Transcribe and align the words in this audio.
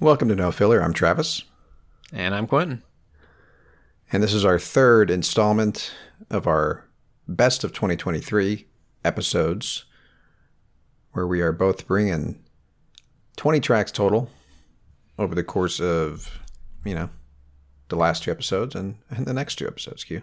Welcome 0.00 0.28
to 0.28 0.34
No 0.34 0.50
Filler. 0.50 0.80
I'm 0.82 0.92
Travis, 0.94 1.44
And 2.12 2.34
I'm 2.34 2.46
Quentin. 2.46 2.82
and 4.12 4.22
this 4.22 4.32
is 4.32 4.44
our 4.44 4.58
third 4.58 5.10
installment 5.10 5.92
of 6.30 6.46
our 6.46 6.84
Best 7.28 7.62
of 7.62 7.72
2023 7.72 8.66
episodes, 9.04 9.84
where 11.12 11.26
we 11.28 11.40
are 11.42 11.52
both 11.52 11.86
bringing 11.86 12.40
20 13.36 13.60
tracks 13.60 13.92
total 13.92 14.28
over 15.18 15.34
the 15.36 15.44
course 15.44 15.80
of, 15.80 16.40
you 16.84 16.94
know, 16.94 17.08
the 17.88 17.94
last 17.96 18.24
two 18.24 18.30
episodes 18.32 18.74
and, 18.74 18.96
and 19.10 19.26
the 19.26 19.32
next 19.34 19.56
two 19.56 19.66
episodes, 19.68 20.02
Q. 20.02 20.22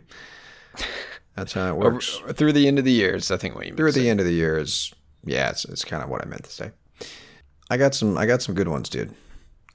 That's 1.36 1.54
how 1.54 1.68
it 1.68 1.72
Over, 1.80 1.94
works. 1.94 2.20
through 2.34 2.52
the 2.54 2.68
end 2.68 2.78
of 2.80 2.84
the 2.84 2.92
year 2.92 3.16
is 3.16 3.30
I 3.32 3.38
think 3.38 3.56
what 3.56 3.66
you 3.66 3.72
meant 3.72 3.78
Through 3.78 3.92
the 3.94 4.02
say. 4.02 4.10
end 4.10 4.20
of 4.20 4.26
the 4.26 4.34
year 4.34 4.58
is, 4.58 4.92
yeah, 5.24 5.50
it's, 5.52 5.64
it's 5.66 5.86
kind 5.86 6.04
of 6.04 6.10
what 6.10 6.22
I 6.22 6.26
meant 6.28 6.44
to 6.46 6.52
say. 6.52 6.72
I 7.70 7.78
got 7.78 7.94
some, 7.96 8.18
I 8.18 8.26
got 8.26 8.42
some 8.42 8.56
good 8.56 8.68
ones, 8.68 8.90
dude. 8.90 9.14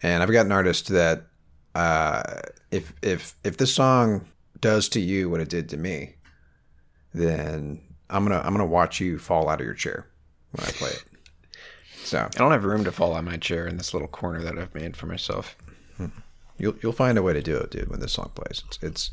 And 0.03 0.23
I've 0.23 0.33
got 0.33 0.47
an 0.47 0.53
artist 0.53 0.89
that, 0.89 1.27
uh, 1.75 2.23
if 2.71 2.93
if 3.03 3.35
if 3.45 3.57
this 3.57 3.75
song 3.75 4.27
does 4.61 4.89
to 4.91 5.01
you 5.01 5.31
what 5.31 5.41
it 5.41 5.49
did 5.49 5.69
to 5.71 5.77
me, 5.77 6.15
then 7.15 7.81
I'm 8.11 8.25
gonna 8.25 8.41
I'm 8.41 8.53
gonna 8.53 8.67
watch 8.67 9.01
you 9.01 9.19
fall 9.19 9.49
out 9.49 9.61
of 9.61 9.67
your 9.67 9.75
chair 9.75 10.07
when 10.53 10.67
I 10.67 10.71
play 10.73 10.91
it. 10.91 11.05
So 12.05 12.19
I 12.19 12.39
don't 12.39 12.53
have 12.53 12.65
room 12.65 12.85
to 12.85 12.93
fall 12.93 13.15
out 13.15 13.25
my 13.25 13.37
chair 13.37 13.67
in 13.67 13.77
this 13.77 13.95
little 13.95 14.09
corner 14.09 14.43
that 14.43 14.59
I've 14.59 14.75
made 14.75 14.97
for 14.97 15.07
myself. 15.07 15.57
you'll 16.59 16.75
you'll 16.83 16.93
find 16.93 17.17
a 17.17 17.23
way 17.23 17.33
to 17.33 17.43
do 17.43 17.57
it, 17.57 17.71
dude. 17.71 17.89
When 17.89 18.01
this 18.01 18.13
song 18.13 18.33
plays, 18.35 18.63
it's 18.67 18.79
it's 18.83 19.11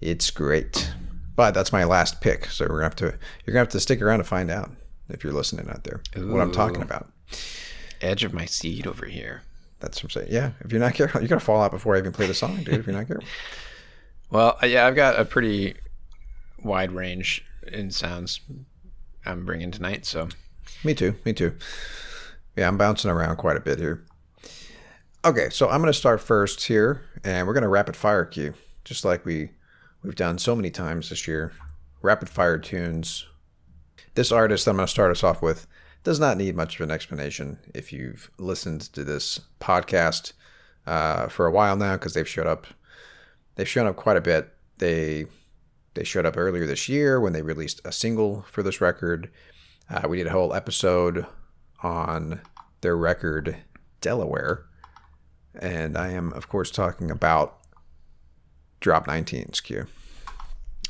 it's 0.00 0.30
great. 0.30 0.92
But 1.34 1.54
that's 1.54 1.72
my 1.72 1.84
last 1.84 2.20
pick, 2.20 2.46
so 2.46 2.64
we're 2.64 2.80
gonna 2.80 2.84
have 2.84 2.96
to 2.96 3.18
you're 3.44 3.52
gonna 3.52 3.60
have 3.60 3.68
to 3.70 3.80
stick 3.80 4.02
around 4.02 4.18
to 4.18 4.24
find 4.24 4.50
out 4.50 4.70
if 5.08 5.24
you're 5.24 5.32
listening 5.32 5.68
out 5.68 5.84
there 5.84 6.02
what 6.16 6.40
I'm 6.40 6.52
talking 6.52 6.82
about. 6.82 7.10
Edge 8.00 8.24
of 8.24 8.32
my 8.34 8.44
seat 8.44 8.86
over 8.86 9.06
here. 9.06 9.42
That's 9.82 9.98
what 9.98 10.04
I'm 10.04 10.10
saying. 10.22 10.28
Yeah, 10.32 10.52
if 10.60 10.72
you're 10.72 10.80
not 10.80 10.94
careful, 10.94 11.20
you're 11.20 11.28
gonna 11.28 11.40
fall 11.40 11.60
out 11.60 11.72
before 11.72 11.94
I 11.94 11.98
even 11.98 12.12
play 12.12 12.26
the 12.26 12.34
song, 12.34 12.62
dude. 12.62 12.74
If 12.74 12.86
you're 12.86 12.96
not 12.96 13.08
careful. 13.08 13.28
Well, 14.30 14.56
uh, 14.62 14.64
yeah, 14.66 14.86
I've 14.86 14.96
got 14.96 15.20
a 15.20 15.26
pretty 15.26 15.74
wide 16.64 16.90
range 16.92 17.44
in 17.70 17.90
sounds 17.90 18.40
I'm 19.26 19.44
bringing 19.44 19.70
tonight. 19.70 20.06
So 20.06 20.28
Me 20.82 20.94
too. 20.94 21.16
Me 21.26 21.34
too. 21.34 21.54
Yeah, 22.56 22.66
I'm 22.68 22.78
bouncing 22.78 23.10
around 23.10 23.36
quite 23.36 23.58
a 23.58 23.60
bit 23.60 23.78
here. 23.78 24.06
Okay, 25.22 25.50
so 25.50 25.68
I'm 25.68 25.82
going 25.82 25.92
to 25.92 25.98
start 25.98 26.20
first 26.22 26.64
here, 26.64 27.02
and 27.22 27.46
we're 27.46 27.52
going 27.52 27.62
to 27.62 27.68
rapid 27.68 27.94
fire 27.94 28.24
cue, 28.24 28.54
just 28.84 29.04
like 29.04 29.26
we 29.26 29.50
we've 30.02 30.14
done 30.16 30.38
so 30.38 30.56
many 30.56 30.70
times 30.70 31.10
this 31.10 31.28
year. 31.28 31.52
Rapid 32.00 32.30
fire 32.30 32.56
tunes. 32.56 33.26
This 34.14 34.32
artist 34.32 34.66
I'm 34.66 34.76
going 34.76 34.86
to 34.86 34.90
start 34.90 35.10
us 35.10 35.22
off 35.22 35.42
with 35.42 35.66
does 36.04 36.18
not 36.18 36.36
need 36.36 36.56
much 36.56 36.74
of 36.76 36.80
an 36.82 36.90
explanation 36.90 37.58
if 37.74 37.92
you've 37.92 38.30
listened 38.38 38.80
to 38.92 39.04
this 39.04 39.40
podcast 39.60 40.32
uh, 40.86 41.28
for 41.28 41.46
a 41.46 41.50
while 41.52 41.76
now, 41.76 41.94
because 41.94 42.14
they've 42.14 42.28
showed 42.28 42.46
up. 42.46 42.66
They've 43.54 43.68
shown 43.68 43.86
up 43.86 43.96
quite 43.96 44.16
a 44.16 44.20
bit. 44.22 44.52
They 44.78 45.26
they 45.94 46.04
showed 46.04 46.24
up 46.26 46.36
earlier 46.36 46.66
this 46.66 46.88
year 46.88 47.20
when 47.20 47.32
they 47.34 47.42
released 47.42 47.80
a 47.84 47.92
single 47.92 48.42
for 48.50 48.62
this 48.62 48.80
record. 48.80 49.30
Uh, 49.90 50.08
we 50.08 50.16
did 50.16 50.26
a 50.26 50.30
whole 50.30 50.54
episode 50.54 51.26
on 51.82 52.40
their 52.80 52.96
record 52.96 53.58
Delaware, 54.00 54.64
and 55.54 55.96
I 55.98 56.08
am 56.12 56.32
of 56.32 56.48
course 56.48 56.70
talking 56.70 57.10
about 57.10 57.58
Drop 58.80 59.06
Nineteens 59.06 59.62
Q. 59.62 59.86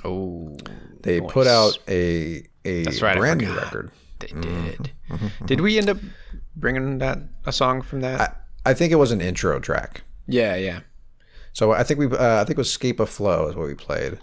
oh, 0.05 0.57
They 1.03 1.21
nice. 1.21 1.33
put 1.33 1.47
out 1.47 1.79
a 1.89 2.45
a 2.65 2.85
right, 3.03 3.19
brand 3.19 3.41
new 3.41 3.55
record. 3.55 3.91
They 4.23 4.41
did. 4.41 4.93
Did 5.47 5.61
we 5.61 5.79
end 5.79 5.91
up 5.91 5.99
bringing 6.57 6.99
that 6.99 7.19
a 7.45 7.53
song 7.53 7.83
from 7.83 8.01
that? 8.01 8.21
I, 8.65 8.71
I 8.71 8.75
think 8.75 8.93
it 8.93 8.97
was 8.97 9.13
an 9.13 9.21
intro 9.21 9.61
track. 9.61 10.03
yeah, 10.27 10.57
yeah. 10.57 10.81
So 11.53 11.73
I 11.73 11.83
think 11.83 12.01
we 12.01 12.07
uh, 12.07 12.41
I 12.41 12.45
think 12.45 12.53
it 12.53 12.59
was 12.59 12.73
Scapa 12.73 13.05
Flow 13.05 13.49
is 13.49 13.55
what 13.55 13.67
we 13.67 13.75
played. 13.75 14.19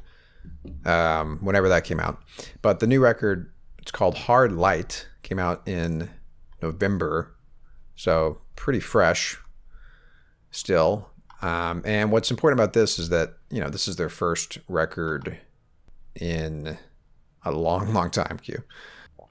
Um, 0.85 1.37
whenever 1.41 1.69
that 1.69 1.83
came 1.83 1.99
out. 1.99 2.23
But 2.61 2.79
the 2.79 2.87
new 2.87 3.01
record, 3.01 3.51
it's 3.77 3.91
called 3.91 4.15
Hard 4.15 4.51
Light, 4.53 5.07
came 5.21 5.37
out 5.37 5.61
in 5.67 6.09
November. 6.61 7.35
So 7.95 8.39
pretty 8.55 8.79
fresh 8.79 9.37
still. 10.49 11.09
Um, 11.41 11.81
and 11.85 12.11
what's 12.11 12.31
important 12.31 12.59
about 12.59 12.73
this 12.73 12.97
is 12.97 13.09
that, 13.09 13.33
you 13.51 13.59
know, 13.61 13.69
this 13.69 13.87
is 13.87 13.97
their 13.97 14.09
first 14.09 14.57
record 14.67 15.37
in 16.15 16.77
a 17.43 17.51
long, 17.51 17.93
long 17.93 18.09
time, 18.09 18.39
Q. 18.41 18.63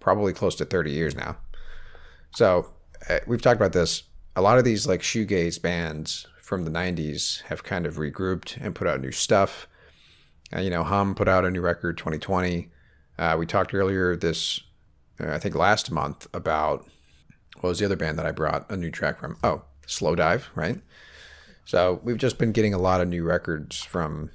Probably 0.01 0.33
close 0.33 0.55
to 0.57 0.65
30 0.65 0.93
years 0.93 1.15
now. 1.15 1.37
So 2.33 2.73
uh, 3.09 3.19
we've 3.27 3.43
talked 3.43 3.61
about 3.61 3.73
this. 3.73 4.05
A 4.37 4.43
lot 4.43 4.59
of 4.59 4.65
these 4.65 4.87
like 4.87 5.01
shoegaze 5.01 5.61
bands 5.61 6.27
from 6.41 6.65
the 6.65 6.71
90s 6.71 7.43
have 7.43 7.65
kind 7.65 7.87
of 7.87 7.97
regrouped 7.97 8.57
and 8.61 8.75
put 8.75 8.87
out 8.87 9.01
new 9.01 9.13
stuff. 9.13 9.69
Uh, 10.55 10.61
you 10.61 10.71
know, 10.71 10.85
Hum 10.85 11.15
put 11.15 11.29
out 11.29 11.45
a 11.45 11.51
new 11.51 11.61
record 11.61 11.99
2020. 11.99 12.71
Uh, 13.19 13.37
we 13.39 13.47
talked 13.47 13.75
earlier 13.75 14.17
this, 14.17 14.61
uh, 15.21 15.31
I 15.31 15.39
think 15.39 15.55
last 15.55 15.91
month, 15.91 16.27
about 16.33 16.87
what 17.61 17.71
was 17.71 17.79
the 17.81 17.85
other 17.85 17.97
band 17.97 18.19
that 18.19 18.27
I 18.27 18.31
brought 18.31 18.71
a 18.71 18.77
new 18.77 18.91
track 18.91 19.19
from? 19.19 19.37
Oh, 19.43 19.63
Slowdive, 19.87 20.45
right? 20.55 20.81
So 21.65 22.01
we've 22.03 22.17
just 22.17 22.39
been 22.39 22.53
getting 22.53 22.73
a 22.73 22.79
lot 22.79 23.01
of 23.01 23.09
new 23.09 23.25
records 23.25 23.83
from 23.83 24.31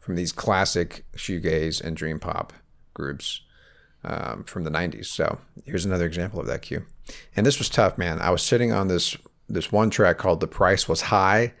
from 0.00 0.16
these 0.16 0.32
classic 0.32 1.04
shoegaze 1.14 1.80
and 1.80 1.96
dream 1.96 2.18
pop 2.18 2.52
groups 2.94 3.42
um, 4.04 4.44
from 4.44 4.64
the 4.64 4.70
90s. 4.70 5.06
So 5.06 5.38
here's 5.64 5.84
another 5.84 6.06
example 6.06 6.40
of 6.40 6.46
that 6.46 6.62
cue. 6.62 6.84
And 7.36 7.44
this 7.44 7.58
was 7.58 7.68
tough, 7.68 7.98
man. 7.98 8.20
I 8.20 8.30
was 8.30 8.42
sitting 8.42 8.72
on 8.72 8.88
this 8.88 9.16
this 9.48 9.72
one 9.72 9.90
track 9.90 10.16
called 10.18 10.40
"The 10.40 10.46
Price 10.46 10.88
Was 10.88 11.02
High," 11.02 11.52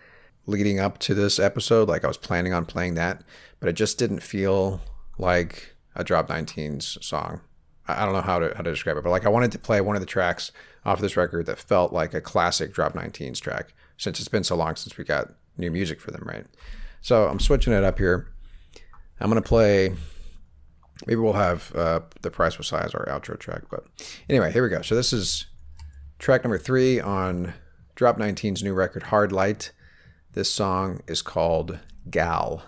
leading 0.46 0.78
up 0.78 0.98
to 0.98 1.14
this 1.14 1.38
episode. 1.38 1.88
Like 1.88 2.04
I 2.04 2.08
was 2.08 2.16
planning 2.16 2.52
on 2.52 2.64
playing 2.64 2.94
that, 2.94 3.22
but 3.58 3.68
it 3.68 3.72
just 3.72 3.98
didn't 3.98 4.20
feel 4.20 4.80
like 5.18 5.74
a 5.96 6.04
Drop 6.04 6.28
Nineteens 6.28 7.02
song. 7.02 7.40
I 7.88 8.04
don't 8.04 8.14
know 8.14 8.20
how 8.20 8.38
to 8.38 8.52
how 8.56 8.62
to 8.62 8.70
describe 8.70 8.96
it, 8.96 9.04
but 9.04 9.10
like 9.10 9.26
I 9.26 9.30
wanted 9.30 9.52
to 9.52 9.58
play 9.58 9.80
one 9.80 9.96
of 9.96 10.02
the 10.02 10.06
tracks 10.06 10.52
off 10.84 10.98
of 10.98 11.02
this 11.02 11.16
record 11.16 11.46
that 11.46 11.58
felt 11.58 11.92
like 11.92 12.14
a 12.14 12.20
classic 12.20 12.72
Drop 12.72 12.94
Nineteens 12.94 13.40
track. 13.40 13.74
Since 13.96 14.18
it's 14.18 14.28
been 14.28 14.44
so 14.44 14.56
long 14.56 14.76
since 14.76 14.96
we 14.96 15.04
got 15.04 15.34
new 15.58 15.70
music 15.70 16.00
for 16.00 16.10
them, 16.10 16.22
right? 16.24 16.46
So 17.02 17.26
I'm 17.28 17.40
switching 17.40 17.72
it 17.72 17.84
up 17.84 17.98
here. 17.98 18.28
I'm 19.20 19.28
gonna 19.28 19.42
play. 19.42 19.94
Maybe 21.06 21.20
we'll 21.20 21.32
have 21.32 21.74
uh, 21.74 22.00
the 22.22 22.30
price 22.30 22.58
was 22.58 22.66
size 22.66 22.94
our 22.94 23.06
outro 23.06 23.38
track, 23.38 23.62
but 23.70 23.84
anyway, 24.28 24.52
here 24.52 24.62
we 24.62 24.68
go. 24.68 24.82
So 24.82 24.94
this 24.94 25.12
is 25.12 25.46
track 26.18 26.44
number 26.44 26.58
three 26.58 27.00
on 27.00 27.54
Drop 27.94 28.18
Nineteens 28.18 28.62
new 28.62 28.74
record, 28.74 29.04
Hard 29.04 29.32
Light. 29.32 29.72
This 30.32 30.52
song 30.52 31.00
is 31.06 31.22
called 31.22 31.78
Gal. 32.08 32.64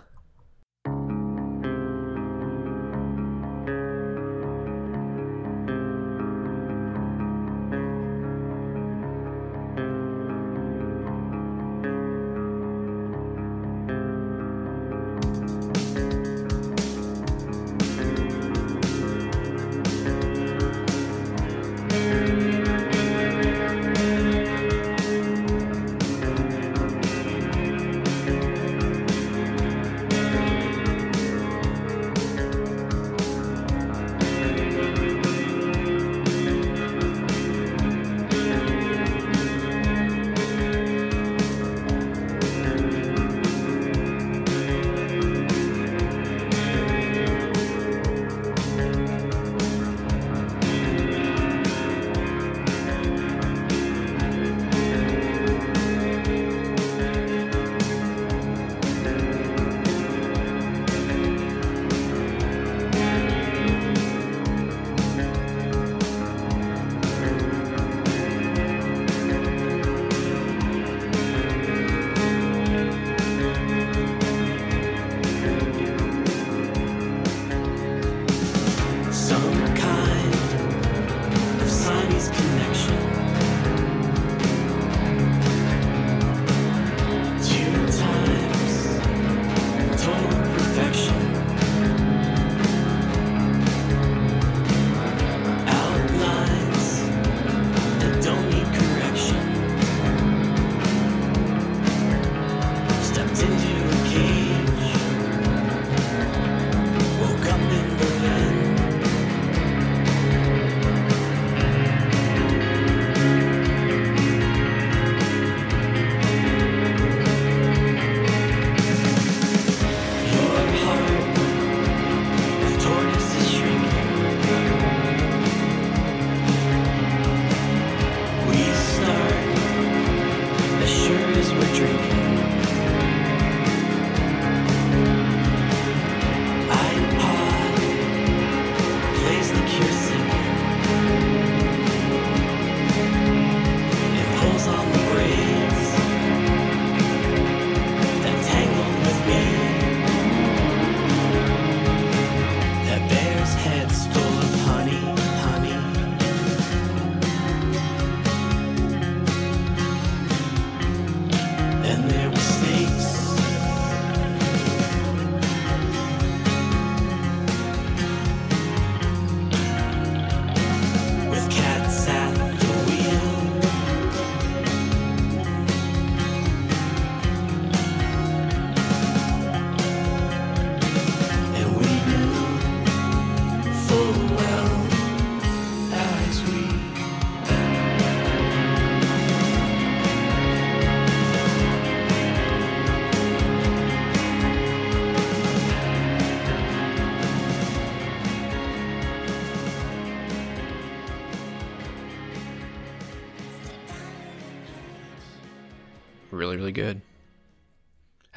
and 161.85 162.09
there 162.09 162.42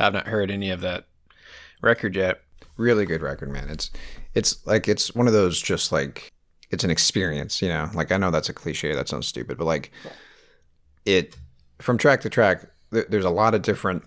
Have 0.06 0.14
not 0.14 0.28
heard 0.28 0.50
any 0.50 0.70
of 0.70 0.80
that 0.82 1.06
record 1.82 2.14
yet. 2.16 2.42
really 2.76 3.06
good 3.06 3.22
record, 3.22 3.50
man. 3.50 3.68
It's 3.68 3.90
it's 4.34 4.64
like 4.66 4.86
it's 4.86 5.14
one 5.14 5.26
of 5.26 5.32
those 5.32 5.60
just 5.60 5.90
like 5.92 6.32
it's 6.70 6.84
an 6.84 6.90
experience, 6.90 7.60
you 7.60 7.68
know. 7.68 7.90
Like 7.94 8.12
I 8.12 8.16
know 8.16 8.30
that's 8.30 8.48
a 8.48 8.54
cliche, 8.54 8.94
that 8.94 9.08
sounds 9.08 9.26
stupid, 9.26 9.58
but 9.58 9.64
like 9.64 9.90
it 11.04 11.36
from 11.78 11.98
track 11.98 12.20
to 12.22 12.30
track, 12.30 12.66
th- 12.92 13.06
there's 13.08 13.24
a 13.24 13.30
lot 13.30 13.54
of 13.54 13.62
different 13.62 14.04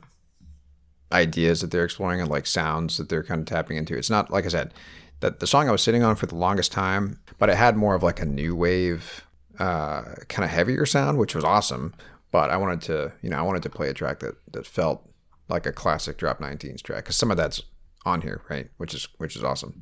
ideas 1.12 1.62
that 1.62 1.72
they're 1.72 1.86
exploring 1.86 2.22
and 2.22 2.30
like 2.30 2.46
sounds 2.46 2.98
that 2.98 3.10
they're 3.10 3.24
kind 3.24 3.42
of 3.42 3.48
tapping 3.48 3.78
into. 3.78 3.98
It's 3.98 4.10
not 4.10 4.32
like 4.32 4.46
I 4.46 4.50
said 4.50 4.74
that 5.22 5.40
the 5.40 5.48
song 5.48 5.68
I 5.68 5.72
was 5.72 5.82
sitting 5.82 6.04
on 6.04 6.16
for 6.16 6.28
the 6.28 6.36
longest 6.36 6.72
time, 6.72 7.20
but 7.40 7.50
it 7.50 7.58
had 7.58 7.76
more 7.76 7.96
of 7.96 8.04
like 8.04 8.22
a 8.22 8.26
new 8.26 8.56
wave, 8.56 9.26
uh, 9.58 10.04
kind 10.28 10.46
of 10.46 10.50
heavier 10.50 10.86
sound, 10.86 11.18
which 11.18 11.36
was 11.36 11.44
awesome. 11.44 11.94
But 12.32 12.52
I 12.52 12.58
wanted 12.58 12.82
to, 12.84 13.12
you 13.24 13.30
know, 13.32 13.38
I 13.38 13.42
wanted 13.42 13.64
to 13.64 13.70
play 13.70 13.90
a 13.90 13.94
track 13.94 14.20
that 14.20 14.36
that 14.52 14.68
felt 14.68 15.09
like 15.50 15.66
a 15.66 15.72
classic 15.72 16.18
Drop 16.18 16.40
Nineteens 16.40 16.82
track 16.82 17.04
because 17.04 17.16
some 17.16 17.32
of 17.32 17.38
that's 17.38 17.62
on 18.06 18.22
here, 18.22 18.42
right? 18.50 18.70
Which 18.78 18.94
is 18.94 19.08
which 19.18 19.36
is 19.36 19.44
awesome. 19.44 19.82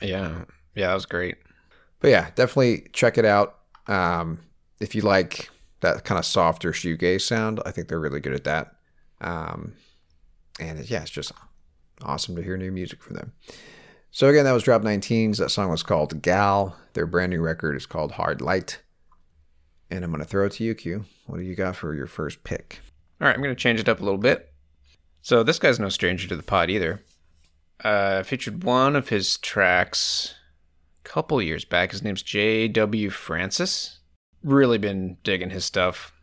Yeah. 0.00 0.44
Yeah, 0.74 0.88
that 0.88 0.94
was 0.94 1.06
great. 1.06 1.36
But 2.00 2.08
yeah, 2.08 2.30
definitely 2.34 2.88
check 2.92 3.18
it 3.18 3.24
out. 3.24 3.58
Um, 3.86 4.40
if 4.80 4.94
you 4.94 5.02
like 5.02 5.48
that 5.80 6.04
kind 6.04 6.18
of 6.18 6.24
softer 6.24 6.72
shoegaze 6.72 7.22
sound, 7.22 7.60
I 7.64 7.70
think 7.70 7.88
they're 7.88 8.00
really 8.00 8.20
good 8.20 8.34
at 8.34 8.44
that. 8.44 8.76
Um, 9.20 9.74
and 10.60 10.88
yeah, 10.90 11.02
it's 11.02 11.10
just 11.10 11.32
awesome 12.02 12.36
to 12.36 12.42
hear 12.42 12.56
new 12.56 12.72
music 12.72 13.02
from 13.02 13.16
them. 13.16 13.32
So 14.10 14.28
again, 14.28 14.44
that 14.44 14.52
was 14.52 14.62
Drop 14.62 14.82
Nineteens. 14.82 15.38
That 15.38 15.50
song 15.50 15.70
was 15.70 15.82
called 15.82 16.22
Gal. 16.22 16.76
Their 16.94 17.06
brand 17.06 17.30
new 17.30 17.40
record 17.40 17.76
is 17.76 17.86
called 17.86 18.12
Hard 18.12 18.40
Light. 18.40 18.80
And 19.90 20.04
I'm 20.04 20.10
going 20.10 20.22
to 20.22 20.28
throw 20.28 20.46
it 20.46 20.52
to 20.52 20.64
you, 20.64 20.74
Q. 20.74 21.04
What 21.26 21.38
do 21.38 21.44
you 21.44 21.54
got 21.54 21.76
for 21.76 21.94
your 21.94 22.06
first 22.06 22.42
pick? 22.42 22.80
All 23.20 23.26
right, 23.28 23.34
I'm 23.34 23.42
going 23.42 23.54
to 23.54 23.60
change 23.60 23.78
it 23.78 23.88
up 23.88 24.00
a 24.00 24.04
little 24.04 24.18
bit. 24.18 24.52
So 25.26 25.42
this 25.42 25.58
guy's 25.58 25.80
no 25.80 25.88
stranger 25.88 26.28
to 26.28 26.36
the 26.36 26.42
pod 26.44 26.70
either. 26.70 27.02
Uh, 27.82 28.22
featured 28.22 28.62
one 28.62 28.94
of 28.94 29.08
his 29.08 29.38
tracks 29.38 30.36
a 31.04 31.08
couple 31.08 31.42
years 31.42 31.64
back. 31.64 31.90
His 31.90 32.04
name's 32.04 32.22
J.W. 32.22 33.10
Francis. 33.10 33.98
Really 34.44 34.78
been 34.78 35.16
digging 35.24 35.50
his 35.50 35.64
stuff 35.64 36.14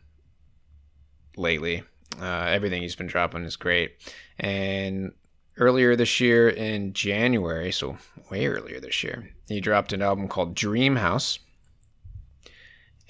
lately. 1.36 1.82
Uh, 2.18 2.46
everything 2.48 2.80
he's 2.80 2.96
been 2.96 3.06
dropping 3.06 3.44
is 3.44 3.56
great. 3.56 3.92
And 4.38 5.12
earlier 5.58 5.96
this 5.96 6.18
year 6.18 6.48
in 6.48 6.94
January, 6.94 7.72
so 7.72 7.98
way 8.30 8.46
earlier 8.46 8.80
this 8.80 9.04
year, 9.04 9.34
he 9.48 9.60
dropped 9.60 9.92
an 9.92 10.00
album 10.00 10.28
called 10.28 10.54
Dream 10.54 10.96
House. 10.96 11.40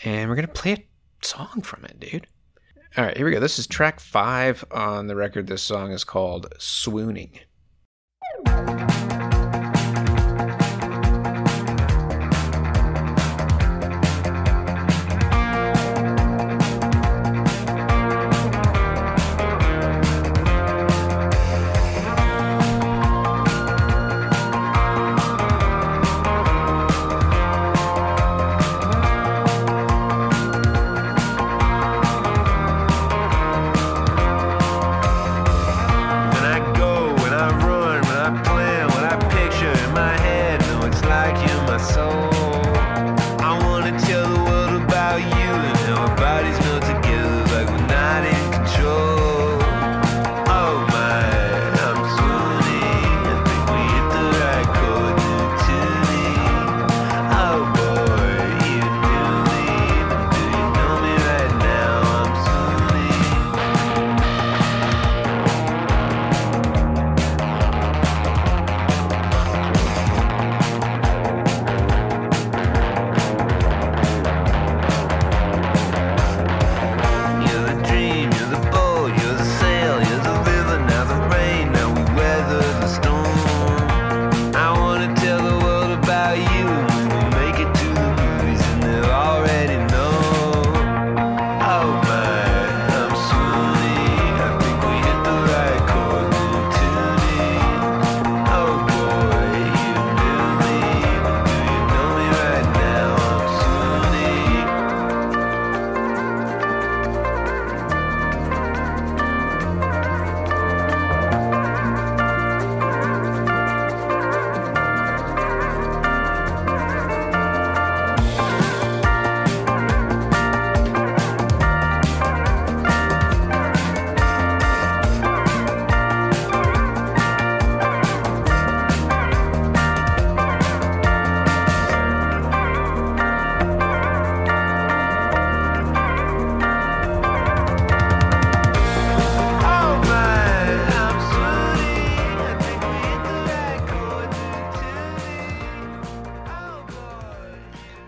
And 0.03 0.29
we're 0.29 0.35
going 0.35 0.49
to 0.49 0.53
play 0.53 0.73
a 0.73 1.25
song 1.25 1.63
from 1.63 1.85
it, 1.85 2.01
dude. 2.01 2.27
All 2.97 3.05
right, 3.05 3.17
here 3.17 3.27
we 3.27 3.33
go. 3.33 3.41
This 3.41 3.59
is 3.59 3.67
track 3.67 3.99
five 3.99 4.65
on 4.71 5.09
the 5.09 5.17
record. 5.17 5.49
This 5.49 5.63
song 5.63 5.91
is 5.91 6.05
called 6.05 6.47
Swooning. 6.59 7.41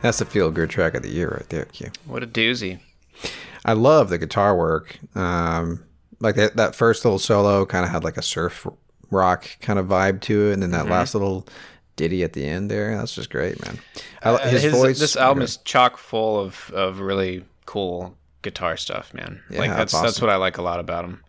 That's 0.07 0.21
the 0.21 0.25
feel 0.25 0.53
good 0.53 0.71
track 0.71 0.95
of 0.95 1.03
the 1.03 1.09
year 1.09 1.29
right 1.31 1.49
there, 1.49 1.65
Q. 1.65 1.91
What 2.05 2.23
a 2.23 2.29
doozy. 2.29 2.79
I 3.65 3.73
love 3.73 4.09
the 4.09 4.19
guitar 4.19 4.57
work. 4.57 5.01
Um, 5.17 5.85
like 6.21 6.37
that, 6.37 6.55
that 6.55 6.77
first 6.77 7.05
little 7.05 7.19
solo 7.19 7.67
kind 7.67 7.85
of 7.85 7.91
had 7.91 8.05
like 8.05 8.17
a 8.17 8.23
surf 8.23 8.69
rock 9.11 9.49
kind 9.61 9.81
of 9.81 9.87
vibe 9.87 10.21
to 10.21 10.51
it, 10.51 10.53
and 10.53 10.63
then 10.63 10.71
that 10.71 10.87
last 10.87 11.13
little 11.17 11.45
ditty 11.97 12.23
at 12.23 12.35
the 12.35 12.47
end 12.47 12.71
there. 12.71 12.97
That's 12.97 13.17
just 13.17 13.31
great, 13.31 13.61
man. 13.65 13.81
I, 14.23 14.31
Uh, 14.31 14.49
his, 14.49 14.73
voice. 14.73 15.01
This 15.01 15.17
album 15.17 15.43
is 15.43 15.57
chock 15.57 15.97
full 15.99 16.39
of, 16.39 16.71
of 16.73 17.01
really 17.01 17.45
cool 17.65 18.17
guitar 18.43 18.77
stuff, 18.77 19.13
man. 19.13 19.43
Yeah, 19.51 19.59
like 19.59 19.71
that's 19.71 19.93
that's 19.93 20.05
that's 20.05 20.21
what 20.21 20.31
I 20.31 20.37
like 20.37 20.57
a 20.57 20.63
lot 20.63 20.79
about 20.79 21.05
him. 21.05 21.21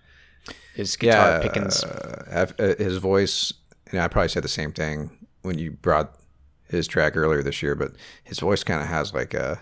His 0.75 0.95
guitar 0.95 1.29
yeah, 1.29 1.39
pickings. 1.41 1.83
uh, 1.83 2.45
uh, 2.59 2.75
his 2.75 2.97
voice. 2.97 3.53
You 3.91 3.97
know, 3.97 4.05
I 4.05 4.07
probably 4.07 4.29
said 4.29 4.43
the 4.43 4.49
same 4.49 4.71
thing 4.71 5.09
when 5.41 5.57
you 5.57 5.71
brought 5.71 6.13
his 6.69 6.87
track 6.87 7.15
earlier 7.15 7.41
this 7.43 7.61
year, 7.61 7.75
but 7.75 7.93
his 8.23 8.39
voice 8.39 8.63
kind 8.63 8.81
of 8.81 8.87
has 8.87 9.13
like 9.13 9.33
a 9.33 9.61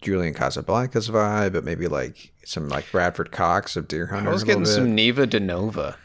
Julian 0.00 0.34
Casablancas 0.34 1.08
vibe, 1.10 1.52
but 1.52 1.64
maybe 1.64 1.86
like 1.88 2.32
some 2.44 2.68
like 2.68 2.90
Bradford 2.90 3.30
Cox 3.32 3.76
of 3.76 3.86
Deerhunter. 3.88 4.26
I 4.26 4.32
was 4.32 4.44
getting 4.44 4.64
bit. 4.64 4.70
some 4.70 4.94
Neva 4.94 5.26
Dinova. 5.26 5.96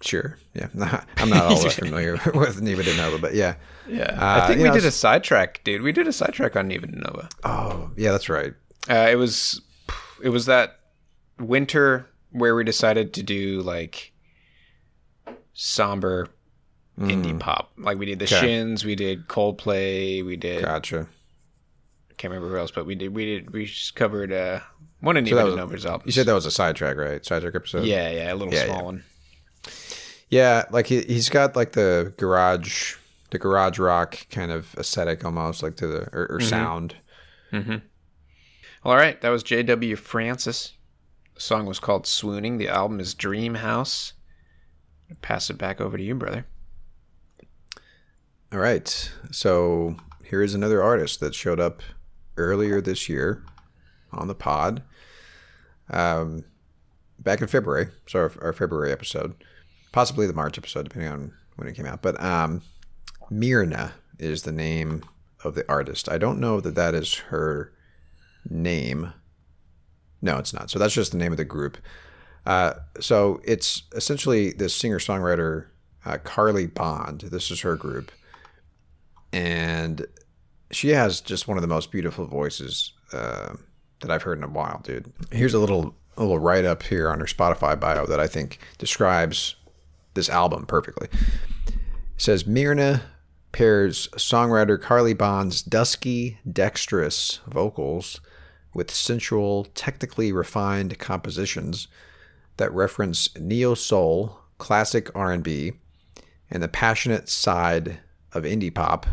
Sure, 0.00 0.38
yeah. 0.54 0.68
I'm 1.16 1.30
not 1.30 1.44
all 1.44 1.62
that 1.62 1.72
familiar 1.78 2.20
with 2.34 2.60
Neva 2.60 2.82
Dinova, 2.82 3.20
but 3.20 3.34
yeah. 3.34 3.54
Yeah, 3.88 4.04
Uh, 4.18 4.42
I 4.42 4.46
think 4.46 4.58
we 4.58 4.64
know, 4.64 4.74
did 4.74 4.84
a 4.84 4.90
sidetrack, 4.90 5.62
dude. 5.64 5.82
We 5.82 5.92
did 5.92 6.06
a 6.06 6.12
sidetrack 6.12 6.56
on 6.56 6.68
Neva 6.68 6.86
Dinova. 6.86 7.30
Oh, 7.42 7.90
yeah, 7.96 8.12
that's 8.12 8.28
right. 8.28 8.52
Uh, 8.88 9.08
it 9.10 9.16
was, 9.16 9.62
it 10.22 10.28
was 10.28 10.46
that 10.46 10.78
winter 11.38 12.06
where 12.30 12.54
we 12.54 12.64
decided 12.64 13.14
to 13.14 13.22
do 13.22 13.62
like 13.62 14.12
somber 15.54 16.28
indie 16.98 17.38
pop. 17.38 17.72
Like 17.76 17.98
we 17.98 18.06
did 18.06 18.18
the 18.18 18.26
Mm. 18.26 18.36
Okay. 18.36 18.46
Shins, 18.46 18.84
we 18.84 18.94
did 18.94 19.26
Coldplay, 19.28 20.24
we 20.24 20.36
did. 20.36 20.64
Gotcha. 20.64 21.08
I 22.10 22.14
can't 22.16 22.32
remember 22.32 22.52
who 22.54 22.58
else, 22.60 22.70
but 22.70 22.86
we 22.86 22.94
did. 22.94 23.14
We 23.14 23.24
did. 23.24 23.50
We 23.52 23.66
just 23.66 23.96
covered 23.96 24.32
uh, 24.32 24.60
one 25.00 25.16
of 25.16 25.26
So 25.28 25.34
Neva 25.34 25.36
that 25.36 25.46
was- 25.46 25.56
Nova's 25.56 25.86
albums. 25.86 26.06
You 26.06 26.12
said 26.12 26.26
that 26.26 26.34
was 26.34 26.46
a 26.46 26.50
sidetrack, 26.52 26.96
right? 26.96 27.24
Sidetrack 27.24 27.54
episode. 27.56 27.84
Yeah, 27.84 28.08
yeah, 28.10 28.32
a 28.32 28.36
little 28.36 28.54
Yeah, 28.54 28.64
small 28.66 28.76
yeah. 28.78 28.82
one. 28.82 29.04
Yeah, 30.30 30.64
like 30.70 30.86
he 30.86 31.02
he's 31.02 31.28
got 31.28 31.54
like 31.56 31.72
the 31.72 32.12
garage, 32.16 32.94
the 33.30 33.38
garage 33.38 33.78
rock 33.78 34.26
kind 34.30 34.50
of 34.52 34.74
aesthetic 34.76 35.24
almost, 35.24 35.62
like 35.62 35.76
to 35.76 35.86
the 35.86 35.98
or, 36.12 36.26
Mm-hmm. 36.28 36.34
or 36.36 36.40
sound. 36.40 36.96
All 38.84 38.96
right, 38.96 39.20
that 39.22 39.30
was 39.30 39.42
J.W. 39.42 39.96
Francis. 39.96 40.74
The 41.34 41.40
song 41.40 41.66
was 41.66 41.78
called 41.80 42.06
"Swooning." 42.06 42.58
The 42.58 42.68
album 42.68 43.00
is 43.00 43.14
Dream 43.14 43.54
House. 43.56 44.12
Pass 45.22 45.50
it 45.50 45.58
back 45.58 45.80
over 45.80 45.96
to 45.96 46.02
you, 46.02 46.14
brother. 46.14 46.46
All 48.54 48.60
right, 48.60 49.10
so 49.32 49.96
here 50.22 50.40
is 50.40 50.54
another 50.54 50.80
artist 50.80 51.18
that 51.18 51.34
showed 51.34 51.58
up 51.58 51.82
earlier 52.36 52.80
this 52.80 53.08
year 53.08 53.42
on 54.12 54.28
the 54.28 54.34
pod, 54.36 54.84
um, 55.90 56.44
back 57.18 57.40
in 57.40 57.48
February. 57.48 57.88
So 58.06 58.20
our, 58.20 58.32
our 58.40 58.52
February 58.52 58.92
episode, 58.92 59.34
possibly 59.90 60.28
the 60.28 60.34
March 60.34 60.56
episode, 60.56 60.84
depending 60.84 61.10
on 61.10 61.32
when 61.56 61.66
it 61.66 61.74
came 61.74 61.84
out. 61.84 62.00
But 62.00 62.22
um, 62.22 62.62
Meerna 63.28 63.90
is 64.20 64.44
the 64.44 64.52
name 64.52 65.02
of 65.42 65.56
the 65.56 65.68
artist. 65.68 66.08
I 66.08 66.18
don't 66.18 66.38
know 66.38 66.60
that 66.60 66.76
that 66.76 66.94
is 66.94 67.14
her 67.14 67.72
name. 68.48 69.14
No, 70.22 70.38
it's 70.38 70.54
not. 70.54 70.70
So 70.70 70.78
that's 70.78 70.94
just 70.94 71.10
the 71.10 71.18
name 71.18 71.32
of 71.32 71.38
the 71.38 71.44
group. 71.44 71.76
Uh, 72.46 72.74
so 73.00 73.40
it's 73.42 73.82
essentially 73.96 74.52
this 74.52 74.76
singer 74.76 75.00
songwriter, 75.00 75.66
uh, 76.06 76.18
Carly 76.18 76.68
Bond. 76.68 77.22
This 77.32 77.50
is 77.50 77.62
her 77.62 77.74
group. 77.74 78.12
And 79.34 80.06
she 80.70 80.90
has 80.90 81.20
just 81.20 81.48
one 81.48 81.58
of 81.58 81.62
the 81.62 81.68
most 81.68 81.90
beautiful 81.90 82.24
voices 82.24 82.92
uh, 83.12 83.54
that 84.00 84.10
I've 84.10 84.22
heard 84.22 84.38
in 84.38 84.44
a 84.44 84.48
while, 84.48 84.80
dude. 84.84 85.12
Here's 85.32 85.54
a 85.54 85.58
little 85.58 85.96
a 86.16 86.22
little 86.22 86.38
write 86.38 86.64
up 86.64 86.84
here 86.84 87.10
on 87.10 87.18
her 87.18 87.26
Spotify 87.26 87.78
bio 87.78 88.06
that 88.06 88.20
I 88.20 88.28
think 88.28 88.60
describes 88.78 89.56
this 90.14 90.28
album 90.28 90.66
perfectly. 90.66 91.08
It 91.66 91.74
says 92.16 92.44
Meerna 92.44 93.02
pairs 93.50 94.06
songwriter 94.16 94.80
Carly 94.80 95.14
Bond's 95.14 95.62
dusky, 95.62 96.38
dexterous 96.50 97.40
vocals 97.48 98.20
with 98.72 98.92
sensual, 98.92 99.64
technically 99.74 100.30
refined 100.30 100.96
compositions 101.00 101.88
that 102.56 102.72
reference 102.72 103.36
neo 103.36 103.74
soul, 103.74 104.38
classic 104.58 105.10
R&B, 105.16 105.72
and 106.48 106.62
the 106.62 106.68
passionate 106.68 107.28
side 107.28 107.98
of 108.32 108.44
indie 108.44 108.72
pop 108.72 109.06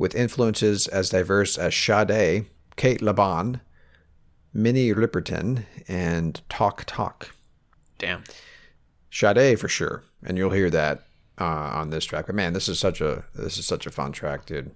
with 0.00 0.14
influences 0.14 0.88
as 0.88 1.10
diverse 1.10 1.58
as 1.58 1.76
Sade, 1.76 2.46
Cate 2.76 3.02
Le 3.02 3.12
Bon, 3.12 3.60
Minnie 4.54 4.94
Riperton, 4.94 5.66
and 5.86 6.40
Talk 6.48 6.84
Talk. 6.86 7.34
Damn. 7.98 8.24
Sade 9.10 9.60
for 9.60 9.68
sure, 9.68 10.02
and 10.24 10.38
you'll 10.38 10.52
hear 10.52 10.70
that 10.70 11.02
uh, 11.38 11.44
on 11.44 11.90
this 11.90 12.06
track. 12.06 12.26
But 12.26 12.34
man, 12.34 12.54
this 12.54 12.66
is 12.66 12.78
such 12.78 13.02
a 13.02 13.24
this 13.34 13.58
is 13.58 13.66
such 13.66 13.86
a 13.86 13.90
fun 13.90 14.12
track, 14.12 14.46
dude. 14.46 14.70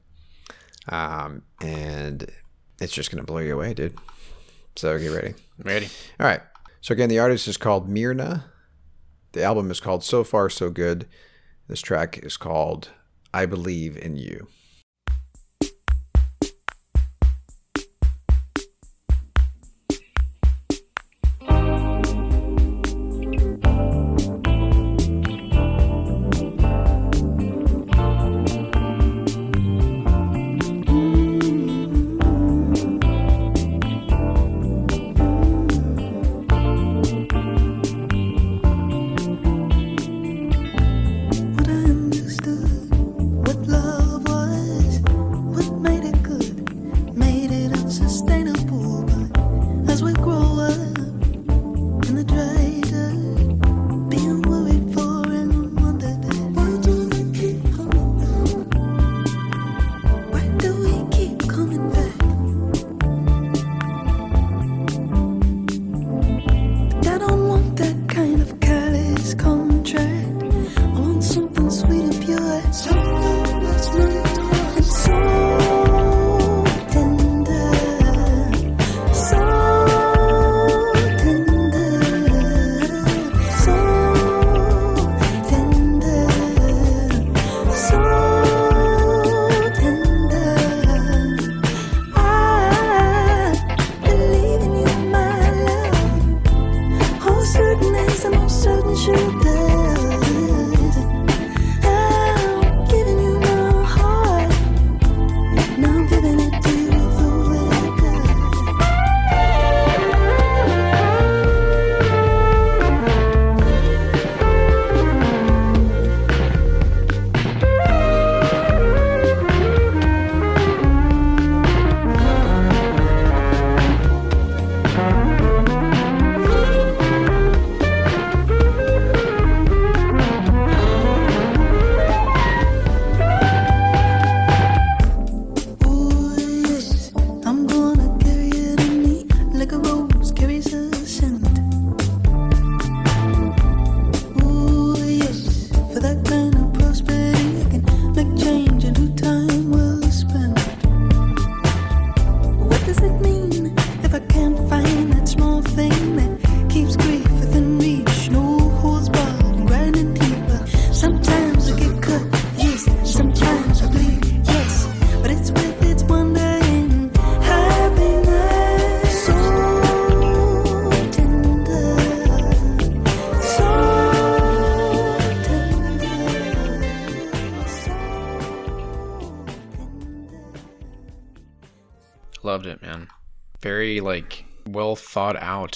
Um, 0.90 1.40
and 1.62 2.30
it's 2.78 2.92
just 2.92 3.10
gonna 3.10 3.24
blow 3.24 3.38
you 3.38 3.54
away, 3.54 3.72
dude. 3.72 3.96
So 4.76 4.98
get 4.98 5.08
ready. 5.08 5.34
Ready? 5.58 5.88
All 6.20 6.26
right. 6.26 6.42
So 6.82 6.92
again, 6.92 7.08
the 7.08 7.18
artist 7.18 7.48
is 7.48 7.56
called 7.56 7.88
Meerna. 7.88 8.44
The 9.32 9.42
album 9.42 9.70
is 9.70 9.80
called 9.80 10.04
So 10.04 10.22
Far 10.22 10.50
So 10.50 10.68
Good. 10.68 11.06
This 11.66 11.80
track 11.80 12.18
is 12.18 12.36
called 12.36 12.90
I 13.32 13.46
Believe 13.46 13.96
in 13.96 14.16
You. 14.16 14.48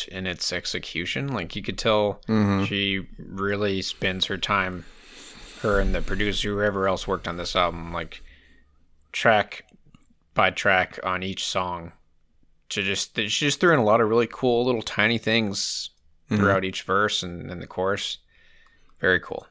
In 0.06 0.26
its 0.26 0.52
execution. 0.52 1.28
Like 1.28 1.56
you 1.56 1.62
could 1.62 1.78
tell 1.78 2.20
mm-hmm. 2.28 2.64
she 2.64 3.06
really 3.18 3.82
spends 3.82 4.26
her 4.26 4.38
time, 4.38 4.84
her 5.62 5.80
and 5.80 5.94
the 5.94 6.02
producer, 6.02 6.50
whoever 6.52 6.86
else 6.86 7.08
worked 7.08 7.26
on 7.26 7.36
this 7.36 7.56
album, 7.56 7.92
like 7.92 8.22
track 9.12 9.64
by 10.34 10.50
track 10.50 11.00
on 11.02 11.22
each 11.22 11.44
song. 11.44 11.92
To 12.70 12.82
just 12.82 13.16
she 13.16 13.28
just 13.28 13.60
threw 13.60 13.72
in 13.72 13.78
a 13.78 13.84
lot 13.84 14.00
of 14.00 14.08
really 14.08 14.28
cool 14.30 14.64
little 14.66 14.82
tiny 14.82 15.16
things 15.18 15.90
mm-hmm. 16.30 16.36
throughout 16.36 16.64
each 16.64 16.82
verse 16.82 17.22
and, 17.22 17.50
and 17.50 17.62
the 17.62 17.66
chorus. 17.66 18.18
Very 19.00 19.20
cool. 19.20 19.46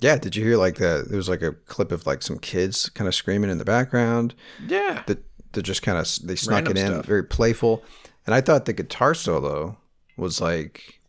Yeah, 0.00 0.16
did 0.16 0.34
you 0.34 0.44
hear 0.44 0.56
like 0.56 0.76
the 0.76 1.04
there 1.06 1.16
was 1.16 1.28
like 1.28 1.42
a 1.42 1.52
clip 1.52 1.92
of 1.92 2.06
like 2.06 2.22
some 2.22 2.38
kids 2.38 2.88
kind 2.90 3.08
of 3.08 3.14
screaming 3.14 3.50
in 3.50 3.58
the 3.58 3.64
background 3.64 4.34
Yeah. 4.66 5.02
that 5.06 5.18
that 5.52 5.62
just 5.62 5.82
kind 5.82 5.98
of 5.98 6.06
they 6.22 6.36
snuck 6.36 6.64
Random 6.64 6.76
it 6.76 6.80
in, 6.80 6.86
stuff. 6.92 7.06
very 7.06 7.24
playful. 7.24 7.82
And 8.26 8.34
I 8.34 8.40
thought 8.40 8.64
the 8.66 8.72
guitar 8.72 9.14
solo 9.14 9.78
was 10.20 10.40
like 10.40 11.00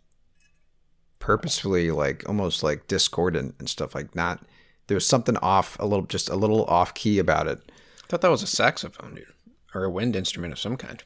purposefully 1.20 1.92
like 1.92 2.24
almost 2.28 2.64
like 2.64 2.88
discordant 2.88 3.54
and 3.60 3.70
stuff 3.70 3.94
like 3.94 4.16
not 4.16 4.42
there 4.88 4.96
was 4.96 5.06
something 5.06 5.38
off 5.38 5.78
a 5.80 5.86
little 5.86 6.06
just 6.06 6.30
a 6.30 6.36
little 6.36 6.66
off 6.66 6.94
key 6.94 7.20
about 7.20 7.48
it. 7.48 7.60
I 8.04 8.08
thought 8.08 8.22
that 8.22 8.32
was 8.32 8.44
a 8.44 8.48
saxophone, 8.48 9.16
dude, 9.16 9.26
or 9.74 9.84
a 9.86 9.90
wind 9.90 10.16
instrument 10.18 10.52
of 10.52 10.60
some 10.60 10.76
kind. 10.76 11.02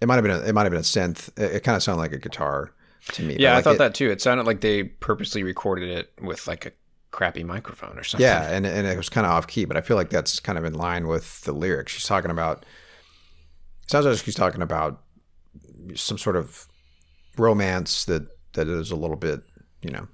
It 0.00 0.08
might 0.08 0.14
have 0.14 0.22
been 0.24 0.32
a, 0.32 0.40
it 0.40 0.54
might 0.54 0.62
have 0.62 0.70
been 0.70 0.80
a 0.80 0.82
synth. 0.82 1.28
It, 1.38 1.56
it 1.56 1.64
kind 1.64 1.76
of 1.76 1.82
sounded 1.82 2.00
like 2.00 2.12
a 2.14 2.18
guitar 2.18 2.72
to 3.12 3.22
me. 3.22 3.36
Yeah, 3.38 3.56
I 3.58 3.60
thought 3.62 3.74
it- 3.74 3.78
that 3.78 3.94
too. 3.94 4.10
It 4.10 4.22
sounded 4.22 4.46
like 4.46 4.62
they 4.62 4.84
purposely 4.84 5.42
recorded 5.42 5.90
it 5.90 6.12
with 6.22 6.46
like 6.46 6.64
a 6.64 6.72
crappy 7.10 7.44
microphone 7.44 7.98
or 7.98 8.04
something. 8.04 8.24
Yeah, 8.26 8.48
and 8.50 8.64
and 8.66 8.86
it 8.86 8.96
was 8.96 9.10
kind 9.10 9.26
of 9.26 9.32
off 9.32 9.46
key, 9.46 9.66
but 9.66 9.76
I 9.76 9.82
feel 9.82 9.98
like 9.98 10.08
that's 10.08 10.40
kind 10.40 10.56
of 10.56 10.64
in 10.64 10.72
line 10.72 11.08
with 11.08 11.42
the 11.42 11.52
lyrics. 11.52 11.92
She's 11.92 12.06
talking 12.06 12.30
about. 12.30 12.64
Sounds 13.88 14.06
like 14.06 14.16
she's 14.18 14.34
talking 14.36 14.62
about 14.62 15.02
some 15.94 16.18
sort 16.18 16.36
of 16.36 16.66
romance 17.36 18.04
that 18.04 18.28
that 18.54 18.68
is 18.68 18.90
a 18.90 18.96
little 18.96 19.16
bit, 19.16 19.42
you 19.82 19.90
know, 19.90 20.08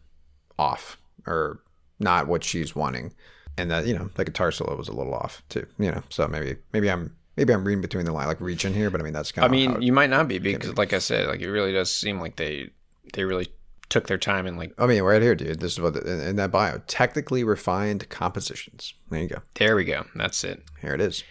off 0.59 0.99
or 1.27 1.61
not 1.99 2.29
what 2.29 2.45
she's 2.45 2.77
wanting, 2.77 3.13
and 3.57 3.71
that 3.71 3.87
you 3.87 3.97
know 3.97 4.11
the 4.15 4.25
guitar 4.25 4.53
solo 4.53 4.77
was 4.77 4.89
a 4.89 4.93
little 4.93 5.15
off 5.15 5.43
too. 5.49 5.67
You 5.79 5.91
know, 5.91 6.03
so 6.09 6.27
maybe 6.29 6.57
maybe 6.73 6.91
I'm 6.91 7.17
maybe 7.37 7.53
I'm 7.53 7.65
reading 7.65 7.83
between 7.83 8.05
the 8.05 8.13
line, 8.13 8.27
like 8.27 8.41
reaching 8.41 8.75
here, 8.75 8.91
but 8.91 9.01
I 9.01 9.05
mean 9.05 9.13
that's 9.13 9.33
kind 9.33 9.45
of 9.45 9.51
I 9.51 9.53
mean, 9.53 9.83
you 9.83 9.93
might 9.93 10.11
not 10.11 10.29
be 10.29 10.39
because, 10.39 10.77
like 10.77 10.93
I 10.93 10.99
said, 10.99 11.29
like 11.29 11.41
it 11.41 11.51
really 11.51 11.73
does 11.73 11.93
seem 11.93 12.21
like 12.21 12.37
they 12.37 12.71
they 13.13 13.25
really 13.25 13.49
took 13.89 14.09
their 14.09 14.19
time 14.19 14.47
and 14.47 14.59
like 14.59 14.73
I 14.79 14.87
mean, 14.87 15.03
right 15.03 15.23
here, 15.23 15.35
dude. 15.35 15.61
This 15.61 15.73
is 15.73 15.81
what 15.81 15.95
the, 15.95 16.01
in, 16.01 16.21
in 16.21 16.37
that 16.37 16.51
bio: 16.51 16.81
technically 16.87 17.45
refined 17.45 18.09
compositions. 18.09 18.95
There 19.11 19.21
you 19.21 19.29
go. 19.29 19.43
there 19.55 19.77
we 19.77 19.85
go. 19.85 20.07
That's 20.15 20.43
it. 20.45 20.63
Here 20.81 20.95
it 20.95 21.01
is. 21.01 21.25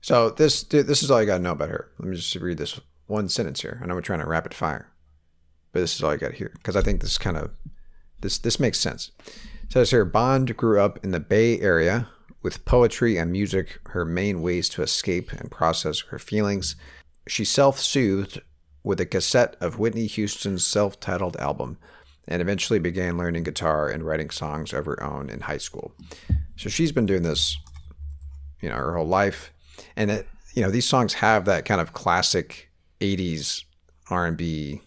So 0.00 0.30
this 0.30 0.62
this 0.62 1.02
is 1.02 1.10
all 1.10 1.20
you 1.20 1.26
got 1.26 1.38
to 1.38 1.42
know 1.42 1.52
about 1.52 1.70
her. 1.70 1.90
Let 1.98 2.08
me 2.08 2.16
just 2.16 2.34
read 2.36 2.58
this 2.58 2.78
one 3.06 3.28
sentence 3.28 3.62
here. 3.62 3.72
And 3.72 3.84
I 3.84 3.86
know 3.86 3.94
we're 3.94 4.00
trying 4.02 4.20
to 4.20 4.26
rapid 4.26 4.54
fire, 4.54 4.90
but 5.72 5.80
this 5.80 5.94
is 5.94 6.02
all 6.02 6.10
I 6.10 6.16
got 6.16 6.34
here 6.34 6.52
because 6.54 6.76
I 6.76 6.82
think 6.82 7.00
this 7.00 7.18
kind 7.18 7.36
of 7.36 7.50
this 8.20 8.38
this 8.38 8.60
makes 8.60 8.78
sense. 8.78 9.10
It 9.64 9.72
says 9.72 9.90
here 9.90 10.04
Bond 10.04 10.56
grew 10.56 10.80
up 10.80 11.02
in 11.04 11.10
the 11.10 11.20
Bay 11.20 11.60
Area 11.60 12.08
with 12.42 12.64
poetry 12.64 13.16
and 13.16 13.32
music 13.32 13.80
her 13.88 14.04
main 14.04 14.40
ways 14.40 14.68
to 14.70 14.82
escape 14.82 15.32
and 15.32 15.50
process 15.50 16.00
her 16.10 16.18
feelings. 16.18 16.76
She 17.26 17.44
self-soothed 17.44 18.40
with 18.84 19.00
a 19.00 19.06
cassette 19.06 19.56
of 19.60 19.78
Whitney 19.78 20.06
Houston's 20.06 20.64
self-titled 20.64 21.36
album 21.38 21.78
and 22.28 22.40
eventually 22.40 22.78
began 22.78 23.18
learning 23.18 23.42
guitar 23.42 23.88
and 23.88 24.04
writing 24.04 24.30
songs 24.30 24.72
of 24.72 24.84
her 24.86 25.02
own 25.02 25.28
in 25.28 25.40
high 25.40 25.58
school. 25.58 25.92
So 26.56 26.68
she's 26.68 26.92
been 26.92 27.06
doing 27.06 27.22
this 27.22 27.56
you 28.60 28.68
know 28.68 28.76
her 28.76 28.96
whole 28.96 29.06
life 29.06 29.52
and 29.96 30.10
it 30.10 30.28
you 30.54 30.62
know 30.62 30.70
these 30.70 30.88
songs 30.88 31.14
have 31.14 31.44
that 31.44 31.64
kind 31.64 31.80
of 31.80 31.92
classic 31.92 32.70
80s 33.00 33.64
r&b 34.10 34.80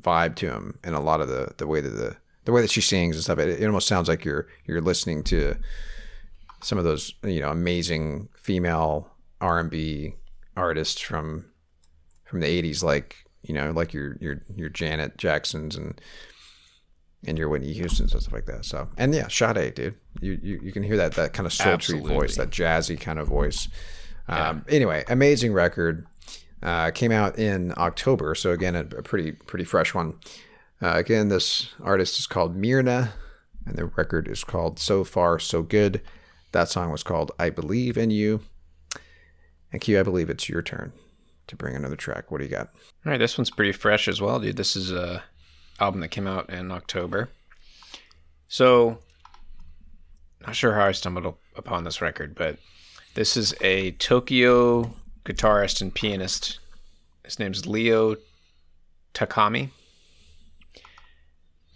vibe 0.00 0.34
to 0.36 0.50
him 0.50 0.78
and 0.82 0.94
a 0.94 1.00
lot 1.00 1.20
of 1.20 1.28
the 1.28 1.52
the 1.58 1.66
way 1.66 1.80
that 1.80 1.90
the 1.90 2.16
the 2.44 2.52
way 2.52 2.60
that 2.60 2.70
she 2.70 2.80
sings 2.80 3.16
and 3.16 3.24
stuff 3.24 3.38
it, 3.38 3.60
it 3.60 3.66
almost 3.66 3.88
sounds 3.88 4.08
like 4.08 4.24
you're 4.24 4.46
you're 4.66 4.80
listening 4.80 5.22
to 5.22 5.56
some 6.62 6.78
of 6.78 6.84
those 6.84 7.14
you 7.22 7.40
know 7.40 7.50
amazing 7.50 8.28
female 8.36 9.10
r&b 9.40 10.14
artists 10.56 11.00
from 11.00 11.44
from 12.24 12.40
the 12.40 12.62
80s 12.62 12.82
like 12.82 13.16
you 13.42 13.54
know 13.54 13.70
like 13.70 13.92
your 13.92 14.16
your 14.20 14.42
your 14.56 14.68
janet 14.68 15.16
jacksons 15.16 15.76
and 15.76 16.00
and 17.26 17.38
your 17.38 17.48
Whitney 17.48 17.72
Houston's 17.72 18.12
and 18.12 18.22
stuff 18.22 18.32
like 18.32 18.46
that. 18.46 18.64
So, 18.64 18.88
and 18.96 19.14
yeah, 19.14 19.28
Sade, 19.28 19.74
dude, 19.74 19.94
you, 20.20 20.38
you 20.42 20.60
you 20.62 20.72
can 20.72 20.82
hear 20.82 20.96
that 20.96 21.14
that 21.14 21.32
kind 21.32 21.46
of 21.46 21.52
sultry 21.52 21.96
Absolutely. 21.96 22.14
voice, 22.14 22.36
that 22.36 22.50
jazzy 22.50 22.98
kind 23.00 23.18
of 23.18 23.28
voice. 23.28 23.68
Um, 24.28 24.64
Anyway, 24.68 25.04
amazing 25.08 25.52
record. 25.52 26.06
Uh, 26.64 26.90
came 26.90 27.12
out 27.12 27.38
in 27.38 27.74
October, 27.76 28.34
so 28.34 28.50
again, 28.50 28.74
a, 28.74 28.80
a 28.80 29.02
pretty 29.02 29.32
pretty 29.32 29.66
fresh 29.66 29.92
one. 29.92 30.18
Uh, 30.80 30.94
again, 30.94 31.28
this 31.28 31.68
artist 31.82 32.18
is 32.18 32.26
called 32.26 32.56
Meerna, 32.56 33.10
and 33.66 33.76
the 33.76 33.84
record 33.84 34.28
is 34.28 34.42
called 34.42 34.78
"So 34.78 35.04
Far 35.04 35.38
So 35.38 35.62
Good." 35.62 36.00
That 36.52 36.70
song 36.70 36.90
was 36.90 37.02
called 37.02 37.32
"I 37.38 37.50
Believe 37.50 37.98
in 37.98 38.10
You." 38.10 38.40
And 39.70 39.80
Q, 39.80 40.00
I 40.00 40.02
believe 40.02 40.30
it's 40.30 40.48
your 40.48 40.62
turn 40.62 40.92
to 41.48 41.56
bring 41.56 41.76
another 41.76 41.96
track. 41.96 42.30
What 42.30 42.38
do 42.38 42.44
you 42.44 42.50
got? 42.50 42.70
All 43.04 43.12
right, 43.12 43.18
this 43.18 43.36
one's 43.36 43.50
pretty 43.50 43.72
fresh 43.72 44.08
as 44.08 44.22
well, 44.22 44.40
dude. 44.40 44.56
This 44.56 44.74
is 44.74 44.90
a 44.90 45.22
album 45.80 46.00
that 46.00 46.08
came 46.08 46.26
out 46.26 46.48
in 46.48 46.72
October. 46.72 47.28
So, 48.48 49.00
not 50.46 50.56
sure 50.56 50.74
how 50.74 50.86
I 50.86 50.92
stumbled 50.92 51.34
upon 51.56 51.84
this 51.84 52.00
record, 52.00 52.34
but 52.34 52.56
this 53.14 53.36
is 53.36 53.54
a 53.60 53.90
Tokyo 53.92 54.94
guitarist 55.24 55.80
and 55.80 55.94
pianist. 55.94 56.58
His 57.24 57.38
name's 57.38 57.66
Leo 57.66 58.16
Takami, 59.14 59.70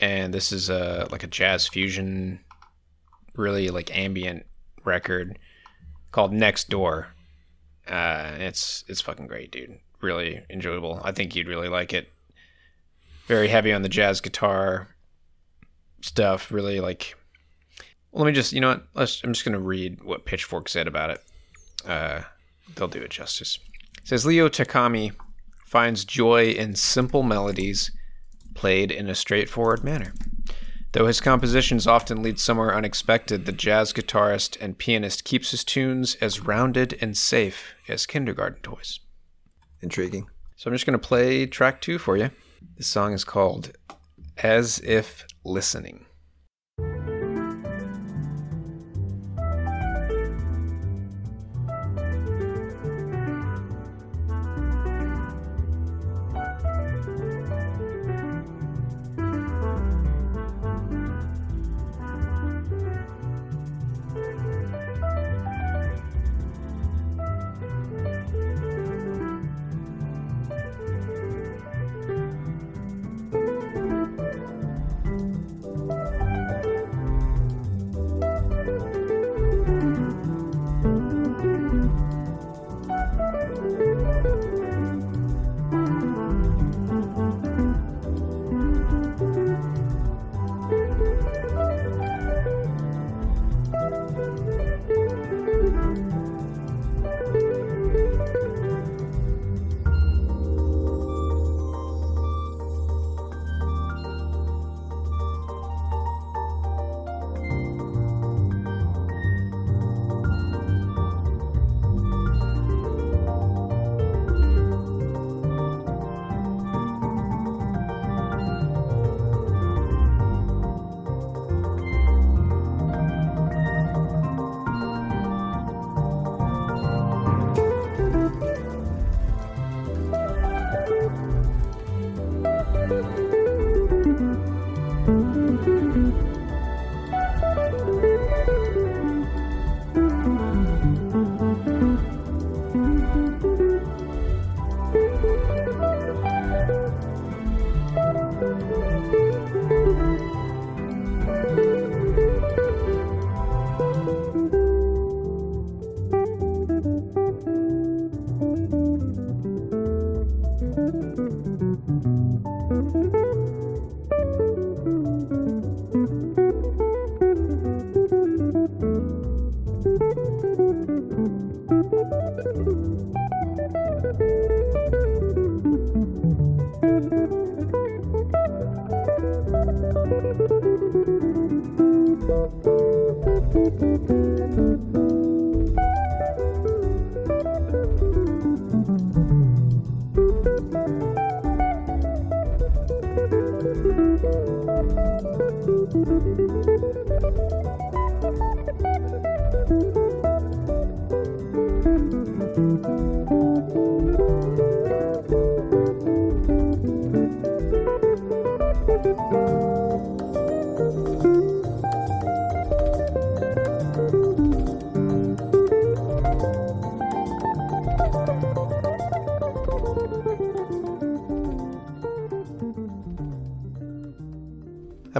and 0.00 0.34
this 0.34 0.52
is 0.52 0.68
a 0.68 1.08
like 1.10 1.22
a 1.22 1.28
jazz 1.28 1.66
fusion, 1.66 2.40
really 3.34 3.70
like 3.70 3.96
ambient 3.96 4.44
record 4.84 5.38
called 6.12 6.32
Next 6.32 6.68
Door. 6.68 7.08
Uh, 7.86 8.32
it's 8.38 8.84
it's 8.88 9.00
fucking 9.00 9.26
great, 9.26 9.50
dude. 9.50 9.78
Really 10.00 10.42
enjoyable. 10.50 11.00
I 11.02 11.12
think 11.12 11.34
you'd 11.34 11.48
really 11.48 11.68
like 11.68 11.92
it. 11.92 12.10
Very 13.26 13.48
heavy 13.48 13.72
on 13.72 13.82
the 13.82 13.88
jazz 13.88 14.20
guitar 14.20 14.88
stuff. 16.02 16.52
Really 16.52 16.80
like. 16.80 17.14
Let 18.12 18.26
me 18.26 18.32
just 18.32 18.52
you 18.52 18.60
know 18.60 18.68
what? 18.68 18.86
Let's. 18.94 19.22
I'm 19.24 19.32
just 19.32 19.44
gonna 19.44 19.58
read 19.58 20.02
what 20.02 20.26
Pitchfork 20.26 20.68
said 20.68 20.86
about 20.86 21.10
it. 21.10 21.24
Uh, 21.86 22.22
they'll 22.74 22.88
do 22.88 23.00
it 23.00 23.10
justice. 23.10 23.58
It 23.98 24.08
says 24.08 24.26
Leo 24.26 24.48
Takami 24.48 25.12
finds 25.66 26.04
joy 26.04 26.50
in 26.50 26.74
simple 26.74 27.22
melodies 27.22 27.90
played 28.54 28.90
in 28.90 29.08
a 29.08 29.14
straightforward 29.14 29.84
manner. 29.84 30.12
Though 30.92 31.06
his 31.06 31.20
compositions 31.20 31.86
often 31.86 32.22
lead 32.22 32.40
somewhere 32.40 32.74
unexpected, 32.74 33.44
the 33.44 33.52
jazz 33.52 33.92
guitarist 33.92 34.60
and 34.60 34.78
pianist 34.78 35.22
keeps 35.24 35.50
his 35.50 35.62
tunes 35.62 36.16
as 36.16 36.40
rounded 36.40 36.96
and 37.00 37.16
safe 37.16 37.74
as 37.86 38.06
kindergarten 38.06 38.62
toys. 38.62 39.00
Intriguing. 39.82 40.26
So 40.56 40.68
I'm 40.68 40.74
just 40.74 40.86
going 40.86 40.98
to 40.98 41.06
play 41.06 41.46
track 41.46 41.80
two 41.80 41.98
for 41.98 42.16
you. 42.16 42.30
This 42.76 42.88
song 42.88 43.12
is 43.12 43.22
called 43.22 43.72
As 44.38 44.80
If 44.80 45.26
Listening. 45.44 46.06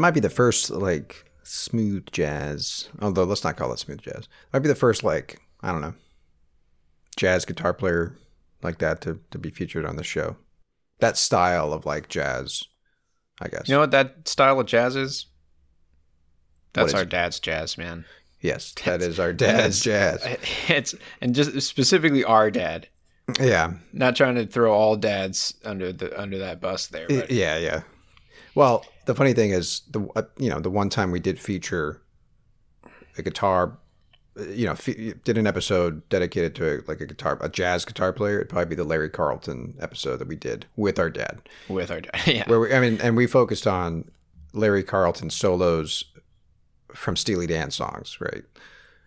Might 0.09 0.15
be 0.15 0.21
the 0.21 0.31
first 0.31 0.71
like 0.71 1.31
smooth 1.43 2.11
jazz. 2.13 2.89
Although 3.03 3.25
let's 3.25 3.45
not 3.45 3.59
call 3.59 3.75
it 3.75 3.79
smooth 3.79 4.01
jazz. 4.01 4.27
Might 4.55 4.61
be 4.61 4.69
the 4.69 4.75
first 4.75 5.05
like 5.05 5.39
I 5.63 5.71
don't 5.71 5.83
know 5.83 5.93
jazz 7.17 7.45
guitar 7.45 7.75
player 7.75 8.17
like 8.63 8.79
that 8.79 9.03
to 9.03 9.21
to 9.33 9.39
be 9.39 9.51
featured 9.51 9.85
on 9.85 9.97
the 9.97 10.03
show. 10.03 10.37
That 11.01 11.19
style 11.19 11.75
of 11.75 11.85
like 11.85 12.09
jazz, 12.09 12.65
I 13.43 13.49
guess. 13.49 13.69
You 13.69 13.75
know 13.75 13.81
what 13.81 13.91
that 13.91 14.27
style 14.27 14.59
of 14.59 14.67
jazz 14.67 14.97
is? 14.97 15.27
That's 16.73 16.89
is 16.89 16.95
our 16.95 17.03
it? 17.03 17.11
dad's 17.11 17.39
jazz, 17.39 17.77
man. 17.77 18.07
yes, 18.41 18.73
that 18.87 19.03
is 19.03 19.21
our 19.21 19.35
dad's 19.35 19.81
jazz. 19.83 20.25
It's 20.69 20.95
and 21.21 21.35
just 21.35 21.61
specifically 21.61 22.25
our 22.25 22.51
dad. 22.51 22.89
Yeah, 23.39 23.75
Not 23.93 24.17
trying 24.17 24.37
to 24.37 24.47
throw 24.47 24.73
all 24.73 24.97
dads 24.97 25.53
under 25.63 25.93
the 25.93 26.19
under 26.19 26.39
that 26.39 26.63
bus 26.63 26.87
there. 26.87 27.09
But 27.09 27.31
yeah, 27.31 27.59
yeah. 27.59 27.83
Well, 28.55 28.87
the 29.09 29.15
funny 29.15 29.33
thing 29.33 29.53
is 29.53 29.81
the 29.91 30.07
uh, 30.15 30.23
you 30.37 30.51
know 30.51 30.61
the 30.61 30.69
one 30.69 30.91
time 30.91 31.11
we 31.11 31.19
did 31.19 31.41
feature 31.41 32.03
a 33.17 33.23
guitar, 33.23 33.79
you 34.51 34.67
know, 34.67 34.75
fe- 34.75 35.15
did 35.25 35.39
an 35.39 35.47
episode 35.47 36.07
dedicated 36.11 36.55
to 36.57 36.85
like 36.87 37.01
a 37.01 37.07
guitar, 37.07 37.39
a 37.41 37.49
jazz 37.49 37.87
guitar 37.87 38.13
player. 38.13 38.37
It'd 38.37 38.51
probably 38.51 38.67
be 38.67 38.75
the 38.75 38.85
Larry 38.85 39.09
Carlton 39.09 39.75
episode 39.81 40.19
that 40.19 40.29
we 40.29 40.37
did 40.37 40.67
with 40.77 40.99
our 40.99 41.09
dad, 41.09 41.41
with 41.71 41.91
our 41.91 42.03
dad, 42.03 42.21
yeah, 42.27 42.47
where 42.51 42.61
we, 42.61 42.75
I 42.75 42.81
mean, 42.81 43.01
and 43.01 43.17
we 43.17 43.27
focused 43.27 43.67
on 43.67 44.11
Larry 44.53 44.83
Carlton 44.83 45.31
solos 45.31 46.05
from 46.95 47.17
Steely 47.17 47.47
Dan 47.47 47.71
songs, 47.71 48.21
right? 48.21 48.45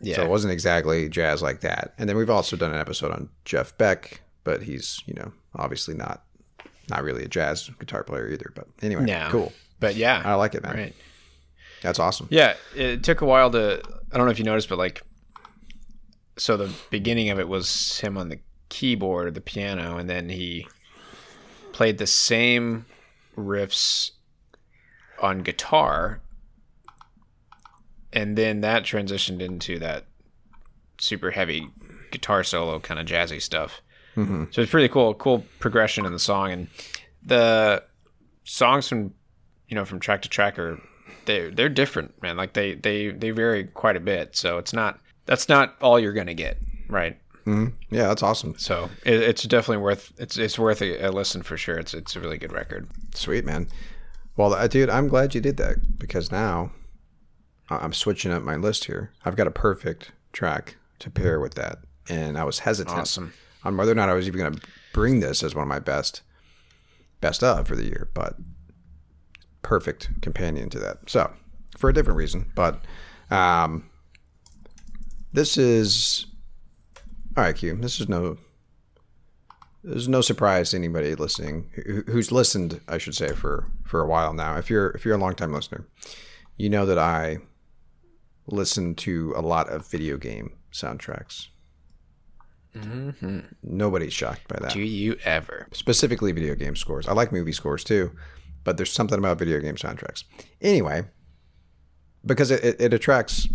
yeah. 0.01 0.15
So 0.15 0.23
it 0.23 0.29
wasn't 0.29 0.51
exactly 0.51 1.09
jazz 1.09 1.43
like 1.43 1.61
that. 1.61 1.93
And 1.99 2.09
then 2.09 2.17
we've 2.17 2.29
also 2.29 2.57
done 2.57 2.73
an 2.73 2.79
episode 2.79 3.11
on 3.11 3.29
Jeff 3.45 3.77
Beck, 3.77 4.21
but 4.43 4.63
he's 4.63 5.03
you 5.05 5.13
know 5.13 5.31
obviously 5.55 5.93
not 5.93 6.23
not 6.89 7.03
really 7.03 7.23
a 7.23 7.27
jazz 7.27 7.69
guitar 7.79 8.03
player 8.03 8.29
either. 8.29 8.51
But 8.55 8.67
anyway, 8.81 9.05
no, 9.05 9.27
cool. 9.29 9.53
But 9.81 9.95
yeah, 9.95 10.21
I 10.23 10.35
like 10.35 10.55
it, 10.55 10.63
man. 10.63 10.77
right. 10.77 10.95
That's 11.81 11.99
awesome. 11.99 12.27
Yeah, 12.29 12.53
it 12.75 13.03
took 13.03 13.19
a 13.19 13.25
while 13.25 13.51
to. 13.51 13.81
I 14.13 14.17
don't 14.17 14.25
know 14.25 14.31
if 14.31 14.39
you 14.39 14.45
noticed, 14.45 14.69
but 14.69 14.77
like, 14.77 15.01
so 16.37 16.55
the 16.55 16.71
beginning 16.89 17.29
of 17.29 17.39
it 17.39 17.49
was 17.49 17.99
him 17.99 18.17
on 18.17 18.29
the 18.29 18.39
keyboard 18.69 19.27
or 19.27 19.31
the 19.31 19.41
piano, 19.41 19.97
and 19.97 20.09
then 20.09 20.29
he 20.29 20.67
played 21.73 21.97
the 21.97 22.07
same 22.07 22.85
riffs 23.35 24.11
on 25.19 25.39
guitar, 25.39 26.21
and 28.13 28.37
then 28.37 28.61
that 28.61 28.83
transitioned 28.83 29.41
into 29.41 29.79
that 29.79 30.05
super 30.99 31.31
heavy 31.31 31.67
guitar 32.11 32.43
solo, 32.43 32.79
kind 32.79 32.99
of 32.99 33.07
jazzy 33.07 33.41
stuff. 33.41 33.81
Mm-hmm. 34.15 34.45
So 34.51 34.61
it's 34.61 34.69
pretty 34.69 34.89
cool, 34.89 35.15
cool 35.15 35.45
progression 35.59 36.05
in 36.05 36.13
the 36.13 36.19
song, 36.19 36.51
and 36.51 36.67
the 37.25 37.83
songs 38.43 38.87
from 38.87 39.13
you 39.71 39.75
know 39.75 39.85
from 39.85 39.99
track 39.99 40.21
to 40.21 40.29
track 40.29 40.59
are 40.59 40.79
they're 41.25 41.49
they're 41.49 41.69
different, 41.69 42.21
man. 42.21 42.37
Like 42.37 42.53
they 42.53 42.75
they 42.75 43.09
they 43.09 43.31
vary 43.31 43.63
quite 43.63 43.95
a 43.95 44.01
bit. 44.01 44.35
So 44.35 44.57
it's 44.59 44.73
not 44.73 44.99
that's 45.25 45.49
not 45.49 45.75
all 45.81 45.99
you're 45.99 46.13
gonna 46.13 46.35
get, 46.35 46.57
right? 46.89 47.17
Hmm. 47.45 47.67
Yeah, 47.89 48.07
that's 48.07 48.21
awesome. 48.21 48.55
So 48.59 48.89
it, 49.03 49.15
it's 49.15 49.43
definitely 49.43 49.81
worth 49.81 50.11
it's 50.19 50.37
it's 50.37 50.59
worth 50.59 50.81
a, 50.81 51.07
a 51.07 51.09
listen 51.09 51.41
for 51.41 51.57
sure. 51.57 51.77
It's 51.79 51.93
it's 51.93 52.15
a 52.15 52.19
really 52.19 52.37
good 52.37 52.51
record. 52.51 52.87
Sweet, 53.15 53.45
man. 53.45 53.67
Well, 54.35 54.53
uh, 54.53 54.67
dude, 54.67 54.89
I'm 54.89 55.07
glad 55.07 55.33
you 55.33 55.41
did 55.41 55.57
that 55.57 55.97
because 55.97 56.31
now 56.31 56.71
I'm 57.69 57.93
switching 57.93 58.31
up 58.31 58.43
my 58.43 58.57
list 58.57 58.85
here. 58.85 59.11
I've 59.25 59.35
got 59.35 59.47
a 59.47 59.51
perfect 59.51 60.11
track 60.33 60.75
to 60.99 61.09
pair 61.09 61.39
with 61.39 61.55
that, 61.55 61.79
and 62.09 62.37
I 62.37 62.43
was 62.43 62.59
hesitant 62.59 62.97
Awesome. 62.99 63.33
on 63.63 63.77
whether 63.77 63.91
or 63.91 63.95
not 63.95 64.09
I 64.09 64.13
was 64.13 64.27
even 64.27 64.39
going 64.39 64.53
to 64.53 64.61
bring 64.93 65.19
this 65.19 65.43
as 65.43 65.55
one 65.55 65.63
of 65.63 65.67
my 65.69 65.79
best 65.79 66.21
best 67.21 67.43
of 67.43 67.67
for 67.67 67.75
the 67.75 67.85
year, 67.85 68.09
but 68.13 68.35
perfect 69.71 70.09
companion 70.21 70.69
to 70.69 70.79
that. 70.79 70.97
So, 71.07 71.31
for 71.77 71.89
a 71.89 71.93
different 71.93 72.17
reason, 72.17 72.51
but 72.55 72.83
um, 73.29 73.89
this 75.31 75.57
is 75.57 76.25
all 77.37 77.43
right. 77.45 77.55
Q. 77.55 77.77
This 77.79 78.01
is 78.01 78.09
no. 78.09 78.37
There's 79.83 80.09
no 80.09 80.19
surprise 80.21 80.71
to 80.71 80.77
anybody 80.77 81.15
listening 81.15 81.71
who- 81.85 82.03
who's 82.11 82.31
listened, 82.31 82.81
I 82.87 82.97
should 82.97 83.15
say, 83.15 83.29
for 83.33 83.67
for 83.85 84.01
a 84.01 84.07
while 84.07 84.33
now. 84.33 84.57
If 84.57 84.69
you're 84.69 84.89
if 84.91 85.05
you're 85.05 85.15
a 85.15 85.23
long 85.25 85.35
time 85.35 85.53
listener, 85.53 85.85
you 86.57 86.69
know 86.69 86.85
that 86.85 86.99
I 86.99 87.37
listen 88.47 88.93
to 88.95 89.33
a 89.37 89.41
lot 89.41 89.69
of 89.69 89.89
video 89.89 90.17
game 90.17 90.47
soundtracks. 90.73 91.47
Nobody's 93.63 94.13
shocked 94.13 94.47
by 94.47 94.57
that 94.61 94.73
Do 94.73 94.81
you 94.81 95.17
ever? 95.25 95.67
specifically 95.73 96.31
video 96.33 96.55
game 96.55 96.75
scores. 96.75 97.07
I 97.07 97.13
like 97.13 97.31
movie 97.31 97.51
scores 97.53 97.83
too, 97.83 98.11
but 98.63 98.77
there's 98.77 98.91
something 98.91 99.17
about 99.17 99.39
video 99.39 99.59
game 99.59 99.75
soundtracks. 99.75 100.23
Anyway, 100.61 101.03
because 102.25 102.51
it, 102.51 102.63
it, 102.63 102.81
it 102.81 102.93
attracts 102.93 103.47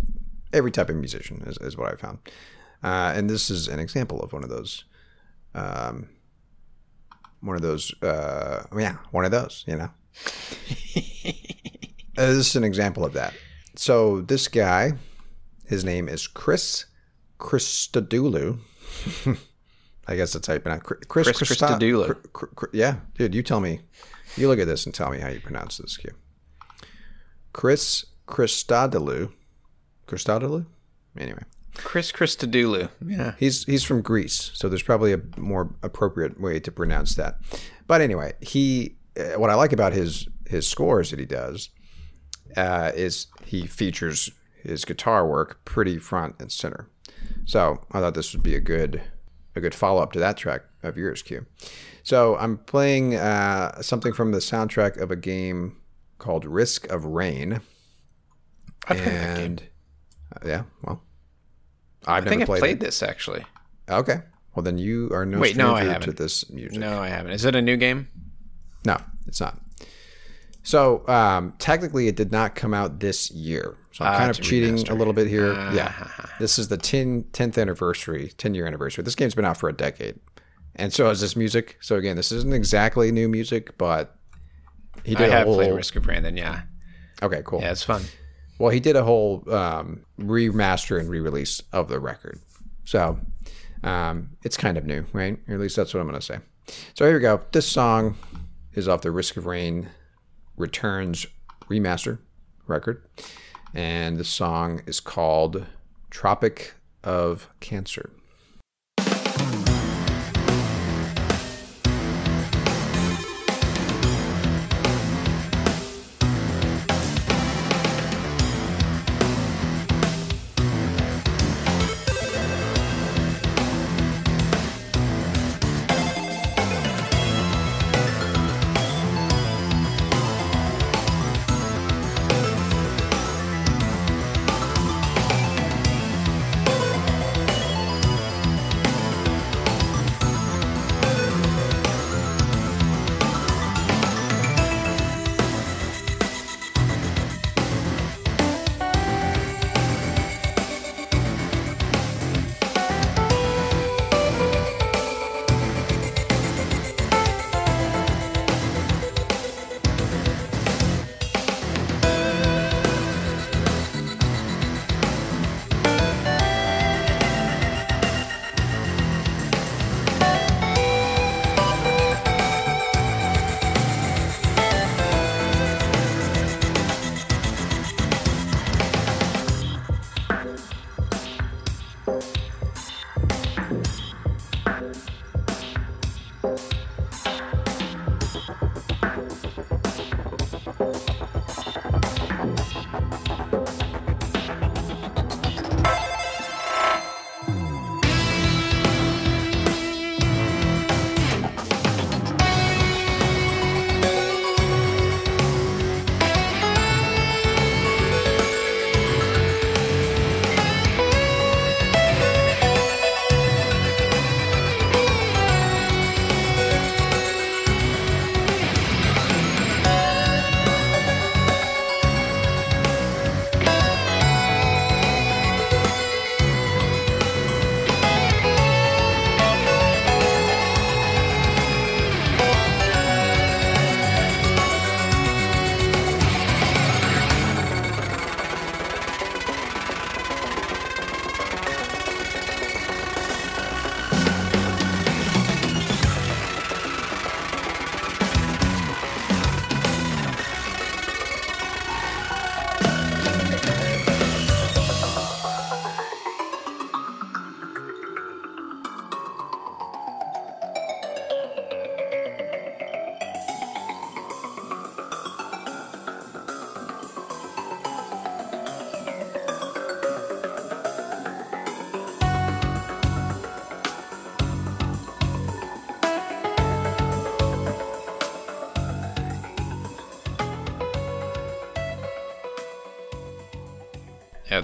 every 0.53 0.71
type 0.71 0.89
of 0.89 0.95
musician, 0.95 1.43
is, 1.45 1.57
is 1.57 1.77
what 1.77 1.91
I 1.91 1.95
found. 1.95 2.19
Uh, 2.83 3.13
and 3.15 3.29
this 3.29 3.49
is 3.49 3.67
an 3.67 3.79
example 3.79 4.21
of 4.21 4.33
one 4.33 4.43
of 4.43 4.49
those. 4.49 4.85
Um, 5.53 6.09
one 7.41 7.55
of 7.55 7.61
those, 7.61 7.93
uh, 8.01 8.63
yeah, 8.75 8.97
one 9.11 9.25
of 9.25 9.31
those, 9.31 9.63
you 9.67 9.77
know. 9.77 9.89
Uh, 12.17 12.25
this 12.33 12.47
is 12.47 12.55
an 12.55 12.63
example 12.63 13.05
of 13.05 13.13
that. 13.13 13.31
So 13.75 14.21
this 14.21 14.47
guy, 14.47 14.93
his 15.67 15.85
name 15.85 16.09
is 16.09 16.25
Chris 16.25 16.85
Christodoulou. 17.39 18.57
I 20.07 20.15
guess 20.15 20.33
that's 20.33 20.47
how 20.47 20.53
you 20.53 20.59
pronounce 20.59 20.89
it. 20.89 21.07
Chris, 21.07 21.31
Chris 21.31 21.51
Christodoulou. 21.51 22.69
Yeah, 22.73 22.95
dude, 23.15 23.35
you 23.35 23.43
tell 23.43 23.59
me. 23.59 23.81
You 24.37 24.47
look 24.47 24.59
at 24.59 24.67
this 24.67 24.85
and 24.85 24.93
tell 24.93 25.09
me 25.09 25.19
how 25.19 25.29
you 25.29 25.39
pronounce 25.39 25.77
this. 25.77 25.97
Q. 25.97 26.11
Chris 27.53 28.05
Christodoulou. 28.27 29.31
Christodoulou? 30.07 30.65
Anyway, 31.17 31.41
Chris 31.75 32.11
Christodoulou. 32.11 32.89
Yeah. 33.05 33.33
he's 33.39 33.63
he's 33.65 33.83
from 33.83 34.01
Greece, 34.01 34.51
so 34.53 34.69
there's 34.69 34.83
probably 34.83 35.13
a 35.13 35.21
more 35.37 35.73
appropriate 35.81 36.39
way 36.39 36.59
to 36.59 36.71
pronounce 36.71 37.15
that. 37.15 37.39
But 37.87 38.01
anyway, 38.01 38.33
he 38.41 38.97
uh, 39.19 39.39
what 39.39 39.49
I 39.49 39.55
like 39.55 39.73
about 39.73 39.93
his 39.93 40.27
his 40.47 40.67
scores 40.67 41.09
that 41.09 41.19
he 41.19 41.25
does 41.25 41.69
uh, 42.55 42.91
is 42.95 43.27
he 43.45 43.65
features 43.65 44.29
his 44.63 44.85
guitar 44.85 45.27
work 45.27 45.63
pretty 45.65 45.97
front 45.97 46.35
and 46.39 46.51
center. 46.51 46.89
So 47.45 47.85
I 47.91 47.99
thought 47.99 48.13
this 48.13 48.33
would 48.33 48.43
be 48.43 48.55
a 48.55 48.59
good 48.61 49.01
a 49.57 49.61
good 49.61 49.75
follow 49.75 50.01
up 50.01 50.13
to 50.13 50.19
that 50.19 50.37
track 50.37 50.61
of 50.83 50.97
yours, 50.97 51.21
Q. 51.21 51.45
So 52.03 52.37
I'm 52.37 52.57
playing 52.59 53.15
uh, 53.15 53.81
something 53.81 54.13
from 54.13 54.31
the 54.31 54.37
soundtrack 54.39 54.97
of 55.01 55.11
a 55.11 55.15
game 55.17 55.75
called 56.19 56.45
Risk 56.45 56.87
of 56.89 57.03
Rain, 57.05 57.59
I've 58.87 58.99
heard 58.99 59.13
that 59.13 59.35
game. 59.35 59.43
and 59.45 59.63
uh, 60.35 60.47
yeah, 60.47 60.63
well, 60.83 61.01
I've 62.05 62.25
I 62.25 62.29
think 62.29 62.39
never 62.39 62.43
I've 62.43 62.47
played, 62.47 62.59
played 62.59 62.77
it. 62.77 62.79
this 62.79 63.03
actually. 63.03 63.45
Okay, 63.89 64.19
well 64.55 64.63
then 64.63 64.77
you 64.77 65.09
are 65.11 65.25
no 65.25 65.39
Wait, 65.39 65.57
no, 65.57 65.75
I 65.75 65.81
stranger 65.81 65.93
to 65.93 65.93
haven't. 65.93 66.17
this 66.17 66.49
music. 66.49 66.79
No, 66.79 66.99
I 67.01 67.09
haven't. 67.09 67.31
Is 67.33 67.43
it 67.45 67.55
a 67.55 67.61
new 67.61 67.75
game? 67.77 68.07
No, 68.85 68.97
it's 69.27 69.41
not. 69.41 69.59
So 70.63 71.07
um, 71.07 71.53
technically, 71.59 72.07
it 72.07 72.15
did 72.15 72.31
not 72.31 72.55
come 72.55 72.73
out 72.73 72.99
this 72.99 73.31
year. 73.31 73.75
So 73.97 74.05
I'm 74.05 74.13
Ah, 74.13 74.17
kind 74.19 74.29
of 74.29 74.39
cheating 74.39 74.75
remaster. 74.75 74.89
a 74.91 74.93
little 74.93 75.13
bit 75.13 75.25
here. 75.27 75.53
Ah. 75.57 75.73
yeah, 75.73 76.07
this 76.39 76.59
is 76.59 76.67
the 76.67 76.77
10, 76.77 77.23
10th 77.33 77.59
anniversary, 77.59 78.31
10 78.37 78.53
year 78.53 78.67
anniversary. 78.67 79.03
This 79.03 79.15
game's 79.15 79.33
been 79.33 79.43
out 79.45 79.57
for 79.57 79.69
a 79.69 79.73
decade, 79.73 80.19
and 80.75 80.93
so 80.93 81.09
is 81.09 81.19
this 81.19 81.35
music. 81.35 81.77
So 81.81 81.95
again, 81.95 82.15
this 82.15 82.31
isn't 82.31 82.53
exactly 82.53 83.11
new 83.11 83.27
music, 83.27 83.75
but 83.79 84.15
he 85.03 85.15
did 85.15 85.29
a 85.29 85.31
have 85.31 85.47
whole. 85.47 85.55
played 85.55 85.73
Risk 85.73 85.95
of 85.95 86.05
Rain. 86.05 86.21
Then 86.21 86.37
yeah, 86.37 86.61
Okay, 87.23 87.41
cool. 87.43 87.59
yeah, 87.61 87.71
it's 87.71 87.81
fun. 87.81 88.03
Well, 88.59 88.69
he 88.69 88.79
did 88.79 88.95
a 88.95 89.03
whole 89.03 89.43
um, 89.51 90.05
remaster 90.19 90.99
and 90.99 91.09
re-release 91.09 91.63
of 91.73 91.87
the 91.87 91.99
record, 91.99 92.39
so 92.85 93.19
um, 93.83 94.29
it's 94.43 94.57
kind 94.57 94.77
of 94.77 94.85
new, 94.85 95.05
right? 95.11 95.39
Or 95.47 95.55
at 95.55 95.59
least 95.59 95.75
that's 95.75 95.91
what 95.95 96.01
I'm 96.01 96.07
going 96.07 96.19
to 96.19 96.25
say. 96.25 96.37
So 96.93 97.05
here 97.05 97.15
we 97.15 97.19
go. 97.21 97.41
This 97.51 97.67
song 97.67 98.15
is 98.73 98.87
off 98.87 99.01
the 99.01 99.09
Risk 99.09 99.37
of 99.37 99.47
Rain 99.47 99.89
Returns 100.55 101.25
remaster 101.67 102.19
record, 102.67 103.03
and 103.77 104.17
the 104.17 104.23
song 104.23 104.81
is 104.87 104.99
called 104.99 105.67
"Tropic 106.09 106.73
of 107.03 107.47
Cancer." 107.59 108.09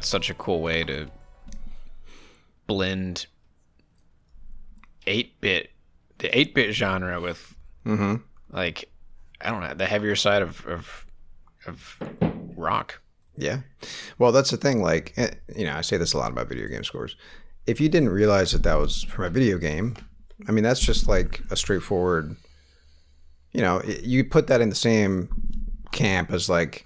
It's 0.03 0.09
such 0.09 0.29
a 0.29 0.33
cool 0.33 0.59
way 0.59 0.83
to 0.83 1.07
blend 2.67 3.27
8 5.07 5.39
bit, 5.39 5.69
the 6.17 6.37
8 6.37 6.53
bit 6.53 6.73
genre 6.73 7.21
with, 7.21 7.55
like, 8.49 8.91
I 9.39 9.49
don't 9.49 9.61
know, 9.61 9.73
the 9.73 9.85
heavier 9.85 10.17
side 10.17 10.41
of, 10.41 10.67
of, 10.67 11.05
of 11.65 11.97
rock. 12.57 12.99
Yeah. 13.37 13.59
Well, 14.17 14.33
that's 14.33 14.51
the 14.51 14.57
thing. 14.57 14.81
Like, 14.81 15.13
eh, 15.15 15.35
you 15.55 15.63
know, 15.63 15.73
I 15.73 15.79
say 15.79 15.95
this 15.95 16.11
a 16.11 16.17
lot 16.17 16.33
about 16.33 16.49
video 16.49 16.67
game 16.67 16.83
scores. 16.83 17.15
If 17.65 17.79
you 17.79 17.87
didn't 17.87 18.09
realize 18.09 18.51
that 18.51 18.63
that 18.63 18.77
was 18.77 19.03
from 19.03 19.23
a 19.23 19.29
video 19.29 19.57
game, 19.57 19.95
I 20.49 20.51
mean, 20.51 20.65
that's 20.65 20.81
just 20.81 21.07
like 21.07 21.39
a 21.49 21.55
straightforward, 21.55 22.35
you 23.53 23.61
know, 23.61 23.81
you 23.83 24.25
put 24.25 24.47
that 24.47 24.59
in 24.59 24.67
the 24.67 24.75
same 24.75 25.29
camp 25.93 26.33
as 26.33 26.49
like, 26.49 26.85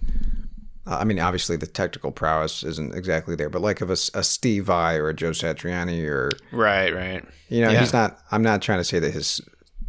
I 0.89 1.04
mean, 1.04 1.19
obviously 1.19 1.58
the 1.58 1.67
technical 1.67 2.12
prowess 2.12 2.63
isn't 2.63 2.95
exactly 2.95 3.36
there, 3.36 3.50
but 3.50 3.62
like 3.62 3.82
of 3.82 3.89
a 3.89 3.95
Steve 3.97 4.65
Vai 4.65 4.95
or 4.95 5.10
a 5.10 5.13
Joe 5.13 5.32
Satriani 5.32 6.08
or, 6.08 6.32
Right, 6.52 6.93
right. 6.95 7.26
you 7.50 7.62
know, 7.62 7.69
Yeah. 7.71 7.80
he's 7.82 7.91
not, 7.93 8.19
I'm 8.32 8.41
not 8.41 8.62
trying 8.62 8.80
to 8.80 8.84
say 8.86 9.00
that 9.00 9.12
his 9.13 9.41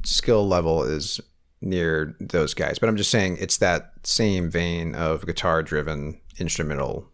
skill 0.04 0.46
level 0.46 0.82
is 0.82 1.20
near 1.60 2.16
those 2.20 2.52
guys, 2.54 2.78
but 2.78 2.88
I'm 2.88 2.96
just 2.96 3.10
saying 3.10 3.36
it's 3.40 3.58
that 3.58 3.92
same 4.02 4.50
vein 4.50 4.94
of 4.94 5.24
guitar 5.26 5.62
driven 5.62 6.20
instrumental 6.38 7.08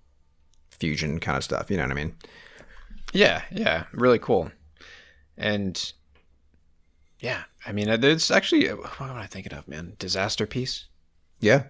fusion 0.70 1.20
kind 1.20 1.36
of 1.36 1.44
stuff. 1.44 1.70
You 1.70 1.76
know 1.76 1.82
what 1.84 1.92
I 1.92 1.94
mean? 1.94 2.14
Yeah, 3.12 3.42
yeah, 3.50 3.84
really 3.92 4.18
cool. 4.18 4.50
And 5.36 5.92
yeah, 7.20 7.44
I 7.66 7.72
mean, 7.72 7.88
uh, 7.88 7.96
there's 7.96 8.30
actually 8.30 8.66
what 8.68 9.10
am 9.10 9.16
I 9.16 9.26
thinking 9.26 9.52
of, 9.54 9.66
man? 9.68 9.94
Disasterpeace. 9.98 10.84
Yeah. 11.40 11.64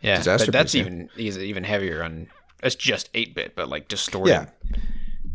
Yeah, 0.00 0.18
Disaster 0.18 0.46
but 0.46 0.52
that's 0.52 0.72
Piece, 0.72 0.80
yeah. 0.82 0.86
even 0.86 1.10
is 1.16 1.38
even 1.38 1.64
heavier 1.64 2.02
on. 2.02 2.28
It's 2.62 2.74
just 2.74 3.10
eight 3.14 3.34
bit, 3.34 3.54
but 3.54 3.68
like 3.68 3.88
distorted. 3.88 4.30
Yeah. 4.30 4.46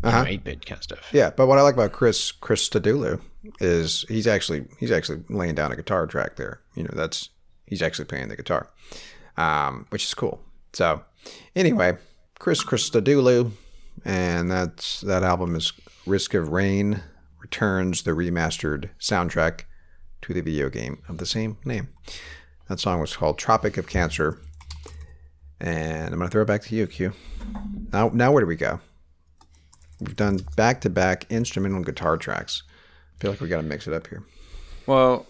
Uh-huh. 0.03 0.25
eight 0.27 0.43
bit 0.43 0.63
kind 0.65 0.77
of 0.77 0.83
stuff. 0.83 1.09
Yeah. 1.11 1.31
But 1.31 1.47
what 1.47 1.57
I 1.57 1.63
like 1.63 1.73
about 1.73 1.91
Chris, 1.91 2.31
Chris 2.31 2.69
Stadulu 2.69 3.21
is 3.59 4.05
he's 4.07 4.27
actually, 4.27 4.65
he's 4.79 4.91
actually 4.91 5.23
laying 5.29 5.55
down 5.55 5.71
a 5.71 5.75
guitar 5.75 6.05
track 6.05 6.35
there. 6.35 6.61
You 6.75 6.83
know, 6.83 6.91
that's, 6.93 7.29
he's 7.65 7.81
actually 7.81 8.05
playing 8.05 8.27
the 8.27 8.35
guitar, 8.35 8.69
um, 9.35 9.87
which 9.89 10.03
is 10.03 10.13
cool. 10.13 10.41
So 10.73 11.03
anyway, 11.55 11.97
Chris 12.37 12.63
Christodoulou, 12.63 13.51
and 14.03 14.51
that's 14.51 15.01
that 15.01 15.23
album 15.23 15.55
is 15.55 15.73
Risk 16.05 16.33
of 16.33 16.49
Rain 16.49 17.01
returns 17.39 18.03
the 18.03 18.11
remastered 18.11 18.89
soundtrack 18.99 19.61
to 20.21 20.33
the 20.33 20.41
video 20.41 20.69
game 20.69 21.01
of 21.07 21.17
the 21.17 21.25
same 21.25 21.57
name. 21.65 21.89
That 22.67 22.79
song 22.79 22.99
was 22.99 23.15
called 23.15 23.37
Tropic 23.37 23.77
of 23.77 23.87
Cancer. 23.87 24.39
And 25.65 26.13
I'm 26.13 26.19
gonna 26.19 26.29
throw 26.29 26.43
it 26.43 26.47
back 26.47 26.61
to 26.63 26.75
you, 26.75 26.85
Q. 26.85 27.11
Now 27.91 28.09
now 28.13 28.31
where 28.31 28.41
do 28.41 28.47
we 28.47 28.55
go? 28.55 28.79
We've 29.99 30.15
done 30.15 30.39
back 30.55 30.81
to 30.81 30.89
back 30.89 31.25
instrumental 31.31 31.81
guitar 31.83 32.17
tracks. 32.17 32.61
I 33.17 33.21
feel 33.21 33.31
like 33.31 33.41
we 33.41 33.47
gotta 33.47 33.63
mix 33.63 33.87
it 33.87 33.93
up 33.93 34.07
here. 34.07 34.23
Well, 34.85 35.25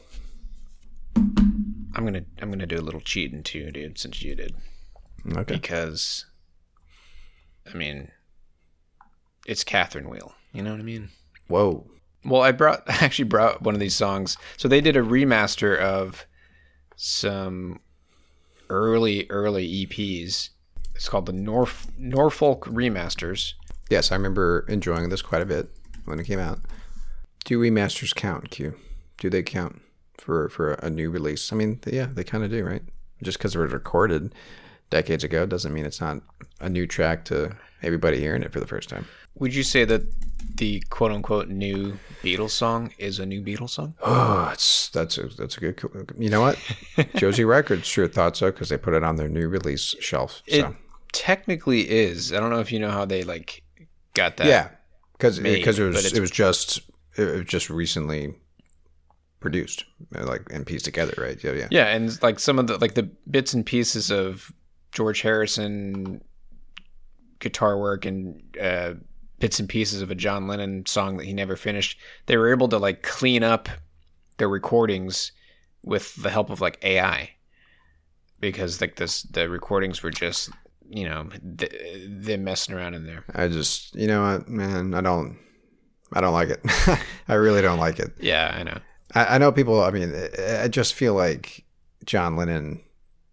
I'm 1.16 2.04
gonna 2.04 2.26
I'm 2.42 2.52
gonna 2.52 2.66
do 2.66 2.78
a 2.78 2.82
little 2.82 3.00
cheating 3.00 3.44
too, 3.44 3.72
dude. 3.72 3.98
Since 3.98 4.22
you 4.24 4.36
did, 4.36 4.56
Okay. 5.38 5.54
because 5.56 6.26
I 7.74 7.78
mean, 7.78 8.12
it's 9.48 9.64
Catherine 9.64 10.10
Wheel. 10.10 10.34
You 10.52 10.64
know 10.64 10.72
what 10.72 10.80
I 10.82 10.84
mean? 10.84 11.10
Whoa. 11.48 11.88
Well, 12.26 12.42
I 12.42 12.52
brought 12.52 12.84
I 12.88 12.96
actually 13.06 13.30
brought 13.30 13.62
one 13.62 13.74
of 13.74 13.80
these 13.80 13.96
songs. 13.96 14.36
So 14.58 14.68
they 14.68 14.82
did 14.82 14.98
a 14.98 15.02
remaster 15.02 15.78
of 15.80 16.26
some 16.98 17.80
early 18.70 19.28
early 19.30 19.86
EPs. 19.86 20.50
It's 20.94 21.10
called 21.10 21.26
the 21.26 21.34
Norf 21.34 21.88
Norfolk 21.98 22.66
Remasters. 22.66 23.54
Yes, 23.90 24.12
I 24.12 24.16
remember 24.16 24.66
enjoying 24.68 25.10
this 25.10 25.22
quite 25.22 25.42
a 25.42 25.46
bit 25.46 25.70
when 26.06 26.20
it 26.20 26.26
came 26.26 26.40
out. 26.40 26.60
Do 27.44 27.60
remasters 27.60 28.16
count, 28.16 28.50
Q? 28.50 28.76
Do 29.18 29.30
they 29.30 29.44
count 29.44 29.82
for 30.18 30.50
for 30.50 30.74
a 30.74 30.90
new 30.90 31.10
release? 31.10 31.52
I 31.52 31.56
mean, 31.56 31.80
yeah, 31.86 32.08
they 32.12 32.24
kind 32.24 32.44
of 32.44 32.50
do, 32.50 32.64
right? 32.66 32.84
Just 33.22 33.38
because 33.38 33.56
it 33.56 33.60
was 33.60 33.72
recorded 33.72 34.34
decades 34.90 35.24
ago 35.24 35.46
doesn't 35.46 35.74
mean 35.74 35.86
it's 35.86 36.02
not 36.02 36.22
a 36.60 36.70
new 36.70 36.88
track 36.88 37.26
to 37.26 37.56
everybody 37.82 38.20
hearing 38.20 38.44
it 38.44 38.52
for 38.52 38.60
the 38.60 38.68
first 38.68 38.90
time. 38.90 39.08
Would 39.38 39.54
you 39.54 39.64
say 39.64 39.86
that 39.86 40.04
the 40.56 40.80
quote 40.90 41.12
unquote 41.12 41.50
new 41.50 41.98
Beatles 42.24 42.52
song 42.52 42.92
is 42.98 43.20
a 43.20 43.26
new 43.26 43.42
Beatles 43.42 43.72
song? 43.72 43.96
Oh, 44.04 44.50
it's 44.54 44.90
that's 44.90 45.18
a 45.18 45.24
that's 45.28 45.58
a 45.58 45.60
good. 45.60 46.12
You 46.18 46.30
know 46.30 46.42
what? 46.42 46.58
Josie 47.16 47.44
Records 47.46 47.88
sure 47.88 48.08
thought 48.08 48.38
so 48.38 48.52
because 48.52 48.70
they 48.70 48.78
put 48.78 48.94
it 48.94 49.04
on 49.04 49.16
their 49.18 49.28
new 49.28 49.48
release 49.48 49.96
shelf. 50.00 50.42
It 50.48 50.62
So 50.62 50.76
technically 51.12 51.90
is. 51.90 52.32
I 52.34 52.40
don't 52.40 52.50
know 52.50 52.60
if 52.60 52.72
you 52.72 52.80
know 52.80 52.92
how 52.92 53.06
they 53.06 53.24
like 53.24 53.64
got 54.14 54.38
that. 54.38 54.48
yeah, 54.48 54.70
because 55.14 55.40
because 55.40 55.80
it 55.80 55.84
was 55.86 56.14
it 56.14 56.20
was 56.22 56.32
just 56.32 56.82
it 57.18 57.24
was 57.24 57.46
just 57.46 57.70
recently 57.70 58.36
produced, 59.40 59.86
like 60.12 60.42
and 60.52 60.66
pieced 60.66 60.86
together, 60.86 61.14
right? 61.18 61.42
Yeah, 61.44 61.52
yeah. 61.54 61.68
Yeah, 61.72 61.88
and 61.88 62.22
like 62.24 62.40
some 62.40 62.60
of 62.60 62.68
the 62.68 62.78
like 62.78 62.94
the 62.96 63.04
bits 63.30 63.54
and 63.54 63.66
pieces 63.66 64.12
of 64.12 64.52
George 64.92 65.22
Harrison 65.22 66.22
guitar 67.40 67.78
work 67.78 68.06
and 68.06 68.42
uh, 68.60 68.94
bits 69.40 69.60
and 69.60 69.70
pieces 69.70 70.02
of 70.02 70.12
a 70.12 70.16
John 70.16 70.48
Lennon 70.48 70.86
song 70.86 71.18
that 71.18 71.26
he 71.26 71.34
never 71.34 71.56
finished. 71.56 72.00
They 72.26 72.38
were 72.38 72.52
able 72.52 72.68
to 72.70 72.78
like 72.78 73.04
clean 73.04 73.44
up 73.44 73.70
their 74.38 74.50
recordings 74.50 75.32
with 75.84 76.16
the 76.16 76.30
help 76.30 76.50
of 76.50 76.62
like 76.62 76.84
AI 76.84 77.32
because 78.40 78.82
like 78.82 78.96
this 78.96 79.24
the 79.24 79.50
recordings 79.50 80.04
were 80.04 80.12
just 80.12 80.50
you 80.90 81.08
know 81.08 81.30
th- 81.58 81.72
them 82.08 82.44
messing 82.44 82.76
around 82.76 82.94
in 82.94 83.06
there. 83.06 83.24
I 83.34 83.48
just 83.48 83.96
you 83.96 84.08
know 84.08 84.24
what, 84.24 84.50
man, 84.50 84.94
I 84.94 85.02
don't 85.02 85.38
I 86.14 86.22
don't 86.22 86.34
like 86.34 86.50
it. 86.50 86.62
I 87.28 87.34
really 87.34 87.62
don't 87.62 87.80
like 87.80 88.00
it. 88.00 88.14
Yeah, 88.20 88.54
I 88.54 88.64
know. 88.64 88.78
I, 89.14 89.36
I 89.36 89.38
know 89.38 89.52
people. 89.52 89.82
I 89.82 89.92
mean, 89.92 90.14
I 90.14 90.64
I 90.64 90.68
just 90.68 90.94
feel 90.94 91.14
like 91.14 91.66
John 92.06 92.36
Lennon 92.36 92.82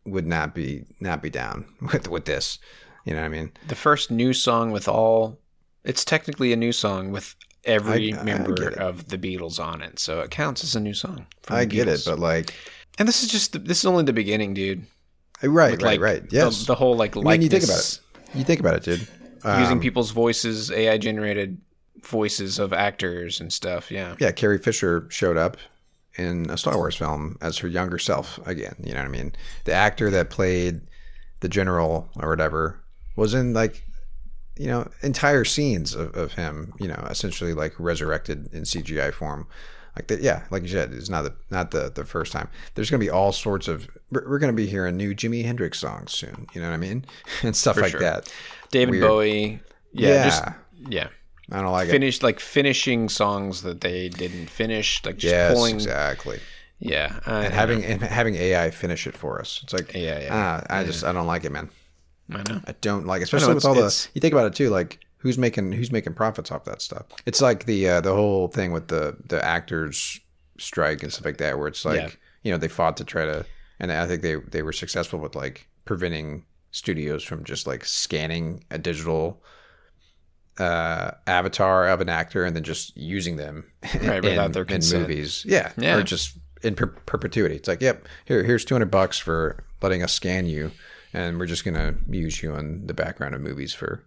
would 0.05 0.27
not 0.27 0.55
be 0.55 0.85
not 1.01 1.23
be 1.23 1.31
down 1.31 1.67
with 1.93 2.09
with 2.09 2.25
this. 2.25 2.59
You 3.05 3.15
know 3.15 3.21
what 3.21 3.27
I 3.27 3.31
mean? 3.31 3.53
The 3.67 3.75
first 3.75 4.11
new 4.11 4.33
song 4.33 4.71
with 4.71 4.87
all 4.87 5.41
it's 5.85 6.05
technically 6.05 6.53
a 6.53 6.57
new 6.57 6.73
song 6.73 7.11
with 7.13 7.35
every 7.65 8.13
I- 8.15 8.21
I 8.21 8.23
member 8.25 8.69
of 8.79 9.09
the 9.09 9.19
Beatles 9.19 9.63
on 9.63 9.83
it, 9.83 9.99
so 9.99 10.21
it 10.21 10.31
counts 10.31 10.65
as 10.65 10.75
a 10.77 10.81
new 10.81 10.95
song. 10.95 11.27
I 11.49 11.61
the 11.61 11.67
get 11.67 11.89
it, 11.89 12.03
but 12.05 12.19
like, 12.19 12.55
and 12.99 13.07
this 13.09 13.23
is 13.23 13.31
just 13.31 13.65
this 13.65 13.79
is 13.79 13.85
only 13.87 14.05
the 14.05 14.13
beginning, 14.13 14.55
dude. 14.55 14.87
right, 15.43 15.73
With, 15.73 15.83
right, 15.83 15.83
like, 15.83 16.01
right. 16.01 16.29
the- 16.31 16.37
Yes. 16.37 16.67
the, 16.67 16.75
whole 16.75 16.97
like 16.97 17.17
I 17.17 17.21
mean, 17.21 17.43
you 17.43 17.49
think 17.49 17.65
about 17.65 17.79
it. 17.81 18.01
You 18.35 18.45
think 18.45 18.61
about 18.61 18.75
it, 18.77 18.83
dude. 18.85 19.01
using 19.45 19.73
Um, 19.73 19.81
people's 19.81 20.11
voices, 20.13 20.71
AI 20.71 20.99
generated 20.99 21.61
voices 22.05 22.59
of 22.59 22.73
actors 22.73 23.41
and 23.41 23.53
stuff. 23.53 23.91
Yeah, 23.91 24.15
yeah, 24.21 24.31
Carrie 24.33 24.59
Fisher 24.59 25.07
showed 25.11 25.37
up 25.37 25.57
in 26.17 26.49
a 26.51 26.57
Star 26.59 26.77
Wars 26.77 26.95
film 26.97 27.37
as 27.41 27.59
her 27.59 27.69
younger 27.69 27.99
self 27.99 28.39
again. 28.47 28.75
You 28.83 28.93
know 28.93 29.01
what 29.01 29.07
I 29.07 29.11
mean? 29.11 29.33
The 29.65 29.73
actor 29.73 30.11
that 30.11 30.31
played 30.31 30.81
the 31.41 31.49
general 31.49 32.09
or 32.17 32.29
whatever 32.29 32.81
was 33.17 33.35
in 33.35 33.53
like, 33.53 33.85
you 34.63 34.69
know, 34.69 34.89
entire 35.03 35.45
scenes 35.45 35.93
of, 35.95 36.15
of 36.17 36.35
him, 36.35 36.73
you 36.79 36.87
know, 36.87 37.07
essentially 37.11 37.53
like 37.53 37.75
resurrected 37.81 38.49
in 38.53 38.63
CGI 38.63 39.13
form. 39.13 39.47
Like 39.97 40.07
that, 40.07 40.21
yeah, 40.23 40.45
like 40.51 40.63
you 40.63 40.69
said, 40.69 40.93
it's 40.93 41.11
not 41.11 41.23
the 41.23 41.35
not 41.51 41.71
the 41.73 41.91
the 41.95 42.05
first 42.05 42.33
time. 42.33 42.49
There's 42.75 42.89
gonna 42.91 43.01
be 43.01 43.11
all 43.11 43.33
sorts 43.33 43.67
of. 43.69 43.89
We're, 44.13 44.27
we're 44.29 44.39
gonna 44.39 44.53
be 44.53 44.67
hearing 44.67 44.97
new 44.97 45.15
Jimi 45.15 45.45
Hendrix 45.45 45.79
songs 45.81 46.13
soon. 46.13 46.47
You 46.55 46.61
know 46.63 46.69
what 46.69 46.75
I 46.75 46.79
mean, 46.79 47.05
and 47.43 47.55
stuff 47.57 47.77
like 47.77 47.91
sure. 47.91 48.01
that. 48.01 48.33
David 48.71 48.93
Weird. 48.93 49.03
Bowie. 49.09 49.61
Yeah, 49.93 50.09
Yeah, 50.09 50.25
just 50.25 50.45
yeah. 50.89 51.09
I 51.51 51.61
don't 51.61 51.73
like 51.73 51.89
it. 51.89 51.91
Finished 51.91 52.23
like 52.23 52.41
finishing 52.41 53.09
songs 53.11 53.63
that 53.63 53.81
they 53.83 54.09
didn't 54.09 54.49
finish, 54.49 55.05
like 55.05 55.17
just 55.19 55.33
Yes, 55.35 55.53
pulling. 55.55 55.75
exactly. 55.75 56.39
Yeah, 56.79 57.19
I, 57.27 57.45
and 57.45 57.55
having 57.55 57.85
and 57.85 58.01
having 58.01 58.35
AI 58.37 58.71
finish 58.71 59.07
it 59.07 59.17
for 59.17 59.41
us. 59.41 59.61
It's 59.63 59.73
like 59.75 59.93
Yeah, 59.93 60.21
yeah. 60.21 60.29
ah, 60.33 60.79
I 60.79 60.85
just 60.85 61.05
I 61.05 61.13
don't 61.13 61.27
like 61.27 61.45
it, 61.45 61.53
man. 61.53 61.69
I 62.37 62.53
know. 62.53 62.61
I 62.67 62.73
don't 62.81 63.07
like, 63.07 63.23
especially 63.23 63.55
with 63.55 63.65
all 63.65 63.75
the. 63.75 64.09
You 64.15 64.21
think 64.21 64.33
about 64.33 64.47
it 64.47 64.55
too, 64.55 64.71
like 64.71 65.01
who's 65.19 65.39
making 65.39 65.73
who's 65.73 65.93
making 65.93 66.15
profits 66.15 66.51
off 66.51 66.65
that 66.65 66.83
stuff. 66.83 67.05
It's 67.27 67.41
like 67.41 67.65
the 67.67 67.89
uh, 67.89 68.01
the 68.01 68.15
whole 68.15 68.49
thing 68.49 68.73
with 68.73 68.89
the 68.89 69.17
the 69.27 69.43
actors 69.45 70.21
strike 70.59 71.03
and 71.03 71.13
stuff 71.13 71.25
like 71.25 71.39
that, 71.39 71.59
where 71.59 71.69
it's 71.69 71.85
like 71.85 71.97
Yeah. 72.01 72.09
you 72.43 72.53
know 72.53 72.59
they 72.59 72.69
fought 72.69 72.97
to 72.99 73.05
try 73.05 73.25
to, 73.25 73.45
and 73.81 73.91
I 73.93 74.07
think 74.07 74.23
they 74.23 74.37
they 74.37 74.63
were 74.63 74.73
successful 74.73 75.19
with 75.19 75.35
like 75.35 75.69
preventing 75.85 76.45
studios 76.71 77.23
from 77.23 77.45
just 77.45 77.67
like 77.67 77.85
scanning 77.85 78.65
a 78.71 78.79
digital 78.79 79.43
uh 80.59 81.13
avatar 81.27 81.89
of 81.89 82.01
an 82.01 82.09
actor 82.11 82.45
and 82.45 82.55
then 82.55 82.63
just 82.63 82.95
using 82.97 83.37
them 83.37 83.65
Right, 84.03 84.23
in, 84.23 84.31
without 84.31 84.53
their 84.53 84.65
in 84.65 84.83
movies 84.93 85.45
yeah, 85.49 85.73
Yeah. 85.79 85.97
or 85.97 86.03
just 86.03 86.37
in 86.63 86.75
per- 86.75 86.87
perpetuity 87.07 87.57
it's 87.57 87.69
like 87.69 87.81
yep 87.81 88.07
here 88.27 88.45
here's 88.45 88.65
200 88.65 88.91
bucks 88.91 89.19
for 89.19 89.65
letting 89.81 90.03
us 90.03 90.13
scan 90.13 90.47
you 90.47 90.71
and 91.13 91.39
we're 91.39 91.47
just 91.47 91.65
gonna 91.65 91.95
use 92.09 92.43
you 92.43 92.55
in 92.55 92.87
the 92.87 92.95
background 92.95 93.35
of 93.35 93.41
movies 93.41 93.73
for 93.73 94.05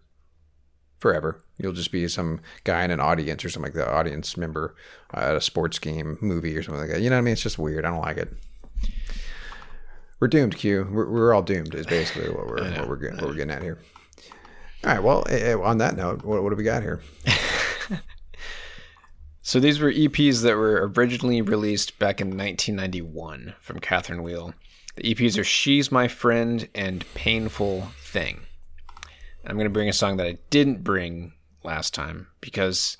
forever. 0.99 1.43
You'll 1.57 1.73
just 1.73 1.91
be 1.91 2.07
some 2.07 2.41
guy 2.63 2.83
in 2.83 2.91
an 2.91 2.99
audience 2.99 3.43
or 3.43 3.49
something 3.49 3.73
like 3.73 3.85
that 3.85 3.93
audience 3.93 4.37
member 4.37 4.75
uh, 5.13 5.19
at 5.19 5.35
a 5.35 5.41
sports 5.41 5.79
game 5.79 6.17
movie 6.21 6.57
or 6.57 6.63
something 6.63 6.81
like 6.81 6.91
that. 6.91 7.01
You 7.01 7.09
know 7.09 7.17
what 7.17 7.21
i 7.21 7.23
mean? 7.23 7.33
It's 7.33 7.43
just 7.43 7.59
weird. 7.59 7.85
I 7.85 7.89
don't 7.89 8.01
like 8.01 8.17
it. 8.17 8.33
We're 10.19 10.29
doomed 10.29 10.57
q. 10.57 10.87
We're, 10.89 11.09
we're 11.09 11.33
all 11.33 11.41
doomed 11.41 11.75
is 11.75 11.85
basically 11.85 12.29
what 12.29 12.47
we're 12.47 12.71
what 12.71 12.87
we're, 12.87 12.95
getting, 12.95 13.17
what 13.17 13.27
we're 13.27 13.35
getting 13.35 13.51
at 13.51 13.61
here. 13.61 13.79
All 14.83 14.91
right. 14.91 15.03
Well, 15.03 15.25
eh, 15.29 15.51
eh, 15.51 15.55
on 15.55 15.77
that 15.79 15.95
note, 15.95 16.23
what, 16.23 16.41
what 16.43 16.49
do 16.49 16.55
we 16.55 16.63
got 16.63 16.81
here? 16.81 17.01
So 19.47 19.59
these 19.59 19.79
were 19.79 19.91
EPs 19.91 20.41
that 20.41 20.55
were 20.55 20.91
originally 20.97 21.39
released 21.39 21.99
back 21.99 22.19
in 22.19 22.29
1991 22.29 23.53
from 23.61 23.79
Catherine 23.79 24.23
Wheel. 24.23 24.55
The 24.95 25.13
EPs 25.13 25.37
are 25.37 25.43
She's 25.43 25.91
My 25.91 26.07
Friend 26.07 26.67
and 26.73 27.05
Painful 27.13 27.81
Thing. 27.99 28.41
I'm 29.45 29.57
going 29.57 29.65
to 29.65 29.69
bring 29.69 29.89
a 29.89 29.93
song 29.93 30.17
that 30.17 30.27
I 30.27 30.37
didn't 30.49 30.83
bring 30.83 31.33
last 31.63 31.93
time 31.93 32.27
because, 32.39 32.97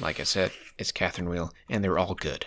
like 0.00 0.20
I 0.20 0.24
said, 0.24 0.52
it's 0.78 0.92
Catherine 0.92 1.28
Wheel 1.30 1.50
and 1.70 1.82
they're 1.82 1.98
all 1.98 2.14
good. 2.14 2.46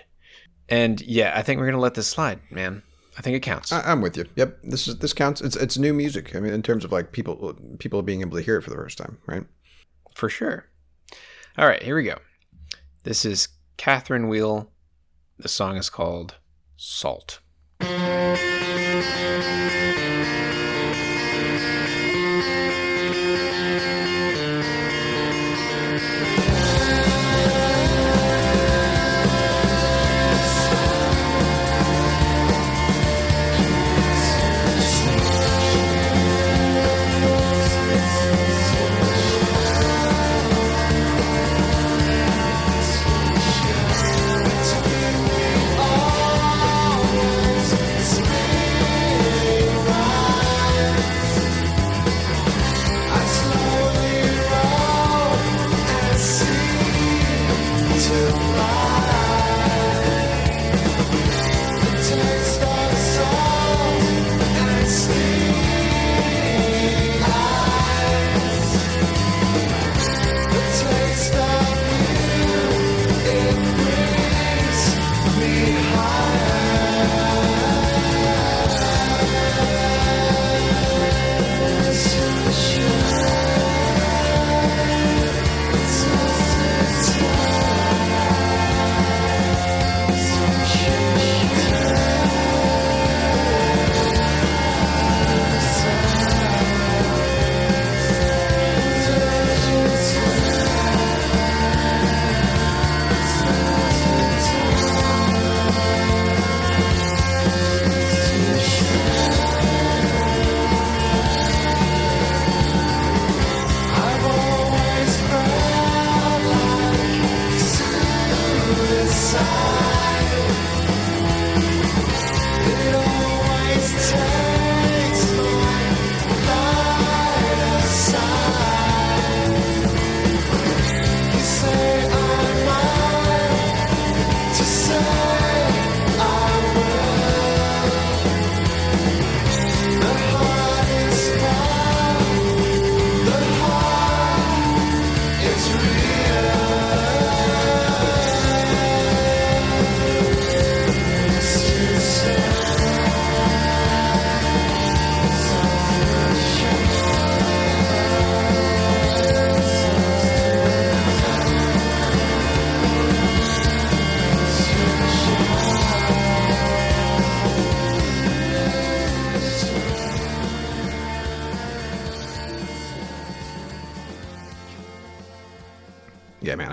And 0.69 1.01
yeah, 1.01 1.33
I 1.35 1.41
think 1.41 1.57
we're 1.57 1.65
going 1.65 1.73
to 1.73 1.81
let 1.81 1.95
this 1.95 2.07
slide, 2.07 2.39
man. 2.51 2.83
I 3.17 3.21
think 3.21 3.35
it 3.35 3.41
counts. 3.41 3.71
I, 3.71 3.81
I'm 3.81 4.01
with 4.01 4.15
you. 4.15 4.25
Yep. 4.35 4.59
This 4.63 4.87
is 4.87 4.99
this 4.99 5.11
counts. 5.11 5.41
It's 5.41 5.55
it's 5.55 5.77
new 5.77 5.93
music. 5.93 6.35
I 6.35 6.39
mean, 6.39 6.53
in 6.53 6.61
terms 6.61 6.85
of 6.85 6.91
like 6.91 7.11
people 7.11 7.57
people 7.79 8.01
being 8.01 8.21
able 8.21 8.37
to 8.37 8.43
hear 8.43 8.57
it 8.57 8.61
for 8.61 8.69
the 8.69 8.77
first 8.77 8.97
time, 8.97 9.17
right? 9.25 9.43
For 10.15 10.29
sure. 10.29 10.67
All 11.57 11.67
right, 11.67 11.83
here 11.83 11.95
we 11.95 12.03
go. 12.03 12.15
This 13.03 13.25
is 13.25 13.49
Catherine 13.75 14.29
Wheel. 14.29 14.71
The 15.37 15.49
song 15.49 15.75
is 15.75 15.89
called 15.89 16.35
Salt. 16.77 17.39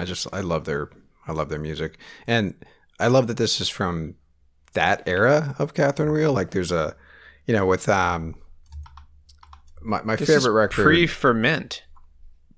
Just 0.06 0.26
I 0.32 0.40
love 0.40 0.64
their 0.64 0.88
I 1.28 1.32
love 1.32 1.48
their 1.48 1.58
music, 1.58 1.98
and 2.26 2.54
I 2.98 3.08
love 3.08 3.26
that 3.26 3.36
this 3.36 3.60
is 3.60 3.68
from 3.68 4.14
that 4.74 5.02
era 5.06 5.54
of 5.58 5.74
Catherine 5.74 6.12
Wheel. 6.12 6.32
Like, 6.32 6.50
there's 6.50 6.70
a, 6.72 6.94
you 7.46 7.54
know, 7.54 7.66
with 7.66 7.88
um, 7.88 8.34
my 9.82 10.02
my 10.02 10.16
This 10.16 10.28
is 10.28 10.44
favorite 10.44 10.52
record 10.58 10.82
Pre-ferment. 10.82 11.82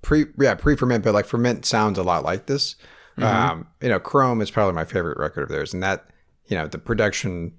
pre 0.01 0.25
yeah 0.39 0.55
pre 0.55 0.75
ferment, 0.75 1.03
but 1.03 1.13
like 1.13 1.25
ferment 1.25 1.65
sounds 1.65 1.97
a 1.97 2.03
lot 2.03 2.23
like 2.23 2.45
this. 2.45 2.75
Um, 3.17 3.67
you 3.81 3.89
know, 3.89 3.99
Chrome 3.99 4.39
is 4.41 4.49
probably 4.49 4.73
my 4.75 4.85
favorite 4.85 5.17
record 5.17 5.43
of 5.43 5.49
theirs, 5.49 5.73
and 5.73 5.83
that 5.83 6.09
you 6.45 6.55
know 6.55 6.67
the 6.67 6.77
production 6.77 7.53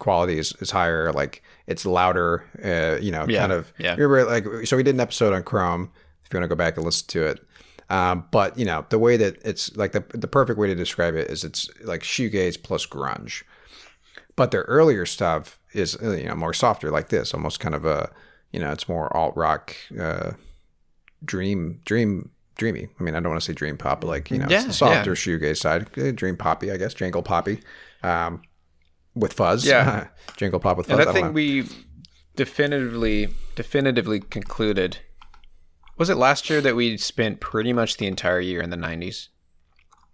quality 0.00 0.36
is, 0.38 0.52
is 0.60 0.72
higher. 0.72 1.12
Like 1.12 1.42
it's 1.68 1.86
louder. 1.86 2.44
Uh, 2.64 3.00
you 3.00 3.12
know, 3.12 3.24
Yeah, 3.28 3.38
kind 3.40 3.52
of. 3.52 3.72
yeah. 3.78 3.94
Remember, 3.94 4.24
like 4.24 4.66
so 4.66 4.76
we 4.76 4.82
did 4.82 4.94
an 4.96 5.00
episode 5.00 5.32
on 5.32 5.44
Chrome. 5.44 5.92
If 6.24 6.32
you 6.34 6.38
want 6.40 6.44
to 6.44 6.48
go 6.48 6.56
back 6.58 6.76
and 6.76 6.84
listen 6.84 7.06
to 7.08 7.24
it. 7.26 7.40
Um, 7.90 8.24
but 8.30 8.56
you 8.56 8.64
know 8.64 8.86
the 8.88 9.00
way 9.00 9.16
that 9.16 9.44
it's 9.44 9.76
like 9.76 9.92
the 9.92 10.04
the 10.14 10.28
perfect 10.28 10.58
way 10.58 10.68
to 10.68 10.76
describe 10.76 11.16
it 11.16 11.28
is 11.28 11.42
it's 11.42 11.68
like 11.82 12.02
shoegaze 12.02 12.62
plus 12.62 12.86
grunge. 12.86 13.42
But 14.36 14.52
their 14.52 14.62
earlier 14.62 15.04
stuff 15.04 15.58
is 15.72 15.96
uh, 16.00 16.12
you 16.12 16.28
know 16.28 16.36
more 16.36 16.54
softer 16.54 16.90
like 16.90 17.08
this, 17.08 17.34
almost 17.34 17.58
kind 17.58 17.74
of 17.74 17.84
a 17.84 18.10
you 18.52 18.60
know 18.60 18.70
it's 18.70 18.88
more 18.88 19.14
alt 19.14 19.36
rock, 19.36 19.74
uh, 19.98 20.32
dream 21.24 21.80
dream 21.84 22.30
dreamy. 22.56 22.88
I 22.98 23.02
mean 23.02 23.16
I 23.16 23.20
don't 23.20 23.30
want 23.30 23.42
to 23.42 23.44
say 23.44 23.54
dream 23.54 23.76
pop, 23.76 24.02
but 24.02 24.06
like 24.06 24.30
you 24.30 24.38
know 24.38 24.46
it's 24.48 24.66
the 24.66 24.72
softer 24.72 25.10
yeah. 25.10 25.16
shoegaze 25.16 25.58
side, 25.58 25.98
Uh, 25.98 26.12
dream 26.12 26.36
poppy 26.36 26.70
I 26.70 26.76
guess, 26.76 26.94
jangle 26.94 27.24
poppy, 27.24 27.60
um, 28.04 28.42
with 29.16 29.32
fuzz. 29.32 29.66
Yeah. 29.66 30.06
jangle 30.36 30.60
pop 30.60 30.76
with 30.76 30.86
fuzz. 30.86 30.92
And 30.92 31.00
I 31.00 31.04
don't 31.06 31.14
think 31.14 31.26
know. 31.26 31.32
we 31.32 31.66
definitively 32.36 33.34
definitively 33.56 34.20
concluded 34.20 34.98
was 36.00 36.10
it 36.10 36.16
last 36.16 36.50
year 36.50 36.60
that 36.60 36.74
we 36.74 36.96
spent 36.96 37.38
pretty 37.40 37.72
much 37.72 37.98
the 37.98 38.06
entire 38.06 38.40
year 38.40 38.60
in 38.60 38.70
the 38.70 38.76
90s? 38.76 39.28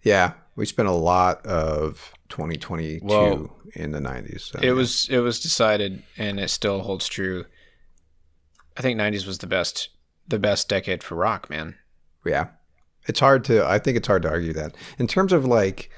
yeah 0.03 0.33
we 0.55 0.65
spent 0.65 0.87
a 0.87 0.91
lot 0.91 1.43
of 1.45 2.13
2022 2.29 2.99
Well, 3.05 3.55
in 3.73 3.91
the 3.91 3.99
90s. 3.99 4.41
So, 4.41 4.59
It 4.61 4.71
was 4.71 5.07
it 5.09 5.19
was 5.19 5.39
decided 5.39 6.03
and 6.17 6.39
it 6.39 6.49
still 6.49 6.81
holds 6.81 7.07
true. 7.07 7.45
I 8.75 8.81
think 8.81 8.99
90s 8.99 9.25
was 9.25 9.37
the 9.39 9.47
best 9.47 9.89
the 10.27 10.39
best 10.39 10.67
decade 10.67 11.03
for 11.03 11.15
rock, 11.15 11.49
man. 11.49 11.75
Yeah. 12.25 12.47
It's 13.07 13.19
hard 13.19 13.43
to 13.45 13.65
I 13.65 13.79
think 13.79 13.97
it's 13.97 14.07
hard 14.07 14.23
to 14.23 14.29
argue 14.29 14.53
that. 14.53 14.75
In 14.99 15.07
terms 15.07 15.31
of 15.31 15.45
like 15.45 15.89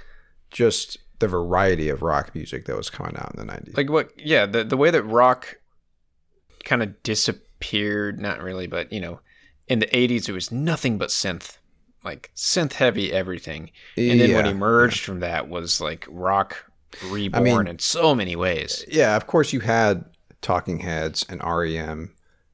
just 0.52 0.98
the 1.20 1.28
variety 1.28 1.90
of 1.90 2.02
rock 2.02 2.34
music 2.36 2.66
that 2.66 2.78
was 2.78 2.90
coming 2.90 3.16
out 3.18 3.34
in 3.36 3.46
the 3.46 3.52
90s. 3.52 3.76
Like 3.78 3.90
what 3.90 4.12
yeah, 4.18 4.46
the 4.46 4.64
the 4.64 4.78
way 4.78 4.92
that 4.92 5.04
rock 5.04 5.58
kind 6.64 6.84
of 6.84 7.02
disappeared, 7.04 8.20
not 8.20 8.42
really, 8.42 8.68
but 8.68 8.92
you 8.92 9.00
know, 9.00 9.20
in 9.70 9.80
the 9.80 9.88
80s 9.88 10.28
it 10.28 10.34
was 10.34 10.52
nothing 10.52 10.98
but 10.98 11.10
synth. 11.10 11.58
Like 12.04 12.32
synth 12.36 12.74
heavy 12.74 13.12
everything. 13.14 13.72
And 13.96 14.20
then 14.20 14.34
what 14.34 14.46
Yeah, 14.46 14.52
emerged 14.52 15.04
from 15.06 15.20
that 15.20 15.48
was 15.50 15.80
like 15.80 16.06
rock 16.10 16.66
reborn 17.10 17.44
mean- 17.44 17.68
in 17.68 17.80
so 17.80 18.16
many 18.16 18.36
ways. 18.36 18.84
yeah, 18.88 19.16
of 19.16 19.28
course 19.28 19.54
you 19.54 19.60
had 19.62 20.06
Talking 20.42 20.80
Heads 20.80 21.26
and 21.30 21.42
REM 21.44 22.14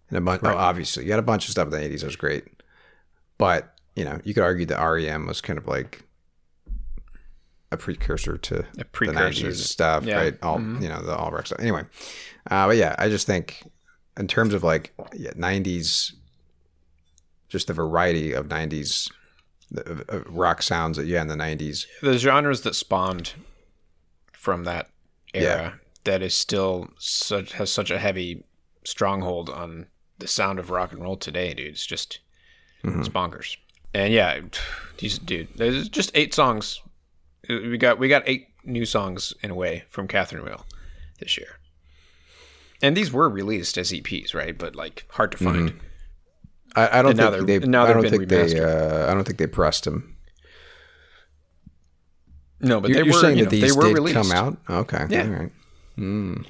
and 0.10 0.18
a 0.18 0.22
bunch. 0.22 0.42
Oh, 0.44 0.56
obviously, 0.58 1.06
you 1.06 1.12
had 1.12 1.20
a 1.20 1.24
bunch 1.24 1.46
of 1.46 1.52
stuff 1.52 1.66
in 1.66 1.72
the 1.72 1.78
'80s 1.80 2.00
that 2.00 2.08
was 2.08 2.16
great, 2.16 2.44
but 3.38 3.76
you 3.96 4.04
know, 4.04 4.20
you 4.24 4.34
could 4.34 4.44
argue 4.44 4.66
that 4.66 4.84
REM 4.84 5.28
was 5.28 5.40
kind 5.40 5.58
of 5.60 5.68
like 5.68 6.04
a 7.72 7.78
precursor 7.78 8.38
to 8.38 8.66
a 8.80 8.86
precursor 8.86 9.44
the 9.44 9.50
90s 9.54 9.56
stuff, 9.58 10.04
yeah. 10.06 10.18
right? 10.18 10.38
All 10.44 10.60
you 10.60 10.90
know, 10.90 11.02
the 11.02 11.16
all 11.16 11.32
rock 11.32 11.46
stuff. 11.48 11.60
Anyway, 11.60 11.84
uh, 12.50 12.68
but 12.68 12.78
yeah, 12.78 12.96
I 12.98 13.10
just 13.10 13.28
think 13.28 13.64
in 14.18 14.28
terms 14.28 14.54
of 14.54 14.64
like 14.64 14.94
yeah, 15.14 15.32
'90s, 15.32 16.14
just 17.50 17.68
the 17.68 17.74
variety 17.74 18.32
of 18.34 18.48
'90s 18.48 19.10
uh, 19.78 20.20
rock 20.28 20.62
sounds 20.62 20.98
that 20.98 21.06
you 21.06 21.16
had 21.16 21.24
in 21.30 21.38
the 21.38 21.44
'90s. 21.44 21.86
the 22.02 22.18
genres 22.18 22.62
that 22.62 22.76
spawned 22.76 23.34
from 24.34 24.64
that 24.64 24.90
era 25.34 25.44
Yeah. 25.44 25.74
that 26.04 26.22
is 26.22 26.36
still 26.38 26.90
such 26.98 27.54
has 27.54 27.72
such 27.72 27.92
a 27.92 28.00
heavy 28.00 28.44
stronghold 28.84 29.50
on 29.50 29.88
the 30.20 30.28
sound 30.28 30.60
of 30.60 30.70
rock 30.70 30.92
and 30.92 31.02
roll 31.02 31.18
today, 31.18 31.54
dude. 31.54 31.68
It's 31.74 31.86
just 31.86 32.20
it's 32.84 33.10
bonkers. 33.10 33.58
And 33.96 34.14
yeah, 34.14 34.40
these 35.00 35.18
dude, 35.18 35.48
there's 35.56 35.90
just 35.90 36.12
eight 36.14 36.34
songs. 36.34 36.80
Uh, 37.50 37.56
we 37.56 37.78
got 37.78 37.98
we 37.98 38.08
got 38.08 38.24
eight 38.28 38.48
new 38.64 38.86
songs 38.86 39.34
in 39.42 39.50
a 39.52 39.56
way 39.56 39.84
from 39.90 40.08
Catherine 40.08 40.44
Wheel 40.46 40.66
this 41.20 41.38
year. 41.38 41.58
And 42.82 42.96
these 42.96 43.12
were 43.12 43.30
released 43.30 43.78
as 43.78 43.92
EPs, 43.92 44.34
right? 44.36 44.56
But 44.58 44.76
like 44.76 45.06
hard 45.10 45.32
to 45.32 45.38
find. 45.38 45.70
Mm-hmm. 45.72 45.78
I, 46.76 47.00
I 47.00 47.02
don't 47.02 47.16
think 47.16 47.48
they. 47.48 47.60
now 47.60 47.86
I 47.86 47.94
don't 47.94 48.10
think 48.10 48.28
they. 48.28 48.60
Uh, 48.60 49.10
I 49.10 49.14
don't 49.14 49.24
think 49.24 49.38
they 49.38 49.48
pressed 49.48 49.86
them. 49.86 50.16
No, 52.60 52.80
but 52.82 52.90
You're, 52.90 53.00
they 53.02 53.06
you're 53.06 53.14
were 53.16 53.22
saying 53.22 53.38
you 53.38 53.44
that 53.46 53.50
these 53.50 53.62
they 53.74 53.78
were 53.78 53.88
did 53.88 53.94
released. 53.96 54.16
come 54.16 54.32
out. 54.32 54.58
Okay. 54.70 55.06
Yeah. 55.10 55.24
All 55.24 55.30
right. 55.30 56.46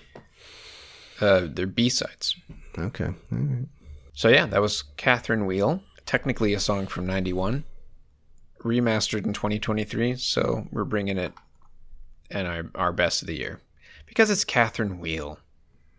Uh, 1.22 1.48
they're 1.52 1.68
B 1.68 1.90
sides. 1.90 2.36
Okay. 2.78 3.06
All 3.06 3.14
right. 3.32 3.66
So 4.14 4.30
yeah, 4.30 4.46
that 4.48 4.62
was 4.62 4.84
Catherine 4.98 5.46
Wheel. 5.46 5.82
Technically 6.06 6.54
a 6.54 6.60
song 6.60 6.86
from 6.88 7.06
'91, 7.08 7.64
remastered 8.64 9.26
in 9.26 9.34
2023. 9.34 10.16
So 10.18 10.68
we're 10.72 10.84
bringing 10.84 11.18
it 11.18 11.34
and 12.30 12.48
our 12.48 12.70
our 12.76 12.92
best 12.92 13.22
of 13.22 13.28
the 13.28 13.36
year 13.36 13.62
because 14.06 14.30
it's 14.30 14.44
Catherine 14.44 15.00
Wheel. 15.00 15.40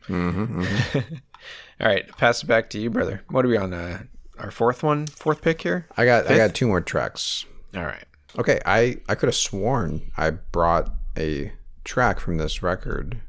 Mm-hmm, 0.09 0.99
All 1.81 1.87
right, 1.89 2.09
pass 2.17 2.43
it 2.43 2.47
back 2.47 2.71
to 2.71 2.79
you, 2.79 2.91
brother. 2.91 3.23
What 3.29 3.45
are 3.45 3.49
we 3.49 3.57
on? 3.57 3.75
Uh, 3.75 4.05
our 4.39 4.51
fourth 4.51 4.83
one, 4.83 5.07
fourth 5.07 5.43
pick 5.43 5.63
here. 5.63 5.87
I 5.97 6.05
got. 6.05 6.31
I 6.31 6.37
got 6.37 6.55
two 6.55 6.67
more 6.67 6.81
tracks. 6.81 7.47
All 7.75 7.85
right. 7.85 8.05
Okay, 8.39 8.61
I 8.67 8.99
I 9.09 9.15
could 9.15 9.29
have 9.29 9.37
sworn 9.37 10.11
I 10.17 10.31
brought 10.31 10.93
a 11.17 11.53
track 11.85 12.21
from 12.21 12.37
this 12.37 12.63
record, 12.63 13.21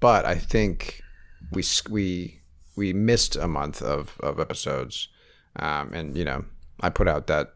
but 0.00 0.24
I 0.24 0.34
think 0.34 1.00
we 1.50 1.62
we 1.88 2.40
we 2.76 2.92
missed 2.92 3.36
a 3.36 3.48
month 3.48 3.80
of 3.82 4.18
of 4.20 4.38
episodes, 4.38 5.08
um, 5.56 5.92
and 5.92 6.16
you 6.16 6.24
know 6.24 6.44
I 6.80 6.90
put 6.90 7.08
out 7.08 7.26
that 7.28 7.54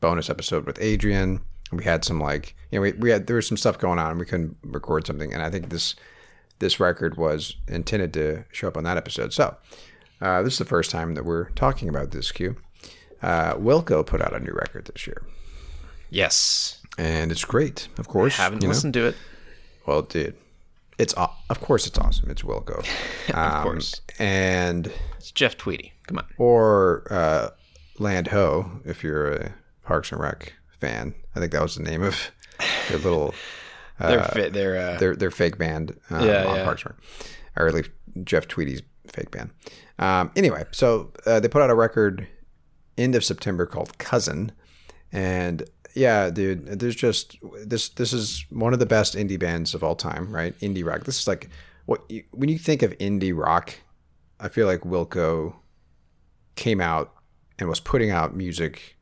bonus 0.00 0.30
episode 0.30 0.66
with 0.66 0.80
Adrian. 0.80 1.42
We 1.72 1.84
had 1.84 2.04
some 2.04 2.20
like 2.20 2.56
you 2.70 2.78
know 2.78 2.82
we, 2.82 2.92
we 2.92 3.10
had 3.10 3.26
there 3.26 3.36
was 3.36 3.46
some 3.46 3.56
stuff 3.56 3.78
going 3.78 3.98
on 3.98 4.10
and 4.10 4.20
we 4.20 4.26
couldn't 4.26 4.56
record 4.62 5.06
something, 5.06 5.32
and 5.32 5.42
I 5.42 5.50
think 5.50 5.68
this 5.68 5.94
this 6.58 6.80
record 6.80 7.16
was 7.16 7.56
intended 7.68 8.14
to 8.14 8.44
show 8.52 8.68
up 8.68 8.76
on 8.76 8.84
that 8.84 8.96
episode. 8.96 9.32
So 9.32 9.56
uh, 10.20 10.42
this 10.42 10.54
is 10.54 10.58
the 10.58 10.64
first 10.64 10.90
time 10.90 11.14
that 11.14 11.24
we're 11.24 11.50
talking 11.50 11.88
about 11.88 12.10
this 12.10 12.30
Q. 12.32 12.56
Uh, 13.22 13.54
Wilco 13.54 14.04
put 14.06 14.20
out 14.20 14.34
a 14.34 14.38
new 14.40 14.52
record 14.52 14.84
this 14.92 15.06
year 15.06 15.22
Yes. 16.10 16.80
and 16.98 17.32
it's 17.32 17.44
great. 17.44 17.88
Of 17.98 18.08
course, 18.08 18.36
Haven't 18.36 18.62
you 18.62 18.68
know? 18.68 18.74
listened 18.74 18.94
to 18.94 19.06
it. 19.06 19.16
Well, 19.86 20.02
dude, 20.02 20.36
it's 20.98 21.12
of 21.14 21.60
course 21.60 21.86
it's 21.86 21.98
awesome. 21.98 22.30
It's 22.30 22.42
Wilco, 22.42 22.78
of 23.34 23.62
course. 23.62 24.00
and 24.18 24.92
It's 25.16 25.30
Jeff 25.32 25.56
Tweedy. 25.56 25.92
Come 26.06 26.18
on. 26.18 26.26
or 26.38 27.06
uh, 27.10 27.50
Land 27.98 28.28
Ho 28.28 28.80
if 28.84 29.02
you're 29.02 29.32
a 29.32 29.54
Parks 29.84 30.12
and 30.12 30.20
Rec 30.20 30.52
fan. 30.78 31.14
I 31.34 31.40
think 31.40 31.52
that 31.52 31.62
was 31.62 31.76
the 31.76 31.82
name 31.82 32.02
of 32.02 32.30
their 32.88 32.98
little 32.98 33.34
They're 33.98 34.22
fit. 34.24 34.52
They're 34.52 34.76
uh, 34.94 34.98
their 34.98 35.16
their 35.16 35.30
fake 35.30 35.58
band 35.58 35.98
um, 36.10 36.26
Yeah, 36.26 36.44
on 36.44 36.56
yeah. 36.56 36.64
Parks 36.64 36.82
and 36.84 36.92
Rec, 36.94 37.26
or 37.56 37.68
at 37.68 37.74
least 37.74 37.90
Jeff 38.22 38.46
Tweedy's 38.48 38.82
fake 39.14 39.30
band. 39.30 39.50
Um, 39.98 40.30
anyway, 40.36 40.64
so 40.72 41.12
uh, 41.26 41.40
they 41.40 41.48
put 41.48 41.62
out 41.62 41.70
a 41.70 41.74
record 41.74 42.26
end 42.98 43.14
of 43.14 43.24
September 43.24 43.66
called 43.66 43.96
Cousin, 43.98 44.52
and 45.12 45.68
yeah, 45.94 46.30
dude, 46.30 46.80
there's 46.80 46.96
just 46.96 47.38
this. 47.64 47.88
This 47.90 48.12
is 48.12 48.44
one 48.50 48.72
of 48.72 48.78
the 48.78 48.86
best 48.86 49.14
indie 49.14 49.38
bands 49.38 49.74
of 49.74 49.84
all 49.84 49.94
time, 49.94 50.34
right? 50.34 50.58
Indie 50.60 50.84
rock. 50.84 51.04
This 51.04 51.20
is 51.20 51.28
like 51.28 51.48
what 51.86 52.02
you, 52.10 52.24
when 52.32 52.48
you 52.48 52.58
think 52.58 52.82
of 52.82 52.96
indie 52.98 53.36
rock, 53.36 53.74
I 54.40 54.48
feel 54.48 54.66
like 54.66 54.80
Wilco 54.80 55.54
came 56.56 56.80
out 56.80 57.12
and 57.58 57.68
was 57.68 57.80
putting 57.80 58.10
out 58.10 58.34
music 58.34 58.96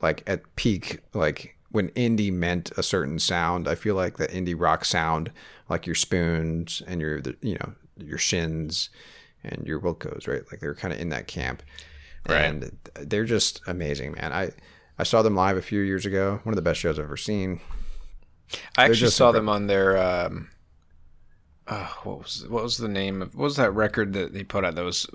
like 0.00 0.22
at 0.26 0.56
peak, 0.56 1.00
like 1.12 1.56
when 1.70 1.90
indie 1.90 2.32
meant 2.32 2.70
a 2.76 2.82
certain 2.82 3.18
sound. 3.18 3.68
I 3.68 3.74
feel 3.74 3.94
like 3.94 4.16
the 4.16 4.28
indie 4.28 4.58
rock 4.58 4.84
sound, 4.84 5.30
like 5.68 5.86
your 5.86 5.94
spoons 5.94 6.82
and 6.86 7.00
your, 7.00 7.20
you 7.40 7.54
know, 7.54 7.72
your 7.98 8.18
shins 8.18 8.90
and 9.44 9.66
your 9.66 9.80
Wilcos, 9.80 10.26
right? 10.26 10.42
Like 10.50 10.60
they're 10.60 10.74
kind 10.74 10.92
of 10.94 11.00
in 11.00 11.10
that 11.10 11.26
camp, 11.26 11.62
Right. 12.28 12.42
and 12.44 12.76
they're 13.00 13.24
just 13.24 13.60
amazing, 13.66 14.12
man. 14.12 14.32
I 14.32 14.50
I 14.98 15.02
saw 15.02 15.22
them 15.22 15.34
live 15.34 15.56
a 15.56 15.62
few 15.62 15.80
years 15.80 16.06
ago. 16.06 16.40
One 16.44 16.52
of 16.52 16.56
the 16.56 16.62
best 16.62 16.80
shows 16.80 16.98
I've 16.98 17.04
ever 17.04 17.16
seen. 17.16 17.60
I 18.78 18.84
actually 18.84 18.96
just 18.96 19.16
saw 19.16 19.32
them 19.32 19.48
on 19.48 19.66
their. 19.66 19.96
Um, 19.98 20.50
uh, 21.66 21.86
what 22.02 22.18
was 22.18 22.46
what 22.48 22.62
was 22.62 22.76
the 22.78 22.88
name 22.88 23.22
of 23.22 23.34
what 23.34 23.44
was 23.44 23.56
that 23.56 23.70
record 23.72 24.12
that 24.12 24.32
they 24.34 24.44
put 24.44 24.64
out? 24.64 24.74
That 24.74 24.84
was 24.84 25.06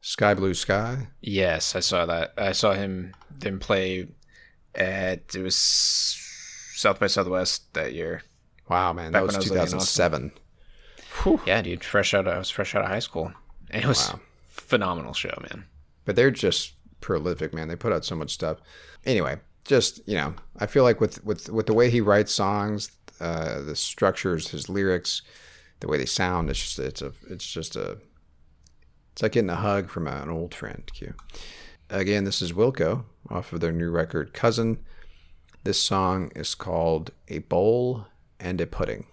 Sky 0.00 0.34
Blue 0.34 0.52
Sky. 0.54 1.08
yes, 1.20 1.74
I 1.76 1.80
saw 1.80 2.06
that. 2.06 2.34
I 2.36 2.52
saw 2.52 2.72
him 2.74 3.14
them 3.30 3.58
play 3.58 4.08
at 4.74 5.34
it 5.34 5.42
was 5.42 5.56
South 6.74 6.98
by 6.98 7.06
Southwest 7.06 7.72
that 7.74 7.94
year. 7.94 8.22
Wow, 8.68 8.92
man, 8.92 9.12
Back 9.12 9.20
that 9.22 9.36
was 9.36 9.44
2007. 9.46 10.22
was 10.24 10.32
living 11.24 11.38
in 11.38 11.40
Austin. 11.40 11.40
2007. 11.40 11.46
Yeah, 11.46 11.62
dude, 11.62 11.84
fresh 11.84 12.14
out. 12.14 12.26
Of, 12.26 12.34
I 12.34 12.38
was 12.38 12.50
fresh 12.50 12.74
out 12.74 12.82
of 12.82 12.88
high 12.88 12.98
school, 13.00 13.32
and 13.70 13.82
it 13.84 13.86
was 13.88 14.10
Wow. 14.12 14.20
phenomenal 14.46 15.12
show, 15.14 15.36
man. 15.50 15.64
but 16.04 16.16
they're 16.16 16.30
just 16.30 16.74
prolific, 17.00 17.52
man. 17.54 17.68
They 17.68 17.76
put 17.76 17.92
out 17.92 18.04
so 18.04 18.14
much 18.16 18.32
stuff. 18.32 18.58
Anyway, 19.04 19.38
just 19.64 20.00
you 20.06 20.16
know, 20.16 20.34
I 20.58 20.66
feel 20.66 20.82
like 20.84 21.00
with 21.00 21.24
with 21.24 21.48
with 21.50 21.66
the 21.66 21.74
way 21.74 21.90
he 21.90 22.00
writes 22.00 22.32
songs, 22.34 22.90
uh, 23.20 23.60
the 23.62 23.76
structures, 23.76 24.48
his 24.48 24.68
lyrics, 24.68 25.22
the 25.80 25.88
way 25.88 25.96
they 25.98 26.06
sound, 26.06 26.50
it's 26.50 26.60
just 26.60 26.78
it's 26.78 27.02
a 27.02 27.12
it's 27.30 27.46
just 27.50 27.76
a 27.76 27.98
it's 29.12 29.22
like 29.22 29.32
getting 29.32 29.50
a 29.50 29.56
hug 29.56 29.88
from 29.90 30.06
an 30.06 30.28
old 30.30 30.54
friend. 30.54 30.90
Q. 30.92 31.14
Again, 31.90 32.24
this 32.24 32.40
is 32.42 32.52
Wilco 32.52 33.04
off 33.30 33.52
of 33.52 33.60
their 33.60 33.72
new 33.72 33.90
record, 33.90 34.32
Cousin. 34.34 34.78
This 35.64 35.80
song 35.80 36.30
is 36.34 36.54
called 36.54 37.10
"A 37.28 37.38
Bowl 37.38 38.06
and 38.40 38.60
a 38.60 38.66
Pudding." 38.66 39.06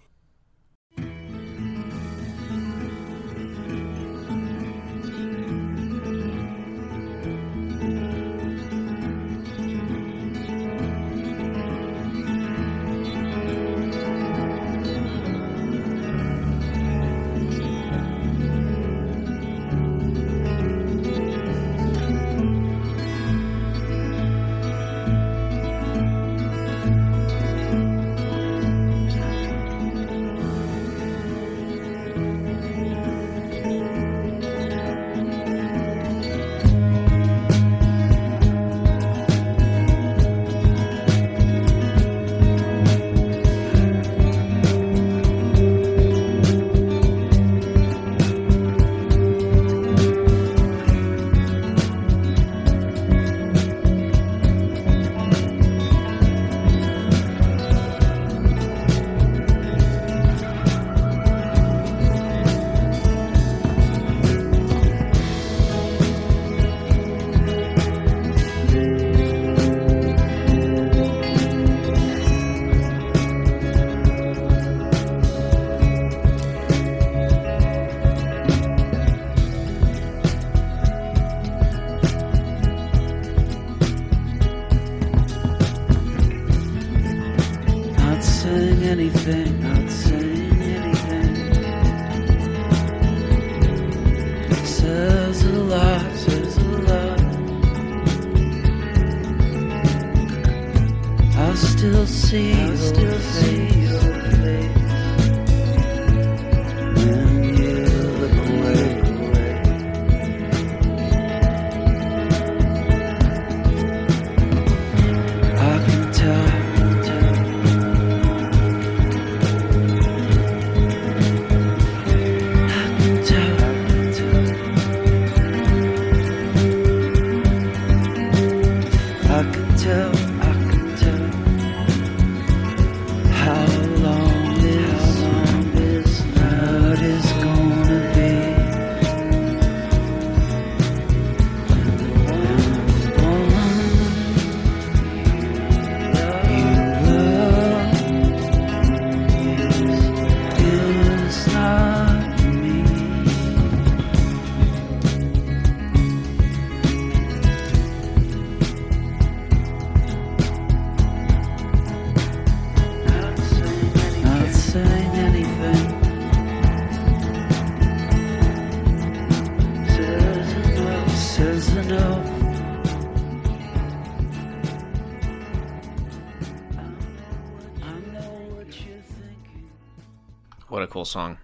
Cool 181.02 181.06
song. 181.06 181.36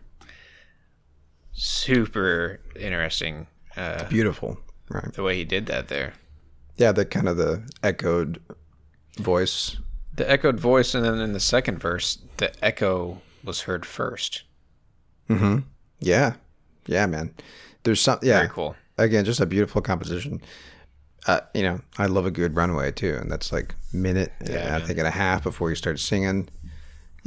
Super 1.52 2.60
interesting 2.78 3.48
uh, 3.76 4.04
Beautiful, 4.04 4.56
right? 4.88 5.12
the 5.12 5.24
way 5.24 5.36
he 5.36 5.44
did 5.44 5.66
that 5.66 5.88
there. 5.88 6.12
Yeah, 6.76 6.92
the 6.92 7.04
kind 7.04 7.28
of 7.28 7.36
the 7.36 7.62
echoed 7.82 8.40
voice. 9.16 9.76
The 10.14 10.30
echoed 10.30 10.60
voice, 10.60 10.94
and 10.94 11.04
then 11.04 11.18
in 11.18 11.32
the 11.32 11.40
second 11.40 11.78
verse, 11.80 12.18
the 12.36 12.52
echo 12.64 13.20
was 13.42 13.62
heard 13.62 13.84
first. 13.84 14.44
Hmm. 15.26 15.58
Yeah, 15.98 16.34
yeah, 16.86 17.06
man. 17.06 17.34
There's 17.82 18.00
some. 18.00 18.20
Yeah, 18.22 18.38
Very 18.38 18.48
cool. 18.50 18.76
again, 18.96 19.24
just 19.24 19.40
a 19.40 19.46
beautiful 19.46 19.82
composition. 19.82 20.40
Uh, 21.26 21.40
you 21.52 21.62
know, 21.62 21.80
I 21.98 22.06
love 22.06 22.26
a 22.26 22.30
good 22.30 22.54
runway 22.54 22.92
too, 22.92 23.18
and 23.20 23.28
that's 23.30 23.50
like 23.52 23.74
minute, 23.92 24.32
Yeah, 24.48 24.76
I 24.76 24.86
think, 24.86 24.98
and 25.00 25.08
a 25.08 25.10
half 25.10 25.42
before 25.42 25.68
you 25.70 25.74
start 25.74 25.98
singing. 25.98 26.48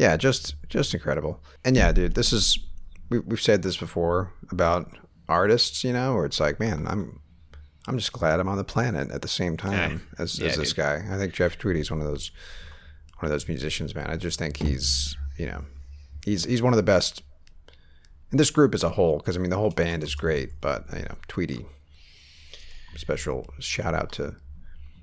Yeah, 0.02 0.18
just 0.18 0.56
just 0.68 0.96
incredible. 0.96 1.44
And 1.64 1.76
yeah, 1.76 1.92
dude, 1.92 2.16
this 2.16 2.34
is 2.34 2.58
we, 3.12 3.20
we've 3.20 3.40
said 3.42 3.62
this 3.62 3.78
before 3.78 4.34
about 4.52 4.90
artists, 5.30 5.84
you 5.84 5.94
know, 5.94 6.16
where 6.16 6.26
it's 6.26 6.40
like, 6.40 6.60
man, 6.60 6.88
I'm 6.88 7.20
I'm 7.88 7.98
just 8.00 8.12
glad 8.12 8.40
I'm 8.40 8.48
on 8.50 8.58
the 8.58 8.64
planet 8.64 9.12
at 9.12 9.22
the 9.22 9.28
same 9.28 9.58
time 9.58 10.08
as, 10.18 10.40
Yeah, 10.40 10.48
as 10.48 10.58
this 10.58 10.70
dude. 10.70 10.78
guy. 10.78 11.04
I 11.12 11.18
think 11.20 11.34
Jeff 11.34 11.58
Tweedy 11.60 11.82
is 11.82 11.92
one 11.92 12.02
of 12.02 12.08
those 12.08 12.32
one 13.20 13.26
of 13.26 13.32
those 13.32 13.48
musicians, 13.48 13.94
man. 13.94 14.08
I 14.10 14.18
just 14.18 14.40
think 14.40 14.58
he's 14.58 15.16
you 15.38 15.46
know 15.46 15.66
he's 16.26 16.46
he's 16.46 16.64
one 16.64 16.74
of 16.74 16.78
the 16.78 16.92
best 16.96 17.22
And 18.32 18.40
this 18.40 18.50
group 18.50 18.74
as 18.74 18.84
a 18.84 18.90
whole 18.90 19.18
because 19.20 19.38
I 19.38 19.40
mean 19.40 19.52
the 19.52 19.58
whole 19.58 19.70
band 19.84 20.02
is 20.04 20.16
great, 20.16 20.60
but 20.62 20.86
you 20.94 21.04
know 21.04 21.16
Tweedy. 21.28 21.66
Special 22.98 23.46
shout 23.60 23.94
out 23.94 24.12
to 24.14 24.36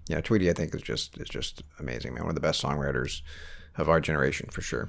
yeah 0.09 0.20
Tweedy. 0.20 0.50
I 0.50 0.52
think 0.52 0.74
is 0.74 0.82
just 0.82 1.16
is 1.18 1.28
just 1.28 1.62
amazing, 1.78 2.14
man. 2.14 2.24
One 2.24 2.30
of 2.30 2.34
the 2.34 2.40
best 2.40 2.62
songwriters 2.62 3.22
of 3.76 3.88
our 3.88 4.00
generation 4.00 4.48
for 4.50 4.61
sure. 4.61 4.88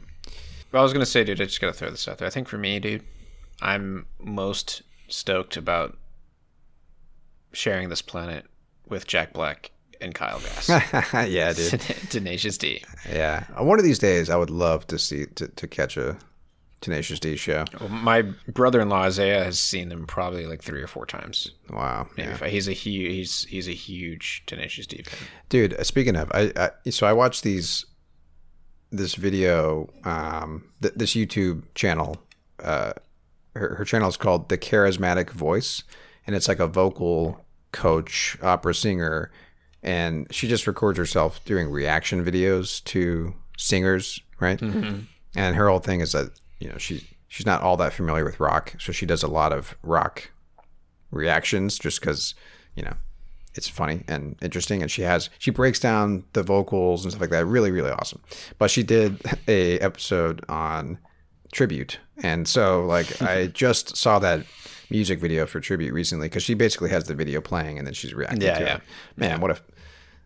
Well, 0.72 0.82
I 0.82 0.84
was 0.84 0.94
gonna 0.94 1.06
say, 1.06 1.24
dude, 1.24 1.42
I 1.42 1.46
just 1.46 1.62
gotta 1.62 1.74
throw 1.74 1.90
this 1.90 2.08
out 2.08 2.18
there. 2.18 2.28
I 2.28 2.32
think 2.32 2.48
for 2.48 2.58
me, 2.58 2.80
dude, 2.80 3.04
I'm 3.62 4.06
most 4.20 4.82
stoked 5.08 5.58
about 5.58 5.98
sharing 7.52 7.90
this 7.90 8.02
planet 8.02 8.46
with 8.88 9.08
Jack 9.08 9.34
Black 9.34 9.72
and 10.02 10.14
Kyle 10.16 10.40
Gass. 10.40 10.70
yeah, 11.30 11.54
dude. 11.54 11.80
Tenacious 12.10 12.58
D. 12.58 12.84
Yeah, 13.12 13.44
one 13.62 13.80
of 13.80 13.86
these 13.86 14.00
days 14.00 14.30
I 14.30 14.38
would 14.38 14.50
love 14.50 14.88
to 14.88 15.00
see 15.00 15.26
to, 15.36 15.48
to 15.48 15.68
catch 15.68 15.98
a 15.98 16.18
Tenacious 16.82 17.20
D 17.20 17.36
show. 17.36 17.66
Well, 17.80 17.90
my 17.90 18.22
brother-in-law 18.48 19.02
Isaiah 19.04 19.44
has 19.44 19.60
seen 19.60 19.90
them 19.90 20.06
probably 20.08 20.46
like 20.46 20.62
three 20.64 20.82
or 20.82 20.88
four 20.88 21.06
times. 21.06 21.52
Wow, 21.70 22.08
Maybe 22.16 22.30
yeah. 22.30 22.36
five. 22.38 22.52
He's 22.52 22.68
a 22.68 22.74
huge 22.74 23.12
he's 23.12 23.44
he's 23.46 23.68
a 23.68 23.74
huge 23.74 24.44
Tenacious 24.46 24.88
D 24.88 25.04
fan. 25.04 25.20
dude. 25.50 25.86
Speaking 25.86 26.16
of, 26.16 26.32
I, 26.34 26.52
I 26.56 26.90
so 26.90 27.06
I 27.06 27.14
watched 27.14 27.44
these 27.44 27.86
this 28.92 29.16
video, 29.16 29.88
um, 30.04 30.64
th- 30.82 30.94
this 30.96 31.14
YouTube 31.14 31.64
channel. 31.76 32.18
Uh, 32.64 32.94
her, 33.56 33.76
her 33.76 33.86
channel 33.86 34.10
is 34.10 34.18
called 34.18 34.50
The 34.50 34.58
Charismatic 34.58 35.30
Voice, 35.30 35.84
and 36.26 36.36
it's 36.36 36.48
like 36.48 36.60
a 36.60 36.68
vocal 36.68 37.46
coach, 37.72 38.38
opera 38.42 38.74
singer, 38.74 39.32
and 39.84 40.28
she 40.34 40.48
just 40.48 40.66
records 40.66 40.98
herself 40.98 41.44
doing 41.46 41.70
reaction 41.70 42.24
videos 42.26 42.84
to 42.86 43.36
singers, 43.58 44.20
right? 44.40 44.60
And 44.62 45.56
her 45.56 45.70
whole 45.70 45.80
thing 45.80 46.00
is 46.00 46.14
that 46.14 46.32
you 46.60 46.70
know 46.70 46.78
she 46.78 47.08
she's 47.28 47.46
not 47.46 47.62
all 47.62 47.78
that 47.78 47.94
familiar 47.94 48.26
with 48.26 48.40
rock, 48.40 48.76
so 48.80 48.92
she 48.92 49.06
does 49.06 49.24
a 49.24 49.28
lot 49.28 49.52
of 49.54 49.76
rock 49.84 50.32
reactions 51.12 51.80
just 51.80 52.00
because 52.00 52.36
you 52.76 52.84
know 52.84 52.94
it's 53.56 53.68
funny 53.68 54.04
and 54.08 54.36
interesting 54.42 54.82
and 54.82 54.92
she 54.92 55.02
has 55.02 55.30
she 55.40 55.50
breaks 55.52 55.80
down 55.80 56.24
the 56.34 56.44
vocals 56.44 57.04
and 57.04 57.12
stuff 57.12 57.22
like 57.22 57.32
that 57.32 57.46
really 57.46 57.72
really 57.72 57.92
awesome. 57.92 58.22
But 58.58 58.70
she 58.72 58.84
did 58.84 59.20
a 59.48 59.80
episode 59.80 60.46
on 60.48 61.00
tribute 61.52 61.98
and 62.22 62.48
so 62.48 62.86
like 62.86 63.20
i 63.24 63.48
just 63.54 63.98
saw 63.98 64.20
that 64.20 64.46
music 64.92 65.20
video 65.20 65.48
for 65.48 65.60
tribute 65.60 65.92
recently 65.92 66.28
because 66.28 66.44
she 66.44 66.54
basically 66.54 66.92
has 66.92 67.06
the 67.06 67.16
video 67.16 67.42
playing 67.42 67.80
and 67.80 67.88
then 67.88 67.94
she's 67.96 68.14
reacting 68.14 68.42
Yeah, 68.42 68.60
to 68.60 68.64
yeah. 68.64 68.76
it 68.76 68.82
man 69.16 69.42
what 69.42 69.50
a 69.50 69.58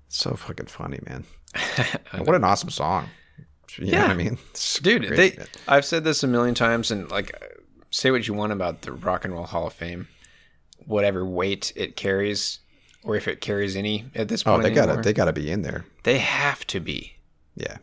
so 0.10 0.34
fucking 0.36 0.66
funny 0.66 1.00
man. 1.08 1.24
What 2.26 2.36
an 2.36 2.44
awesome 2.44 2.70
song 2.70 3.08
what 4.02 4.12
i 4.12 4.14
mean 4.14 4.38
It's 4.52 4.80
Dude, 4.80 5.08
great, 5.08 5.38
they, 5.38 5.46
I've 5.68 5.86
said 5.86 6.04
this 6.04 6.24
a 6.24 6.28
million 6.28 6.56
times 6.56 6.92
and 6.92 7.10
like 7.10 7.32
say 7.94 8.12
what 8.12 8.28
you 8.28 8.34
want 8.34 8.52
about 8.52 8.82
the 8.82 8.92
Rock 8.92 9.24
and 9.24 9.34
Roll 9.34 9.46
Hall 9.46 9.68
of 9.68 9.74
Fame. 9.74 10.08
Whatever 10.86 11.26
weight 11.26 11.72
it 11.76 11.96
carries 11.96 12.60
or 13.04 13.16
if 13.16 13.28
it 13.28 13.40
carries 13.40 13.76
any 13.76 14.06
at 14.16 14.28
this 14.28 14.44
point. 14.44 14.54
oh 14.54 14.56
point 14.58 14.64
they 14.64 14.76
gotta 14.76 15.02
they 15.02 15.14
gotta 15.14 15.34
be 15.34 15.50
in 15.50 15.62
there 15.62 15.86
they 16.04 16.18
have 16.18 16.66
to 16.68 16.80
be. 16.80 17.14
yeah 17.56 17.78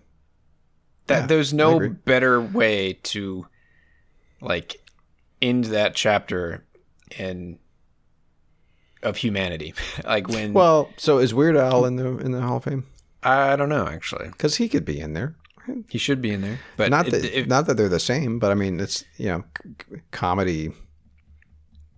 That 1.07 1.21
Yeah, 1.21 1.27
there's 1.27 1.55
no 1.55 1.89
better 1.89 2.41
way 2.41 2.95
to 3.05 3.47
like 4.41 4.77
end 5.41 5.67
that 5.67 5.95
chapter 5.95 6.65
and 7.19 7.59
of 9.03 9.17
humanity. 9.17 9.75
like 10.05 10.29
when 10.29 10.53
well 10.53 10.91
so 10.97 11.19
is 11.19 11.33
weird 11.33 11.57
al 11.57 11.87
in 11.87 11.97
the 11.97 12.19
in 12.19 12.33
the 12.33 12.43
hall 12.43 12.59
of 12.59 12.65
fame 12.65 12.87
I 13.23 13.57
don't 13.57 13.69
know 13.69 13.87
actually. 13.87 14.29
because 14.29 14.57
he 14.57 14.69
could 14.69 14.85
be 14.85 15.01
in 15.01 15.13
there 15.15 15.37
He 15.89 15.99
should 15.99 16.21
be 16.23 16.31
in 16.31 16.41
there. 16.43 16.59
But 16.77 16.91
not 16.91 17.09
it- 17.09 17.11
that 17.23 17.47
not 17.49 17.67
that 17.67 17.77
they're 17.77 17.89
the 17.89 18.01
same, 18.01 18.39
but 18.39 18.51
I 18.51 18.55
mean 18.55 18.81
it's 18.81 19.05
you 19.17 19.27
know 19.27 19.45
c- 19.59 19.97
comedy 20.11 20.73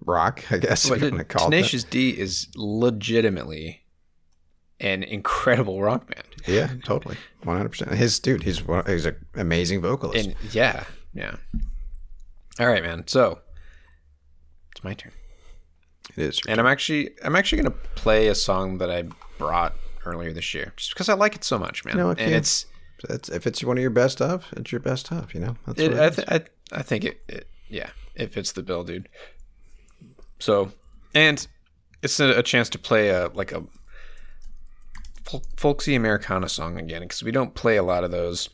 rock, 0.05 0.45
I 0.51 0.59
guess. 0.59 0.89
but 0.89 0.97
if 0.99 1.03
you 1.05 1.11
want 1.11 1.18
to 1.20 1.25
call 1.25 1.47
it 1.49 1.51
that. 1.51 1.57
Tenacious 1.57 1.85
D 1.85 2.11
is 2.11 2.49
legitimately 2.57 3.83
an 4.81 5.03
incredible 5.03 5.81
rock 5.83 6.09
band. 6.12 6.27
Yeah, 6.47 6.70
totally, 6.85 7.16
one 7.45 7.57
hundred 7.57 7.70
percent. 7.70 7.93
His 7.93 8.18
dude, 8.18 8.43
he's 8.43 8.66
one, 8.66 8.85
he's 8.87 9.07
an 9.07 9.16
amazing 9.35 9.81
vocalist. 9.81 10.27
And 10.27 10.37
yeah, 10.53 10.85
yeah. 11.14 11.37
All 12.59 12.66
right, 12.66 12.83
man. 12.83 13.07
So 13.07 13.39
it's 14.75 14.83
my 14.83 14.95
turn. 14.95 15.12
it 16.16 16.23
is. 16.23 16.41
And 16.49 16.59
I'm 16.61 16.66
actually 16.66 17.11
I'm 17.25 17.37
actually 17.37 17.62
gonna 17.62 17.77
play 17.95 18.27
a 18.29 18.35
song 18.35 18.79
that 18.79 18.91
I 18.91 19.05
brought 19.39 19.75
earlier 20.05 20.33
this 20.33 20.53
year, 20.53 20.73
just 20.77 20.93
because 20.95 21.09
I 21.09 21.14
like 21.14 21.37
it 21.37 21.45
so 21.45 21.59
much, 21.61 21.85
man. 21.85 21.97
know, 21.97 22.11
and 22.11 22.35
it's 22.35 22.66
That's, 23.09 23.28
if 23.28 23.46
it's 23.46 23.62
one 23.64 23.78
of 23.78 23.82
your 23.82 23.90
best 23.90 24.20
of, 24.20 24.46
it's 24.57 24.72
your 24.72 24.80
best 24.80 25.12
of. 25.12 25.34
You 25.34 25.40
know, 25.40 25.57
that's 25.66 25.80
it, 25.80 25.92
I, 25.94 26.11
th- 26.11 26.28
I 26.28 26.78
I 26.78 26.82
think 26.82 27.05
it, 27.05 27.20
it 27.28 27.48
yeah 27.68 27.90
it 28.14 28.32
fits 28.32 28.53
the 28.53 28.62
bill, 28.62 28.84
dude. 28.84 29.09
So 30.38 30.72
and 31.14 31.46
it's 32.03 32.18
a, 32.20 32.38
a 32.38 32.42
chance 32.42 32.68
to 32.70 32.78
play 32.78 33.09
a 33.09 33.28
like 33.28 33.53
a 33.53 33.62
fol- 35.24 35.44
folksy 35.57 35.94
Americana 35.94 36.48
song 36.48 36.78
again 36.78 37.03
because 37.03 37.22
we 37.22 37.32
don't 37.32 37.55
play 37.55 37.76
a 37.76 37.82
lot 37.82 38.05
of 38.05 38.11
those. 38.11 38.48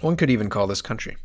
One 0.00 0.16
could 0.16 0.30
even 0.30 0.48
call 0.48 0.66
this 0.66 0.82
country. 0.82 1.16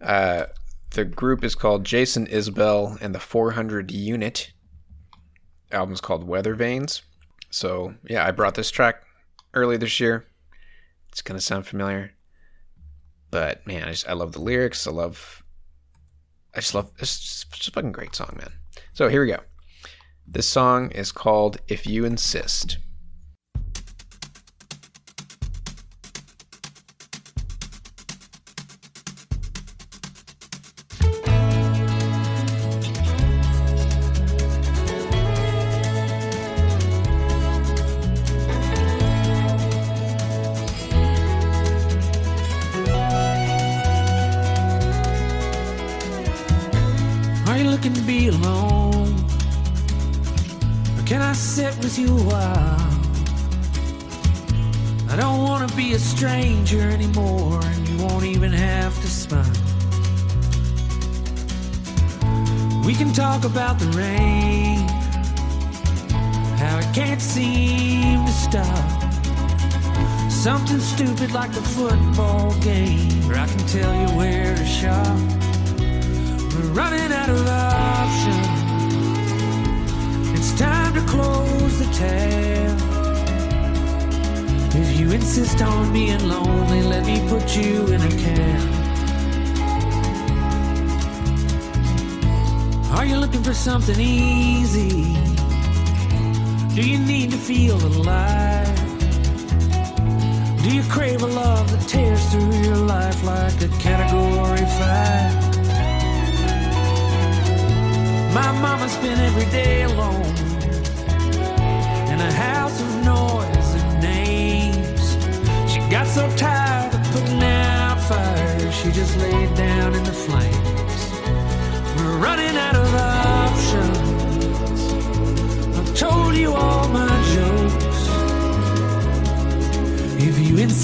Uh, 0.00 0.46
the 0.90 1.04
group 1.04 1.42
is 1.42 1.54
called 1.54 1.84
Jason 1.84 2.26
Isbell 2.26 3.00
and 3.00 3.14
the 3.14 3.20
400 3.20 3.90
Unit. 3.90 4.52
Album's 5.70 6.00
called 6.00 6.24
Weather 6.24 6.54
Vanes. 6.54 7.02
So 7.50 7.94
yeah, 8.08 8.26
I 8.26 8.30
brought 8.30 8.54
this 8.54 8.70
track 8.70 9.02
early 9.54 9.76
this 9.76 10.00
year. 10.00 10.26
It's 11.12 11.20
gonna 11.22 11.40
sound 11.40 11.66
familiar, 11.66 12.14
but 13.30 13.66
man, 13.66 13.84
I 13.84 13.90
just 13.90 14.08
I 14.08 14.14
love 14.14 14.32
the 14.32 14.40
lyrics. 14.40 14.86
I 14.86 14.90
love, 14.90 15.44
I 16.54 16.60
just 16.60 16.74
love 16.74 16.90
it's 16.98 17.20
just, 17.20 17.68
a 17.68 17.70
fucking 17.70 17.92
great 17.92 18.14
song, 18.14 18.34
man. 18.38 18.50
So 18.94 19.08
here 19.08 19.20
we 19.22 19.28
go. 19.30 19.40
This 20.26 20.48
song 20.48 20.90
is 20.92 21.12
called 21.12 21.58
"If 21.68 21.86
You 21.86 22.06
Insist." 22.06 22.78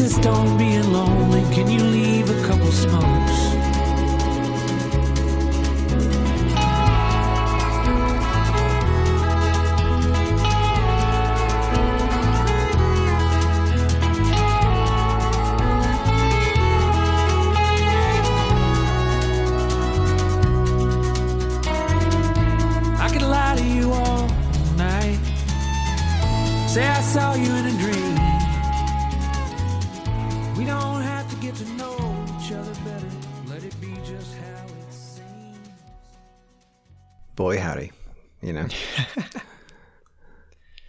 Insist 0.00 0.26
on 0.26 0.56
being 0.56 0.92
lonely, 0.92 1.42
can 1.52 1.68
you 1.68 1.80
leave 1.80 2.30
a 2.30 2.46
couple 2.46 2.70
smokes? 2.70 3.27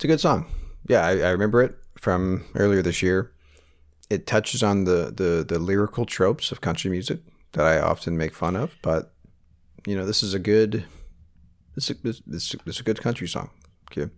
Good 0.09 0.19
song. 0.19 0.45
Yeah, 0.87 1.05
I, 1.05 1.11
I 1.19 1.29
remember 1.31 1.61
it 1.61 1.75
from 1.97 2.45
earlier 2.55 2.81
this 2.81 3.01
year. 3.01 3.31
It 4.09 4.25
touches 4.25 4.63
on 4.63 4.85
the, 4.85 5.13
the 5.15 5.45
the 5.47 5.59
lyrical 5.59 6.05
tropes 6.05 6.51
of 6.51 6.61
country 6.61 6.89
music 6.89 7.19
that 7.53 7.65
I 7.65 7.79
often 7.79 8.17
make 8.17 8.33
fun 8.33 8.55
of, 8.55 8.75
but 8.81 9.13
you 9.85 9.95
know, 9.95 10.05
this 10.05 10.23
is 10.23 10.33
a 10.33 10.39
good 10.39 10.83
this 11.75 11.89
is 11.89 11.97
this, 12.01 12.21
this, 12.25 12.55
this 12.65 12.75
is 12.75 12.79
a 12.81 12.83
good 12.83 13.01
country 13.01 13.27
song. 13.27 13.49
Okay. 13.91 14.11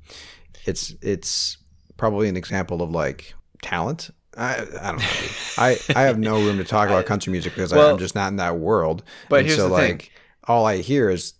It's 0.66 0.96
it's 1.02 1.58
probably 1.98 2.30
an 2.30 2.38
example 2.38 2.82
of 2.82 2.90
like 2.92 3.34
talent. 3.62 4.10
I 4.38 4.56
I 4.82 4.92
don't 4.92 4.98
know. 5.00 5.06
I 5.58 5.78
I 5.96 6.02
have 6.04 6.18
no 6.18 6.36
room 6.42 6.58
to 6.58 6.64
talk 6.64 6.88
about 6.88 7.06
country 7.12 7.32
music 7.32 7.54
because 7.54 7.74
Well, 7.74 7.92
I'm 7.92 7.98
just 8.00 8.16
not 8.16 8.30
in 8.30 8.38
that 8.38 8.58
world. 8.58 9.04
but 9.30 9.40
And 9.40 9.48
here's 9.48 9.60
so 9.60 9.70
the 9.70 9.76
thing. 9.76 9.92
like 9.98 10.12
all 10.48 10.66
I 10.66 10.78
hear 10.78 11.10
is 11.10 11.34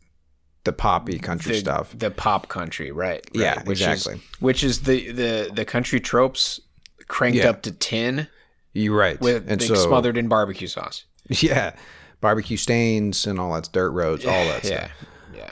the 0.64 0.74
poppy 0.74 1.18
country 1.20 1.54
the, 1.54 1.60
stuff. 1.60 1.96
the 1.98 2.12
pop 2.12 2.48
country, 2.48 2.92
right? 2.92 3.16
right, 3.16 3.30
Yeah, 3.34 3.64
which 3.64 3.82
exactly. 3.82 4.16
Is, 4.16 4.42
which 4.42 4.64
is 4.64 4.82
the 4.82 5.12
the 5.12 5.52
the 5.54 5.66
country 5.66 6.00
tropes 6.00 6.60
cranked 7.08 7.38
Yeah. 7.40 7.50
up 7.50 7.62
to 7.64 7.72
ten 7.72 8.28
You're 8.74 8.96
right. 8.98 9.20
with 9.20 9.50
and 9.50 9.62
so 9.62 9.76
smothered 9.76 10.18
in 10.18 10.28
barbecue 10.28 10.68
sauce. 10.68 11.06
yeah, 11.28 11.76
barbecue 12.20 12.58
stains 12.58 13.26
and 13.26 13.40
all 13.40 13.54
that 13.54 13.70
dirt 13.72 13.92
roads, 13.92 14.26
all 14.26 14.32
that 14.46 14.64
yeah, 14.66 14.86
stuff. 14.86 14.92
yeah. 15.36 15.52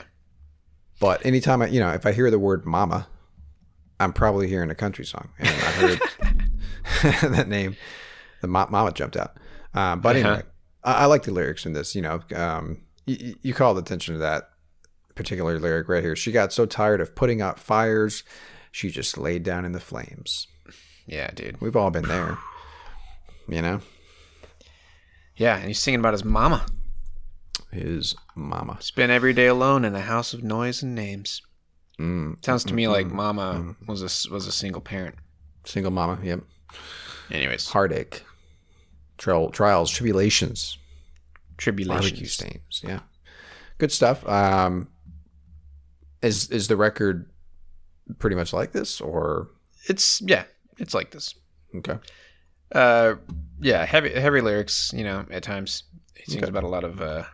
But 1.00 1.24
anytime 1.26 1.62
I, 1.62 1.66
you 1.68 1.80
know, 1.80 1.90
if 1.90 2.04
I 2.06 2.12
hear 2.12 2.30
the 2.30 2.38
word 2.38 2.64
"mama," 2.66 3.08
I'm 3.98 4.12
probably 4.12 4.48
hearing 4.48 4.70
a 4.70 4.74
country 4.74 5.04
song, 5.04 5.30
and 5.38 5.48
I 5.48 5.52
heard 5.52 6.00
that 7.34 7.48
name. 7.48 7.76
The 8.42 8.48
ma- 8.48 8.68
mama 8.70 8.92
jumped 8.92 9.16
out. 9.16 9.36
Um, 9.74 10.00
but 10.00 10.16
anyway, 10.16 10.42
I, 10.84 10.92
I 10.92 11.04
like 11.06 11.22
the 11.24 11.32
lyrics 11.32 11.66
in 11.66 11.72
this. 11.72 11.94
You 11.94 12.02
know, 12.02 12.20
um, 12.34 12.82
you, 13.06 13.34
you 13.42 13.54
called 13.54 13.78
attention 13.78 14.14
to 14.14 14.20
that 14.20 14.49
particular 15.14 15.58
lyric 15.58 15.88
right 15.88 16.02
here. 16.02 16.16
She 16.16 16.32
got 16.32 16.52
so 16.52 16.66
tired 16.66 17.00
of 17.00 17.14
putting 17.14 17.40
out 17.40 17.58
fires, 17.58 18.22
she 18.70 18.90
just 18.90 19.18
laid 19.18 19.42
down 19.42 19.64
in 19.64 19.72
the 19.72 19.80
flames. 19.80 20.46
Yeah, 21.06 21.30
dude. 21.32 21.60
We've 21.60 21.76
all 21.76 21.90
been 21.90 22.06
there. 22.06 22.38
You 23.48 23.62
know, 23.62 23.80
Yeah, 25.36 25.56
and 25.56 25.66
he's 25.66 25.80
singing 25.80 25.98
about 26.00 26.12
his 26.14 26.24
mama. 26.24 26.64
his 27.72 28.14
mama. 28.36 28.76
Spent 28.80 29.10
every 29.10 29.32
day 29.32 29.46
alone 29.46 29.84
in 29.84 29.94
a 29.96 30.00
house 30.00 30.32
of 30.34 30.44
noise 30.44 30.82
and 30.82 30.94
names. 30.94 31.42
Mm, 31.98 32.42
Sounds 32.44 32.64
to 32.64 32.74
me 32.74 32.86
like 32.88 33.06
mama 33.08 33.74
was 33.86 34.02
a 34.02 34.32
was 34.32 34.46
a 34.46 34.52
single 34.52 34.80
parent. 34.80 35.16
single 35.64 35.90
mama. 35.92 36.18
Yep. 36.22 36.40
Anyways, 37.30 37.66
Heartache, 37.68 38.22
Trial, 39.18 39.50
trials, 39.50 39.90
tribulations, 39.90 40.78
barbecue 41.58 41.84
tribulations. 41.84 42.32
stains. 42.32 42.82
Yeah, 42.86 43.00
good 43.78 43.92
stuff. 43.92 44.26
Um, 44.28 44.88
is 46.22 46.48
is 46.50 46.68
the 46.68 46.76
record 46.76 47.30
pretty 48.18 48.36
much 48.36 48.52
like 48.52 48.72
this, 48.72 49.00
or 49.00 49.48
It's 49.88 50.20
yeah, 50.22 50.44
it's 50.78 50.94
like 50.94 51.10
this. 51.10 51.34
okay? 51.76 51.98
Uh, 52.72 53.14
yeah, 53.60 53.84
heavy 53.84 54.10
heavy 54.12 54.40
lyrics. 54.40 54.92
You 54.94 55.04
know, 55.04 55.26
at 55.30 55.42
times 55.42 55.84
he 56.14 56.24
sings 56.32 56.42
Okay. 56.42 56.48
about 56.50 56.64
a 56.64 56.68
lot 56.68 56.84
of 56.84 57.00
uh, 57.00 57.24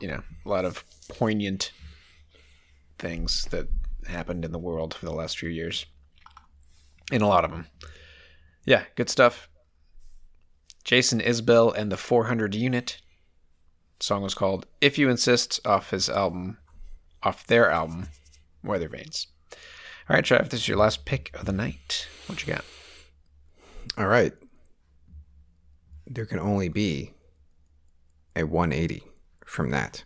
you 0.00 0.08
know, 0.08 0.22
a 0.44 0.48
lot 0.48 0.64
of 0.64 0.84
poignant 1.08 1.72
things 2.98 3.46
that 3.50 3.68
happened 4.08 4.44
in 4.44 4.52
the 4.52 4.58
world 4.58 4.94
for 4.94 5.04
the 5.06 5.12
last 5.12 5.38
few 5.38 5.48
years. 5.48 5.86
In 7.12 7.22
a 7.22 7.28
lot 7.28 7.44
of 7.44 7.50
them, 7.52 7.66
yeah, 8.64 8.84
good 8.96 9.08
stuff. 9.08 9.48
Jason 10.84 11.20
Isbell 11.20 11.74
and 11.76 11.90
the 11.90 11.96
400 11.96 12.54
Unit. 12.54 13.00
song 14.00 14.22
was 14.22 14.34
called 14.34 14.66
"If 14.80 14.98
You 14.98 15.08
Insist" 15.08 15.60
off 15.66 15.90
his 15.90 16.08
album, 16.08 16.58
off 17.26 17.44
their 17.48 17.68
album, 17.68 18.06
Weather 18.62 18.88
Vanes. 18.88 19.26
All 20.08 20.14
right, 20.14 20.24
Trav, 20.24 20.48
this 20.48 20.60
is 20.60 20.68
your 20.68 20.76
last 20.76 21.04
pick 21.04 21.34
of 21.34 21.44
the 21.44 21.52
night. 21.52 22.06
What 22.28 22.46
you 22.46 22.52
got? 22.52 22.64
All 23.98 24.06
right. 24.06 24.32
There 26.06 26.24
can 26.24 26.38
only 26.38 26.68
be 26.68 27.14
a 28.36 28.44
180 28.44 29.02
from 29.44 29.70
that, 29.70 30.04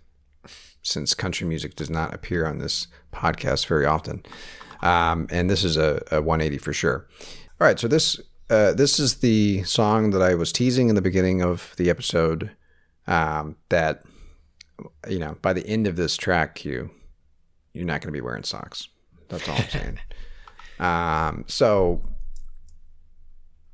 since 0.82 1.12
country 1.12 1.46
music 1.46 1.76
does 1.76 1.90
not 1.90 2.14
appear 2.14 2.46
on 2.46 2.56
this 2.56 2.86
podcast 3.12 3.66
very 3.66 3.84
often, 3.84 4.22
um, 4.80 5.26
and 5.30 5.50
this 5.50 5.62
is 5.62 5.76
a, 5.76 6.02
a 6.10 6.22
180 6.22 6.56
for 6.56 6.72
sure. 6.72 7.06
All 7.60 7.66
right, 7.66 7.78
so 7.78 7.86
this 7.86 8.18
uh, 8.48 8.72
this 8.72 8.98
is 8.98 9.16
the 9.16 9.62
song 9.64 10.10
that 10.10 10.22
I 10.22 10.34
was 10.34 10.52
teasing 10.52 10.88
in 10.88 10.94
the 10.94 11.02
beginning 11.02 11.42
of 11.42 11.74
the 11.76 11.90
episode. 11.90 12.52
Um, 13.06 13.56
that 13.68 14.04
you 15.06 15.18
know, 15.18 15.36
by 15.42 15.52
the 15.52 15.66
end 15.66 15.86
of 15.86 15.96
this 15.96 16.16
track, 16.16 16.54
Q, 16.54 16.90
you're 17.72 17.84
not 17.84 18.00
going 18.00 18.08
to 18.08 18.12
be 18.12 18.20
wearing 18.20 18.42
socks. 18.42 18.88
That's 19.28 19.48
all 19.48 19.56
I'm 19.56 19.68
saying. 19.68 19.98
um, 20.80 21.44
so 21.46 22.02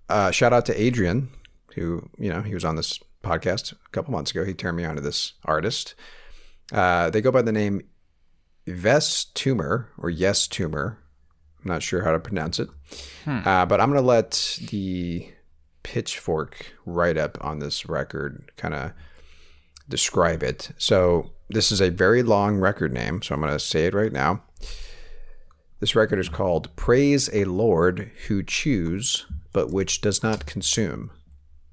uh, 0.09 0.30
shout 0.30 0.53
out 0.53 0.66
to 0.66 0.80
Adrian, 0.80 1.28
who 1.74 2.09
you 2.18 2.30
know 2.30 2.42
he 2.42 2.55
was 2.55 2.64
on 2.64 2.76
this 2.76 3.01
podcast 3.22 3.72
a 3.72 3.90
couple 3.90 4.12
months 4.12 4.30
ago. 4.30 4.44
He 4.44 4.55
turned 4.55 4.76
me 4.76 4.84
on 4.84 4.97
to 4.97 5.01
this 5.01 5.34
artist. 5.44 5.94
Uh, 6.72 7.11
they 7.11 7.20
go 7.20 7.30
by 7.30 7.42
the 7.42 7.53
name 7.53 7.82
Ves 8.66 9.26
Tumor 9.34 9.88
or 9.99 10.11
Yes 10.11 10.47
Tumor. 10.47 10.99
I'm 11.62 11.70
not 11.70 11.82
sure 11.82 12.03
how 12.05 12.12
to 12.12 12.20
pronounce 12.20 12.61
it, 12.61 12.68
uh, 13.26 13.66
but 13.66 13.80
I'm 13.80 13.88
gonna 13.88 14.01
let 14.03 14.59
the 14.70 15.28
Pitchfork 15.82 16.74
write 16.84 17.16
up 17.16 17.38
on 17.40 17.59
this 17.59 17.88
record 17.88 18.51
kind 18.57 18.74
of 18.74 18.92
describe 19.88 20.42
it. 20.42 20.70
So 20.78 21.32
this 21.49 21.70
is 21.70 21.80
a 21.80 21.90
very 21.90 22.22
long 22.22 22.57
record 22.57 22.92
name, 22.92 23.22
so 23.22 23.34
I'm 23.34 23.40
gonna 23.40 23.59
say 23.59 23.86
it 23.86 23.94
right 23.94 24.12
now. 24.12 24.42
This 25.78 25.94
record 25.94 26.18
is 26.18 26.28
called 26.28 26.74
Praise 26.74 27.28
a 27.32 27.44
Lord 27.44 28.11
Who 28.28 28.42
Chews 28.42 29.26
But 29.53 29.70
Which 29.70 30.01
Does 30.01 30.22
Not 30.22 30.47
Consume, 30.47 31.11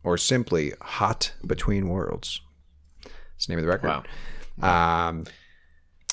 or 0.03 0.17
simply 0.17 0.74
Hot 0.82 1.34
Between 1.45 1.88
Worlds. 1.88 2.41
That's 3.03 3.47
the 3.47 3.53
name 3.53 3.59
of 3.59 3.65
the 3.65 3.71
record. 3.71 4.07
Um, 4.61 5.26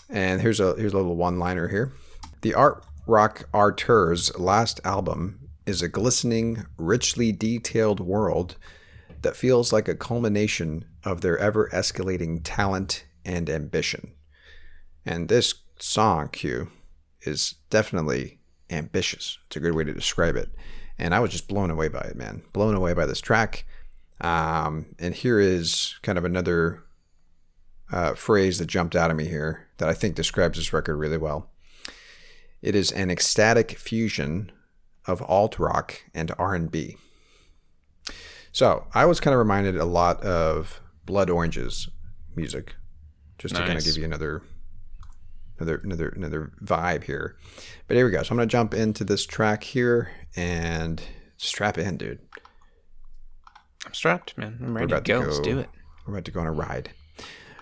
and 0.08 0.40
here's 0.40 0.61
a 0.61 0.74
here's 0.76 0.92
a 0.92 0.96
little 0.96 1.16
one-liner 1.16 1.68
here. 1.68 1.92
The 2.42 2.54
art 2.54 2.84
rock 3.06 3.48
auteurs' 3.52 4.36
last 4.38 4.80
album 4.84 5.50
is 5.66 5.82
a 5.82 5.88
glistening, 5.88 6.64
richly 6.78 7.32
detailed 7.32 8.00
world 8.00 8.56
that 9.22 9.36
feels 9.36 9.72
like 9.72 9.88
a 9.88 9.94
culmination 9.94 10.84
of 11.04 11.20
their 11.20 11.36
ever 11.38 11.68
escalating 11.72 12.40
talent 12.42 13.04
and 13.30 13.48
ambition. 13.48 14.12
And 15.06 15.28
this 15.28 15.54
song, 15.78 16.28
Q, 16.28 16.70
is 17.22 17.54
definitely 17.70 18.40
ambitious. 18.68 19.38
It's 19.46 19.56
a 19.56 19.60
good 19.60 19.74
way 19.74 19.84
to 19.84 19.94
describe 19.94 20.36
it. 20.36 20.50
And 20.98 21.14
I 21.14 21.20
was 21.20 21.30
just 21.30 21.48
blown 21.48 21.70
away 21.70 21.88
by 21.88 22.00
it, 22.00 22.16
man. 22.16 22.42
Blown 22.52 22.74
away 22.74 22.92
by 22.92 23.06
this 23.06 23.20
track. 23.20 23.64
Um, 24.20 24.94
and 24.98 25.14
here 25.14 25.38
is 25.38 25.94
kind 26.02 26.18
of 26.18 26.24
another 26.24 26.82
uh, 27.92 28.14
phrase 28.14 28.58
that 28.58 28.66
jumped 28.66 28.96
out 28.96 29.10
at 29.10 29.16
me 29.16 29.26
here 29.26 29.68
that 29.78 29.88
I 29.88 29.94
think 29.94 30.14
describes 30.14 30.58
this 30.58 30.72
record 30.72 30.96
really 30.96 31.16
well. 31.16 31.50
It 32.60 32.74
is 32.74 32.90
an 32.92 33.10
ecstatic 33.10 33.78
fusion 33.78 34.52
of 35.06 35.22
alt 35.22 35.58
rock 35.58 36.02
and 36.12 36.32
R&B. 36.36 36.96
So 38.52 38.86
I 38.92 39.06
was 39.06 39.20
kind 39.20 39.32
of 39.32 39.38
reminded 39.38 39.76
a 39.76 39.84
lot 39.84 40.20
of 40.22 40.80
Blood 41.06 41.30
Orange's 41.30 41.88
music, 42.36 42.74
just 43.41 43.57
to 43.57 43.62
kind 43.62 43.78
of 43.78 43.84
give 43.84 43.97
you 43.97 44.05
another, 44.05 44.43
another, 45.59 45.80
another, 45.82 46.09
another 46.11 46.53
vibe 46.62 47.05
here. 47.05 47.38
But 47.88 47.97
here 47.97 48.05
we 48.05 48.12
go. 48.12 48.22
So 48.22 48.32
I'm 48.32 48.36
gonna 48.36 48.47
jump 48.47 48.74
into 48.74 49.03
this 49.03 49.24
track 49.24 49.64
here 49.64 50.11
and 50.36 51.03
strap 51.38 51.78
in, 51.78 51.97
dude. 51.97 52.18
I'm 53.86 53.95
strapped, 53.95 54.36
man. 54.36 54.59
I'm 54.62 54.74
ready 54.74 54.88
to 54.88 54.95
about 54.95 55.05
to 55.07 55.12
go. 55.12 55.20
Let's 55.20 55.41
do 55.41 55.59
it. 55.59 55.70
We're 56.07 56.12
about 56.14 56.26
to 56.26 56.30
go 56.30 56.41
on 56.41 56.47
a 56.47 56.53
ride. 56.53 56.91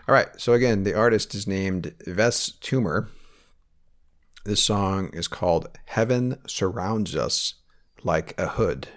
All 0.09 0.14
right. 0.14 0.29
So 0.37 0.53
again, 0.53 0.83
the 0.83 0.95
artist 0.95 1.33
is 1.37 1.47
named 1.47 1.95
Ves 2.07 2.53
Tumor. 2.61 3.09
This 4.45 4.61
song 4.62 5.11
is 5.12 5.29
called 5.29 5.68
"Heaven 5.85 6.41
Surrounds 6.49 7.14
Us 7.14 7.55
Like 8.03 8.35
a 8.37 8.49
Hood." 8.49 8.89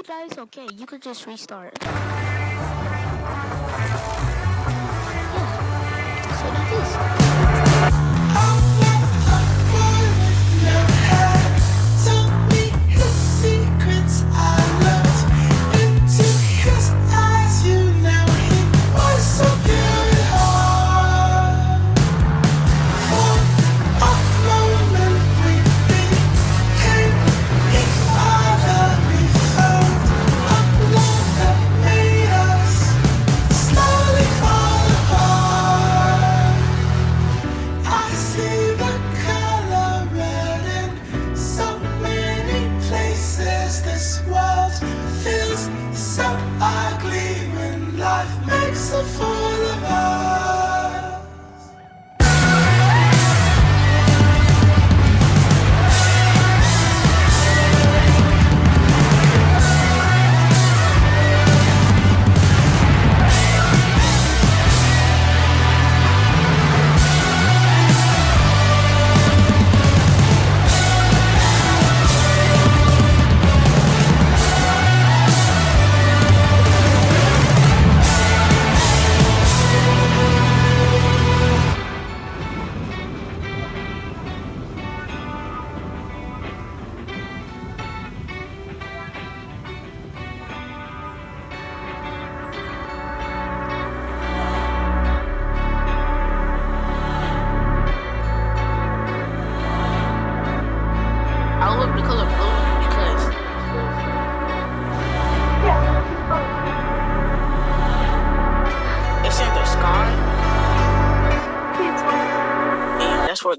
You 0.00 0.24
it's 0.26 0.38
okay. 0.38 0.66
You 0.74 0.86
could 0.86 1.02
just 1.02 1.26
restart. 1.26 1.78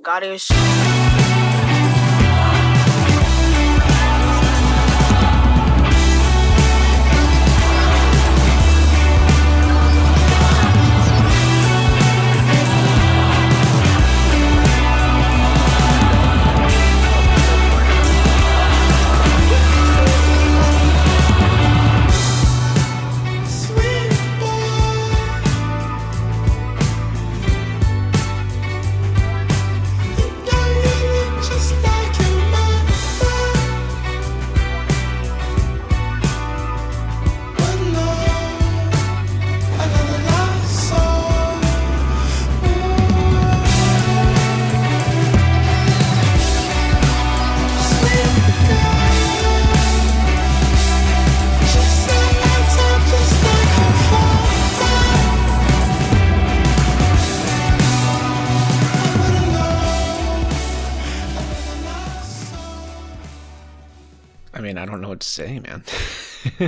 And 0.04 0.51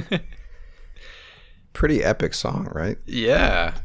Pretty 1.73 2.03
epic 2.03 2.33
song, 2.33 2.67
right? 2.71 2.97
yeah. 3.05 3.75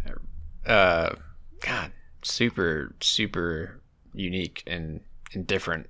Uh, 0.66 1.14
God, 1.62 1.92
super, 2.22 2.94
super 3.00 3.80
unique 4.12 4.62
and, 4.66 5.00
and 5.32 5.46
different. 5.46 5.86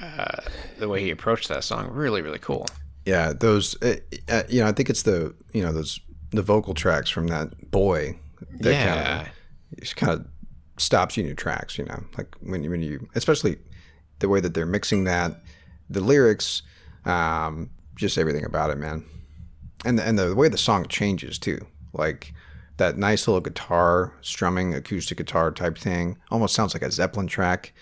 Uh, 0.00 0.42
the 0.78 0.88
way 0.88 1.00
he 1.00 1.10
approached 1.10 1.48
that 1.48 1.64
song, 1.64 1.88
really, 1.90 2.20
really 2.20 2.38
cool. 2.38 2.66
Yeah, 3.06 3.32
those. 3.32 3.80
Uh, 3.82 3.96
uh, 4.28 4.42
you 4.48 4.60
know, 4.60 4.66
I 4.68 4.72
think 4.72 4.90
it's 4.90 5.02
the 5.02 5.34
you 5.52 5.62
know 5.62 5.72
those 5.72 6.00
the 6.30 6.42
vocal 6.42 6.74
tracks 6.74 7.08
from 7.10 7.28
that 7.28 7.70
boy 7.70 8.18
that 8.60 8.72
Yeah. 8.72 8.94
kind 9.16 9.28
of 9.28 9.80
just 9.80 9.96
kind 9.96 10.12
of 10.12 10.26
stops 10.78 11.16
you 11.16 11.22
in 11.22 11.26
your 11.28 11.36
tracks. 11.36 11.78
You 11.78 11.84
know, 11.86 12.04
like 12.18 12.34
when 12.40 12.62
you 12.62 12.70
when 12.70 12.82
you 12.82 13.08
especially 13.14 13.56
the 14.18 14.28
way 14.28 14.40
that 14.40 14.54
they're 14.54 14.66
mixing 14.66 15.04
that, 15.04 15.40
the 15.88 16.00
lyrics, 16.00 16.62
um, 17.04 17.70
just 17.96 18.18
everything 18.18 18.44
about 18.44 18.70
it, 18.70 18.78
man. 18.78 19.04
And 19.84 19.98
the, 19.98 20.04
and 20.06 20.18
the 20.18 20.34
way 20.34 20.48
the 20.48 20.58
song 20.58 20.86
changes 20.88 21.38
too, 21.38 21.58
like 21.92 22.32
that 22.76 22.96
nice 22.98 23.26
little 23.28 23.40
guitar 23.40 24.12
strumming, 24.22 24.74
acoustic 24.74 25.18
guitar 25.18 25.50
type 25.50 25.76
thing, 25.78 26.16
almost 26.30 26.54
sounds 26.54 26.74
like 26.74 26.82
a 26.82 26.90
Zeppelin 26.90 27.26
track, 27.26 27.72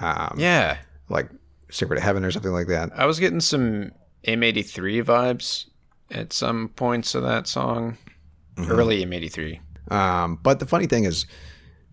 um, 0.00 0.34
Yeah. 0.38 0.78
like 1.08 1.28
"Secret 1.70 1.98
of 1.98 2.02
Heaven" 2.02 2.24
or 2.24 2.30
something 2.30 2.52
like 2.52 2.66
that. 2.68 2.90
I 2.96 3.06
was 3.06 3.20
getting 3.20 3.40
some 3.40 3.92
M83 4.26 5.02
vibes 5.04 5.66
at 6.10 6.32
some 6.32 6.68
points 6.70 7.14
of 7.14 7.22
that 7.22 7.46
song. 7.46 7.96
Early 8.58 9.02
M83. 9.04 9.60
Um, 9.90 10.38
but 10.42 10.58
the 10.60 10.66
funny 10.66 10.86
thing 10.86 11.04
is 11.04 11.24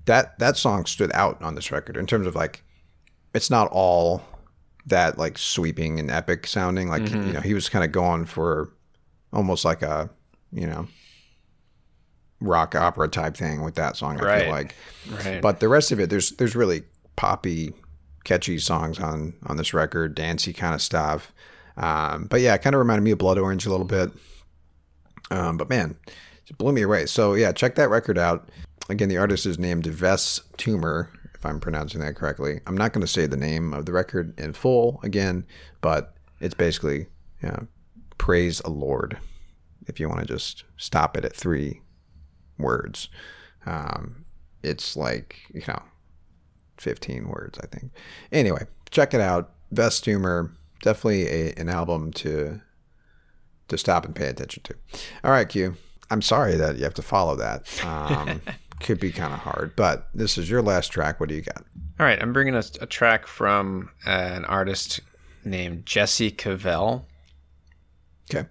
that 0.05 0.37
that 0.39 0.57
song 0.57 0.85
stood 0.85 1.11
out 1.13 1.41
on 1.41 1.55
this 1.55 1.71
record 1.71 1.95
in 1.97 2.05
terms 2.05 2.27
of 2.27 2.35
like, 2.35 2.63
it's 3.33 3.49
not 3.49 3.69
all 3.71 4.21
that 4.85 5.17
like 5.17 5.37
sweeping 5.37 5.99
and 5.99 6.09
epic 6.09 6.47
sounding. 6.47 6.89
Like 6.89 7.03
Mm-hmm. 7.03 7.27
you 7.27 7.33
know, 7.33 7.41
he 7.41 7.53
was 7.53 7.69
kind 7.69 7.83
of 7.85 7.91
going 7.91 8.25
for 8.25 8.71
almost 9.33 9.65
like 9.65 9.81
a 9.81 10.09
you 10.51 10.65
know 10.67 10.87
rock 12.41 12.73
opera 12.75 13.07
type 13.07 13.35
thing 13.35 13.61
with 13.63 13.75
that 13.75 13.97
song. 13.97 14.19
I 14.19 14.23
Right. 14.23 14.41
feel 14.43 14.51
like, 14.51 14.75
Right. 15.25 15.41
but 15.41 15.59
the 15.59 15.67
rest 15.67 15.91
of 15.91 15.99
it, 15.99 16.09
there's 16.09 16.31
there's 16.31 16.55
really 16.55 16.83
poppy, 17.15 17.73
catchy 18.23 18.57
songs 18.59 18.99
on 18.99 19.33
on 19.45 19.57
this 19.57 19.73
record, 19.73 20.15
dancey 20.15 20.53
kind 20.53 20.73
of 20.73 20.81
stuff. 20.81 21.33
Um, 21.77 22.25
but 22.25 22.41
yeah, 22.41 22.53
it 22.55 22.61
kind 22.61 22.75
of 22.75 22.79
reminded 22.79 23.03
me 23.03 23.11
of 23.11 23.17
Blood 23.17 23.37
Orange 23.37 23.65
a 23.65 23.69
little 23.69 23.85
bit. 23.85 24.11
Um, 25.31 25.57
but 25.57 25.69
man, 25.69 25.95
it 26.47 26.57
blew 26.57 26.71
me 26.73 26.81
away. 26.81 27.05
So 27.05 27.33
yeah, 27.35 27.51
check 27.51 27.75
that 27.75 27.89
record 27.89 28.17
out. 28.17 28.49
Again, 28.89 29.07
the 29.09 29.17
artist 29.17 29.45
is 29.45 29.59
named 29.59 29.85
Yves 29.85 30.41
Tumor, 30.57 31.09
if 31.39 31.45
I'm 31.45 31.59
pronouncing 31.59 32.01
that 32.01 32.15
correctly. 32.15 32.59
I'm 32.67 32.75
not 32.75 32.91
going 32.91 33.01
to 33.01 33.11
say 33.11 33.25
the 33.25 33.37
name 33.37 33.73
of 33.73 33.85
the 33.85 33.93
record 33.93 34.37
in 34.37 34.51
full 34.53 34.99
again, 35.03 35.45
but 35.79 36.13
it's 36.41 36.53
basically 36.53 37.07
yeah, 37.41 37.61
praise 38.17 38.59
a 38.61 38.69
Lord. 38.69 39.17
If 39.87 39.99
you 39.99 40.09
want 40.09 40.19
to 40.19 40.27
just 40.27 40.65
stop 40.77 41.15
it 41.15 41.23
at 41.23 41.35
three 41.35 41.81
words, 42.57 43.07
um, 43.65 44.25
it's 44.61 44.97
like 44.97 45.37
you 45.53 45.63
know, 45.67 45.81
15 46.77 47.29
words, 47.29 47.57
I 47.59 47.67
think. 47.67 47.91
Anyway, 48.31 48.65
check 48.91 49.13
it 49.13 49.21
out. 49.21 49.53
Best 49.71 50.03
humor, 50.05 50.51
definitely 50.81 51.27
a, 51.27 51.53
an 51.53 51.69
album 51.69 52.11
to 52.13 52.61
to 53.69 53.77
stop 53.77 54.03
and 54.03 54.15
pay 54.15 54.27
attention 54.27 54.63
to. 54.63 54.75
All 55.23 55.31
right, 55.31 55.47
Q. 55.47 55.75
I'm 56.11 56.23
sorry 56.23 56.55
that 56.55 56.77
you 56.77 56.83
have 56.83 56.95
to 56.95 57.03
follow 57.03 57.35
that. 57.35 57.85
Um, 57.85 58.41
could 58.79 58.99
be 58.99 59.11
kind 59.11 59.33
of 59.33 59.39
hard, 59.39 59.75
but 59.75 60.09
this 60.13 60.37
is 60.37 60.49
your 60.49 60.61
last 60.61 60.89
track. 60.89 61.19
What 61.19 61.29
do 61.29 61.35
you 61.35 61.41
got? 61.41 61.63
All 61.99 62.05
right, 62.05 62.21
I'm 62.21 62.33
bringing 62.33 62.55
us 62.55 62.71
a 62.81 62.85
track 62.85 63.27
from 63.27 63.89
uh, 64.05 64.09
an 64.09 64.45
artist 64.45 65.01
named 65.43 65.85
Jesse 65.85 66.31
Kivel. 66.31 67.03
Okay. 68.29 68.47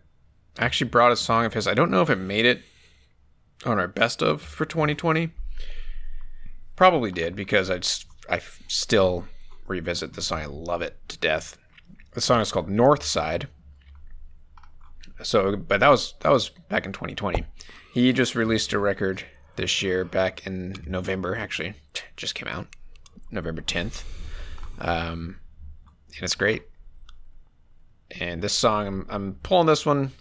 I 0.59 0.65
actually 0.65 0.91
brought 0.91 1.13
a 1.13 1.17
song 1.17 1.45
of 1.45 1.55
his. 1.55 1.67
I 1.67 1.75
don't 1.75 1.91
know 1.91 2.03
if 2.03 2.11
it 2.11 2.17
made 2.17 2.45
it 2.45 2.63
on 3.65 3.79
our 3.79 3.89
best 3.89 4.23
of 4.23 4.43
for 4.43 4.65
2020. 4.65 5.31
Probably 6.77 7.11
did 7.11 7.35
because 7.35 7.71
I 7.71 7.79
just 7.79 8.07
I 8.31 8.41
still 8.69 9.27
revisit 9.67 10.15
the 10.15 10.23
song. 10.23 10.41
I 10.41 10.47
love 10.47 10.83
it 10.83 10.97
to 11.09 11.19
death. 11.19 11.59
The 12.13 12.21
song 12.21 12.41
is 12.41 12.53
called 12.53 12.69
North 12.69 13.03
Side. 13.03 13.49
So, 15.23 15.57
but 15.57 15.81
that 15.81 15.89
was 15.89 16.15
that 16.21 16.31
was 16.31 16.51
back 16.69 16.87
in 16.87 16.93
2020. 16.93 17.45
He 17.93 18.13
just 18.13 18.35
released 18.35 18.73
a 18.73 18.79
record 18.79 19.25
this 19.59 19.83
year, 19.83 20.07
back 20.07 20.47
in 20.47 20.75
November. 20.87 21.37
Actually, 21.37 21.75
just 22.17 22.35
came 22.35 22.49
out 22.49 22.67
November 23.31 23.61
10th, 23.61 24.05
um, 24.79 25.39
and 26.17 26.23
it's 26.23 26.35
great. 26.35 26.63
And 28.19 28.41
this 28.41 28.55
song, 28.55 28.87
I'm, 28.87 29.07
I'm 29.11 29.35
pulling 29.43 29.67
this 29.67 29.85
one 29.85 30.13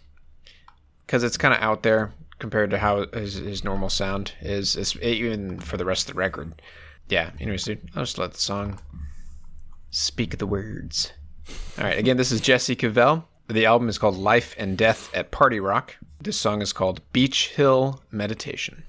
because 1.05 1.23
it's 1.23 1.37
kind 1.37 1.53
of 1.53 1.61
out 1.61 1.83
there 1.83 2.11
compared 2.39 2.69
to 2.71 2.77
how 2.77 3.05
his, 3.13 3.35
his 3.35 3.63
normal 3.63 3.89
sound 3.89 4.33
is, 4.41 4.75
is, 4.75 4.95
even 4.97 5.59
for 5.59 5.77
the 5.77 5.85
rest 5.85 6.09
of 6.09 6.15
the 6.15 6.19
record. 6.19 6.61
Yeah, 7.07 7.31
anyways, 7.39 7.63
dude, 7.63 7.89
I'll 7.95 8.03
just 8.03 8.17
let 8.17 8.33
the 8.33 8.39
song 8.39 8.79
speak 9.89 10.37
the 10.37 10.45
words. 10.45 11.13
All 11.77 11.85
right, 11.85 11.97
again, 11.97 12.17
this 12.17 12.31
is 12.31 12.41
Jesse 12.41 12.75
Kivel. 12.75 13.23
The 13.47 13.65
album 13.65 13.87
is 13.87 13.97
called 13.97 14.17
Life 14.17 14.53
and 14.57 14.77
Death 14.77 15.13
at 15.15 15.31
Party 15.31 15.61
Rock. 15.61 15.95
This 16.21 16.35
song 16.35 16.61
is 16.61 16.73
called 16.73 17.01
Beech 17.13 17.49
Hill 17.49 18.03
Meditation. 18.11 18.83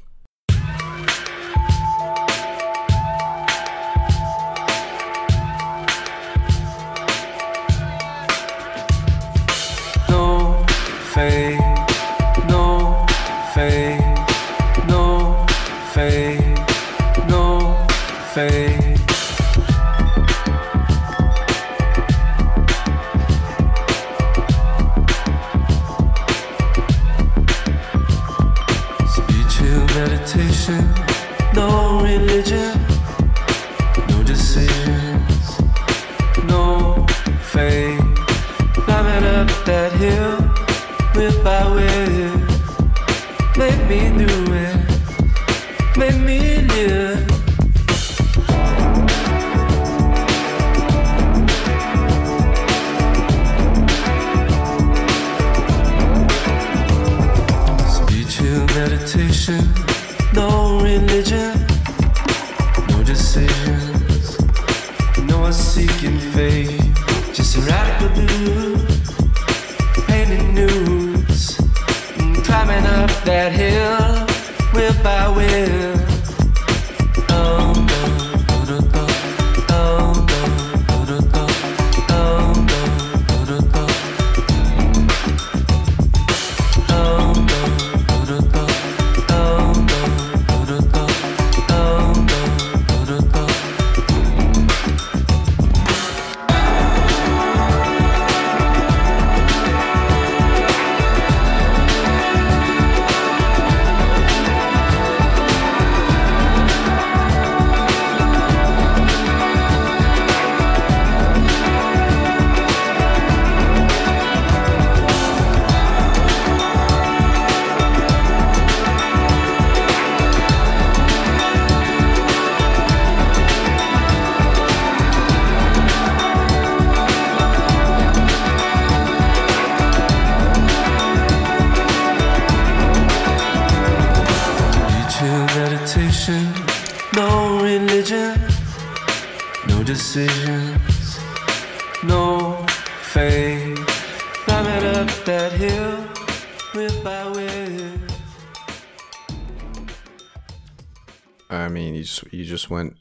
Just 152.69 152.71
went 152.71 152.97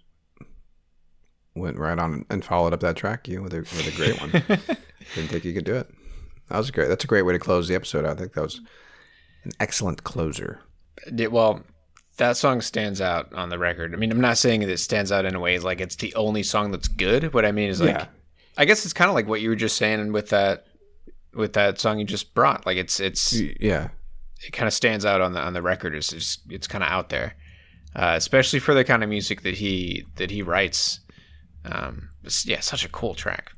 went 1.55 1.77
right 1.77 1.97
on 1.97 2.25
and 2.29 2.45
followed 2.45 2.73
up 2.73 2.79
that 2.81 2.95
track 2.95 3.27
you 3.27 3.41
with 3.41 3.53
a 3.53 3.57
with 3.59 3.87
a 3.87 3.95
great 3.95 4.19
one. 4.19 4.29
Didn't 5.15 5.29
think 5.29 5.45
you 5.45 5.53
could 5.53 5.65
do 5.65 5.75
it. 5.75 5.89
That 6.49 6.57
was 6.57 6.71
great. 6.71 6.87
That's 6.87 7.03
a 7.03 7.07
great 7.07 7.23
way 7.23 7.33
to 7.33 7.39
close 7.39 7.67
the 7.67 7.75
episode. 7.75 8.05
I 8.05 8.13
think 8.13 8.33
that 8.33 8.41
was 8.41 8.61
an 9.43 9.51
excellent 9.59 10.03
closer. 10.03 10.61
Well, 11.29 11.63
that 12.17 12.37
song 12.37 12.61
stands 12.61 13.01
out 13.01 13.33
on 13.33 13.49
the 13.49 13.57
record. 13.57 13.93
I 13.93 13.97
mean, 13.97 14.11
I'm 14.11 14.21
not 14.21 14.37
saying 14.37 14.61
that 14.61 14.69
it 14.69 14.77
stands 14.79 15.11
out 15.11 15.25
in 15.25 15.35
a 15.35 15.39
way 15.39 15.59
like 15.59 15.81
it's 15.81 15.95
the 15.97 16.13
only 16.15 16.43
song 16.43 16.71
that's 16.71 16.87
good. 16.87 17.33
What 17.33 17.45
I 17.45 17.51
mean 17.51 17.69
is 17.69 17.81
like, 17.81 17.89
Yeah. 17.89 18.05
I 18.57 18.65
guess 18.65 18.85
it's 18.85 18.93
kind 18.93 19.09
of 19.09 19.15
like 19.15 19.27
what 19.27 19.41
you 19.41 19.49
were 19.49 19.55
just 19.55 19.77
saying 19.77 20.11
with 20.13 20.29
that 20.29 20.65
with 21.33 21.53
that 21.53 21.79
song 21.79 21.99
you 21.99 22.05
just 22.05 22.33
brought. 22.33 22.65
Like 22.65 22.77
it's 22.77 22.99
it's 22.99 23.33
Yeah, 23.33 23.89
it 24.45 24.51
kind 24.51 24.67
of 24.67 24.73
stands 24.73 25.05
out 25.05 25.21
on 25.21 25.33
the 25.33 25.41
on 25.41 25.53
the 25.53 25.61
record. 25.61 25.95
It's 25.95 26.13
it's, 26.13 26.39
it's 26.49 26.67
kind 26.67 26.83
of 26.83 26.89
out 26.89 27.09
there, 27.09 27.35
uh, 27.95 28.13
especially 28.15 28.59
for 28.59 28.73
the 28.73 28.83
kind 28.83 29.03
of 29.03 29.09
music 29.09 29.41
that 29.41 29.55
he 29.55 30.05
that 30.15 30.31
he 30.31 30.41
writes. 30.41 30.99
Um, 31.65 32.09
yeah, 32.45 32.59
such 32.59 32.85
a 32.85 32.89
cool 32.89 33.13
track. 33.13 33.51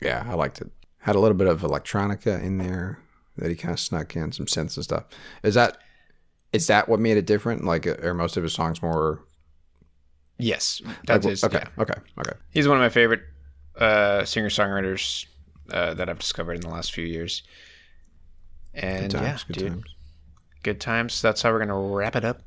Yeah, 0.00 0.24
I 0.26 0.34
liked 0.34 0.60
it. 0.60 0.70
Had 0.98 1.16
a 1.16 1.20
little 1.20 1.36
bit 1.36 1.46
of 1.46 1.60
electronica 1.62 2.42
in 2.42 2.58
there 2.58 2.98
that 3.36 3.50
he 3.50 3.56
kind 3.56 3.72
of 3.72 3.80
snuck 3.80 4.16
in, 4.16 4.32
some 4.32 4.46
synths 4.46 4.76
and 4.76 4.84
stuff. 4.84 5.04
Is 5.42 5.54
that 5.54 5.78
is 6.52 6.68
that 6.68 6.88
what 6.88 7.00
made 7.00 7.16
it 7.16 7.26
different? 7.26 7.64
Like, 7.64 7.86
are 7.86 8.14
most 8.14 8.36
of 8.36 8.42
his 8.42 8.52
songs 8.52 8.80
more? 8.80 9.24
Yes, 10.38 10.80
that's 11.06 11.24
like, 11.24 11.30
his. 11.30 11.44
okay, 11.44 11.62
yeah. 11.62 11.82
okay, 11.82 12.00
okay. 12.18 12.32
He's 12.50 12.68
one 12.68 12.76
of 12.76 12.80
my 12.80 12.88
favorite 12.88 13.22
uh, 13.76 14.24
singer 14.24 14.48
songwriters 14.48 15.26
uh, 15.70 15.94
that 15.94 16.08
I've 16.08 16.18
discovered 16.18 16.54
in 16.54 16.60
the 16.60 16.68
last 16.68 16.92
few 16.92 17.04
years. 17.04 17.42
And 18.72 19.10
Good 19.10 19.20
yeah, 19.20 19.28
times, 19.28 19.44
good 19.44 19.56
dude, 19.56 19.68
times. 19.68 19.94
good 20.62 20.80
times. 20.80 21.22
That's 21.22 21.42
how 21.42 21.52
we're 21.52 21.60
gonna 21.60 21.78
wrap 21.78 22.16
it 22.16 22.24
up 22.24 22.42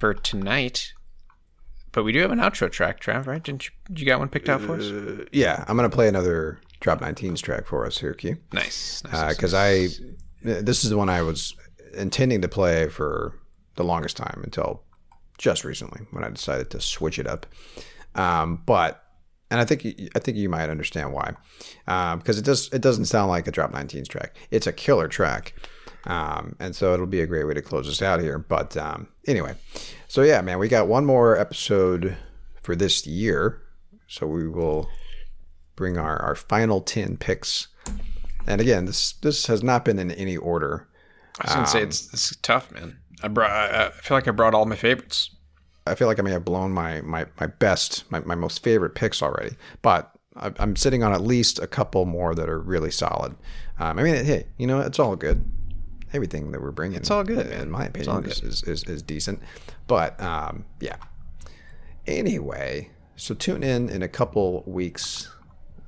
for 0.00 0.14
tonight. 0.14 0.92
But 1.92 2.04
we 2.04 2.12
do 2.12 2.20
have 2.20 2.30
an 2.30 2.38
outro 2.38 2.70
track, 2.70 3.00
Trav. 3.00 3.26
Right? 3.26 3.42
Didn't 3.42 3.66
you? 3.66 3.72
You 3.94 4.06
got 4.06 4.18
one 4.18 4.28
picked 4.28 4.48
out 4.48 4.60
for 4.60 4.76
us? 4.76 4.84
Uh, 4.84 5.24
yeah, 5.32 5.64
I'm 5.68 5.76
gonna 5.76 5.90
play 5.90 6.08
another 6.08 6.60
Drop 6.80 7.00
Nineteens 7.00 7.42
track 7.42 7.66
for 7.66 7.84
us 7.86 7.98
here, 7.98 8.14
Q. 8.14 8.38
Nice. 8.52 9.02
nice, 9.04 9.12
nice, 9.12 9.36
Because 9.36 9.52
nice. 9.52 10.00
I, 10.42 10.62
this 10.62 10.82
is 10.84 10.90
the 10.90 10.96
one 10.96 11.08
I 11.08 11.22
was 11.22 11.54
intending 11.94 12.40
to 12.42 12.48
play 12.48 12.88
for 12.88 13.34
the 13.76 13.84
longest 13.84 14.16
time 14.16 14.40
until 14.44 14.82
just 15.36 15.64
recently 15.64 16.06
when 16.10 16.22
I 16.24 16.30
decided 16.30 16.70
to 16.70 16.80
switch 16.80 17.18
it 17.18 17.26
up. 17.26 17.46
Um, 18.14 18.62
but 18.66 19.02
and 19.50 19.60
I 19.60 19.64
think 19.64 19.84
I 20.14 20.18
think 20.20 20.36
you 20.36 20.48
might 20.48 20.70
understand 20.70 21.12
why, 21.12 21.34
because 22.16 22.38
it 22.38 22.44
does 22.44 22.68
it 22.72 22.80
doesn't 22.82 23.06
sound 23.06 23.30
like 23.30 23.48
a 23.48 23.50
Drop 23.50 23.72
Nineteens 23.72 24.08
track. 24.08 24.36
It's 24.50 24.66
a 24.66 24.72
killer 24.72 25.08
track, 25.08 25.54
um, 26.06 26.56
and 26.58 26.74
so 26.74 26.94
it'll 26.94 27.06
be 27.06 27.20
a 27.20 27.26
great 27.26 27.44
way 27.44 27.54
to 27.54 27.62
close 27.62 27.88
us 27.88 28.02
out 28.02 28.20
here. 28.20 28.38
But 28.38 28.76
um, 28.76 29.08
anyway, 29.26 29.54
so 30.08 30.22
yeah, 30.22 30.40
man, 30.40 30.58
we 30.58 30.68
got 30.68 30.88
one 30.88 31.04
more 31.04 31.36
episode 31.38 32.16
for 32.62 32.74
this 32.76 33.06
year, 33.06 33.62
so 34.06 34.26
we 34.26 34.48
will 34.48 34.88
bring 35.76 35.96
our, 35.98 36.16
our 36.22 36.34
final 36.34 36.80
10 36.80 37.16
picks. 37.16 37.68
And 38.46 38.60
again, 38.60 38.86
this 38.86 39.12
this 39.12 39.46
has 39.46 39.62
not 39.62 39.84
been 39.84 39.98
in 39.98 40.10
any 40.10 40.36
order. 40.36 40.88
I 41.40 41.44
was 41.46 41.54
gonna 41.54 41.66
say 41.66 41.82
it's, 41.82 42.12
it's 42.12 42.36
tough, 42.36 42.70
man. 42.72 42.98
I 43.22 43.28
brought. 43.28 43.50
I, 43.50 43.86
I 43.86 43.90
feel 43.90 44.16
like 44.16 44.26
I 44.26 44.30
brought 44.30 44.54
all 44.54 44.64
my 44.66 44.76
favorites. 44.76 45.30
I 45.86 45.94
feel 45.94 46.06
like 46.08 46.18
I 46.18 46.22
may 46.22 46.30
have 46.32 46.44
blown 46.44 46.72
my 46.72 47.00
my, 47.02 47.26
my 47.38 47.46
best, 47.46 48.10
my, 48.10 48.20
my 48.20 48.34
most 48.34 48.62
favorite 48.62 48.94
picks 48.94 49.22
already. 49.22 49.56
But 49.82 50.10
I- 50.36 50.52
I'm 50.58 50.74
sitting 50.76 51.02
on 51.02 51.12
at 51.12 51.20
least 51.20 51.58
a 51.58 51.66
couple 51.66 52.06
more 52.06 52.34
that 52.34 52.48
are 52.48 52.58
really 52.60 52.90
solid. 52.90 53.32
Um, 53.78 53.98
I 53.98 54.02
mean, 54.02 54.24
hey, 54.24 54.46
you 54.56 54.66
know, 54.66 54.80
it's 54.80 54.98
all 54.98 55.16
good. 55.16 55.44
Everything 56.12 56.50
that 56.52 56.60
we're 56.60 56.72
bringing, 56.72 56.98
it's 56.98 57.10
all 57.10 57.22
good, 57.22 57.46
in 57.46 57.70
my 57.70 57.84
opinion, 57.84 58.24
is, 58.24 58.42
is, 58.42 58.62
is, 58.64 58.84
is 58.84 59.02
decent. 59.02 59.40
But 59.86 60.20
um, 60.20 60.64
yeah. 60.80 60.96
Anyway, 62.06 62.90
so 63.16 63.34
tune 63.34 63.62
in 63.62 63.88
in 63.88 64.02
a 64.02 64.08
couple 64.08 64.64
weeks. 64.66 65.30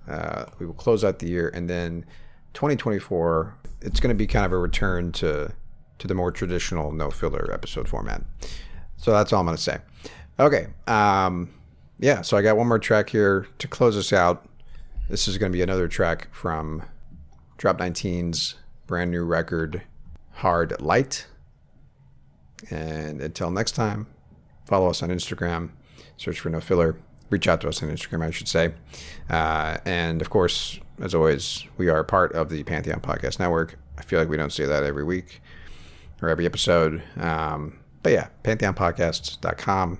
Uh, 0.09 0.47
we 0.59 0.66
will 0.66 0.74
close 0.74 1.03
out 1.05 1.19
the 1.19 1.28
year, 1.28 1.51
and 1.53 1.69
then 1.69 2.05
2024. 2.55 3.57
It's 3.81 3.99
going 3.99 4.11
to 4.11 4.15
be 4.15 4.28
kind 4.28 4.47
of 4.47 4.53
a 4.53 4.59
return 4.59 5.11
to 5.12 5.53
to 5.99 6.09
the 6.09 6.15
more 6.15 6.32
traditional 6.32 6.93
no 6.93 7.11
filler 7.11 7.49
episode 7.53 7.89
format. 7.89 8.23
So 8.97 9.12
that's 9.12 9.32
all 9.32 9.40
I'm 9.40 9.47
going 9.47 9.57
to 9.57 9.62
say. 9.62 9.78
Okay. 10.39 10.66
Um, 10.86 11.53
yeah. 11.99 12.23
So 12.23 12.36
I 12.36 12.43
got 12.43 12.57
one 12.57 12.69
more 12.69 12.78
track 12.78 13.11
here 13.11 13.47
to 13.59 13.69
close 13.69 13.97
us 13.97 14.12
out. 14.12 14.49
This 15.09 15.28
is 15.28 15.39
going 15.39 15.53
to 15.53 15.57
be 15.57 15.62
another 15.62 15.89
track 15.89 16.28
from 16.32 16.82
Drop 17.59 17.78
Nineteens' 17.78 18.55
brand 18.86 19.11
new 19.11 19.24
record, 19.24 19.82
Hard 20.43 20.81
Light. 20.81 21.27
And 22.69 23.20
until 23.20 23.52
next 23.52 23.73
time, 23.73 24.09
follow 24.66 24.90
us 24.90 25.01
on 25.01 25.09
Instagram, 25.09 25.70
search 26.16 26.40
for 26.40 26.51
No 26.51 26.59
Filler, 26.59 26.98
reach 27.31 27.47
out 27.47 27.60
to 27.60 27.69
us 27.69 27.81
on 27.81 27.90
Instagram, 27.90 28.27
I 28.27 28.32
should 28.32 28.48
say. 28.48 28.74
Uh, 29.31 29.78
and 29.85 30.20
of 30.20 30.31
course, 30.31 30.81
as 31.01 31.14
always, 31.14 31.64
we 31.77 31.89
are 31.89 32.02
part 32.02 32.32
of 32.32 32.48
the 32.48 32.64
Pantheon 32.64 33.01
Podcast 33.01 33.39
Network. 33.39 33.78
I 33.97 34.02
feel 34.02 34.19
like 34.19 34.28
we 34.28 34.36
don't 34.36 34.52
say 34.52 34.66
that 34.66 34.82
every 34.82 35.05
week 35.05 35.40
or 36.20 36.28
every 36.28 36.44
episode. 36.44 37.05
Um, 37.16 37.78
but 38.02 38.12
yeah, 38.12 38.28
pantheonpodcasts.com, 38.43 39.98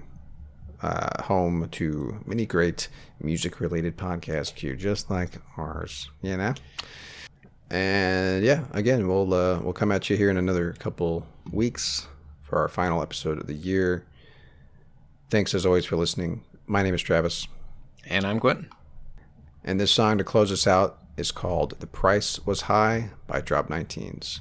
uh, 0.83 1.23
home 1.23 1.69
to 1.71 2.21
many 2.27 2.47
great 2.47 2.89
music 3.21 3.61
related 3.61 3.97
podcasts, 3.97 4.53
Q, 4.53 4.75
just 4.75 5.09
like 5.09 5.39
ours, 5.57 6.11
you 6.21 6.37
know? 6.37 6.55
And 7.73 8.45
yeah, 8.45 8.65
again, 8.73 9.09
we'll 9.09 9.33
uh, 9.33 9.59
we'll 9.61 9.73
come 9.73 9.91
at 9.93 10.11
you 10.11 10.17
here 10.19 10.29
in 10.29 10.37
another 10.37 10.75
couple 10.75 11.27
weeks 11.51 12.07
for 12.43 12.59
our 12.59 12.69
final 12.69 13.01
episode 13.03 13.41
of 13.41 13.47
the 13.47 13.55
year. 13.55 14.05
Thanks 15.31 15.55
as 15.55 15.65
always 15.65 15.87
for 15.87 15.97
listening. 15.97 16.45
My 16.67 16.83
name 16.83 16.95
is 16.95 17.01
Travis, 17.01 17.49
And 18.07 18.27
I'm 18.27 18.41
Quentin. 18.41 18.69
and 19.65 19.81
this 19.81 19.91
song 19.91 20.19
to 20.19 20.25
close 20.25 20.53
us 20.53 20.67
out 20.67 20.99
is 21.17 21.33
called 21.33 21.81
"The 21.81 21.87
Price 21.87 22.45
Was 22.45 22.63
High" 22.63 23.09
by 23.27 23.41
Drop 23.41 23.69
Nineteens. 23.69 24.41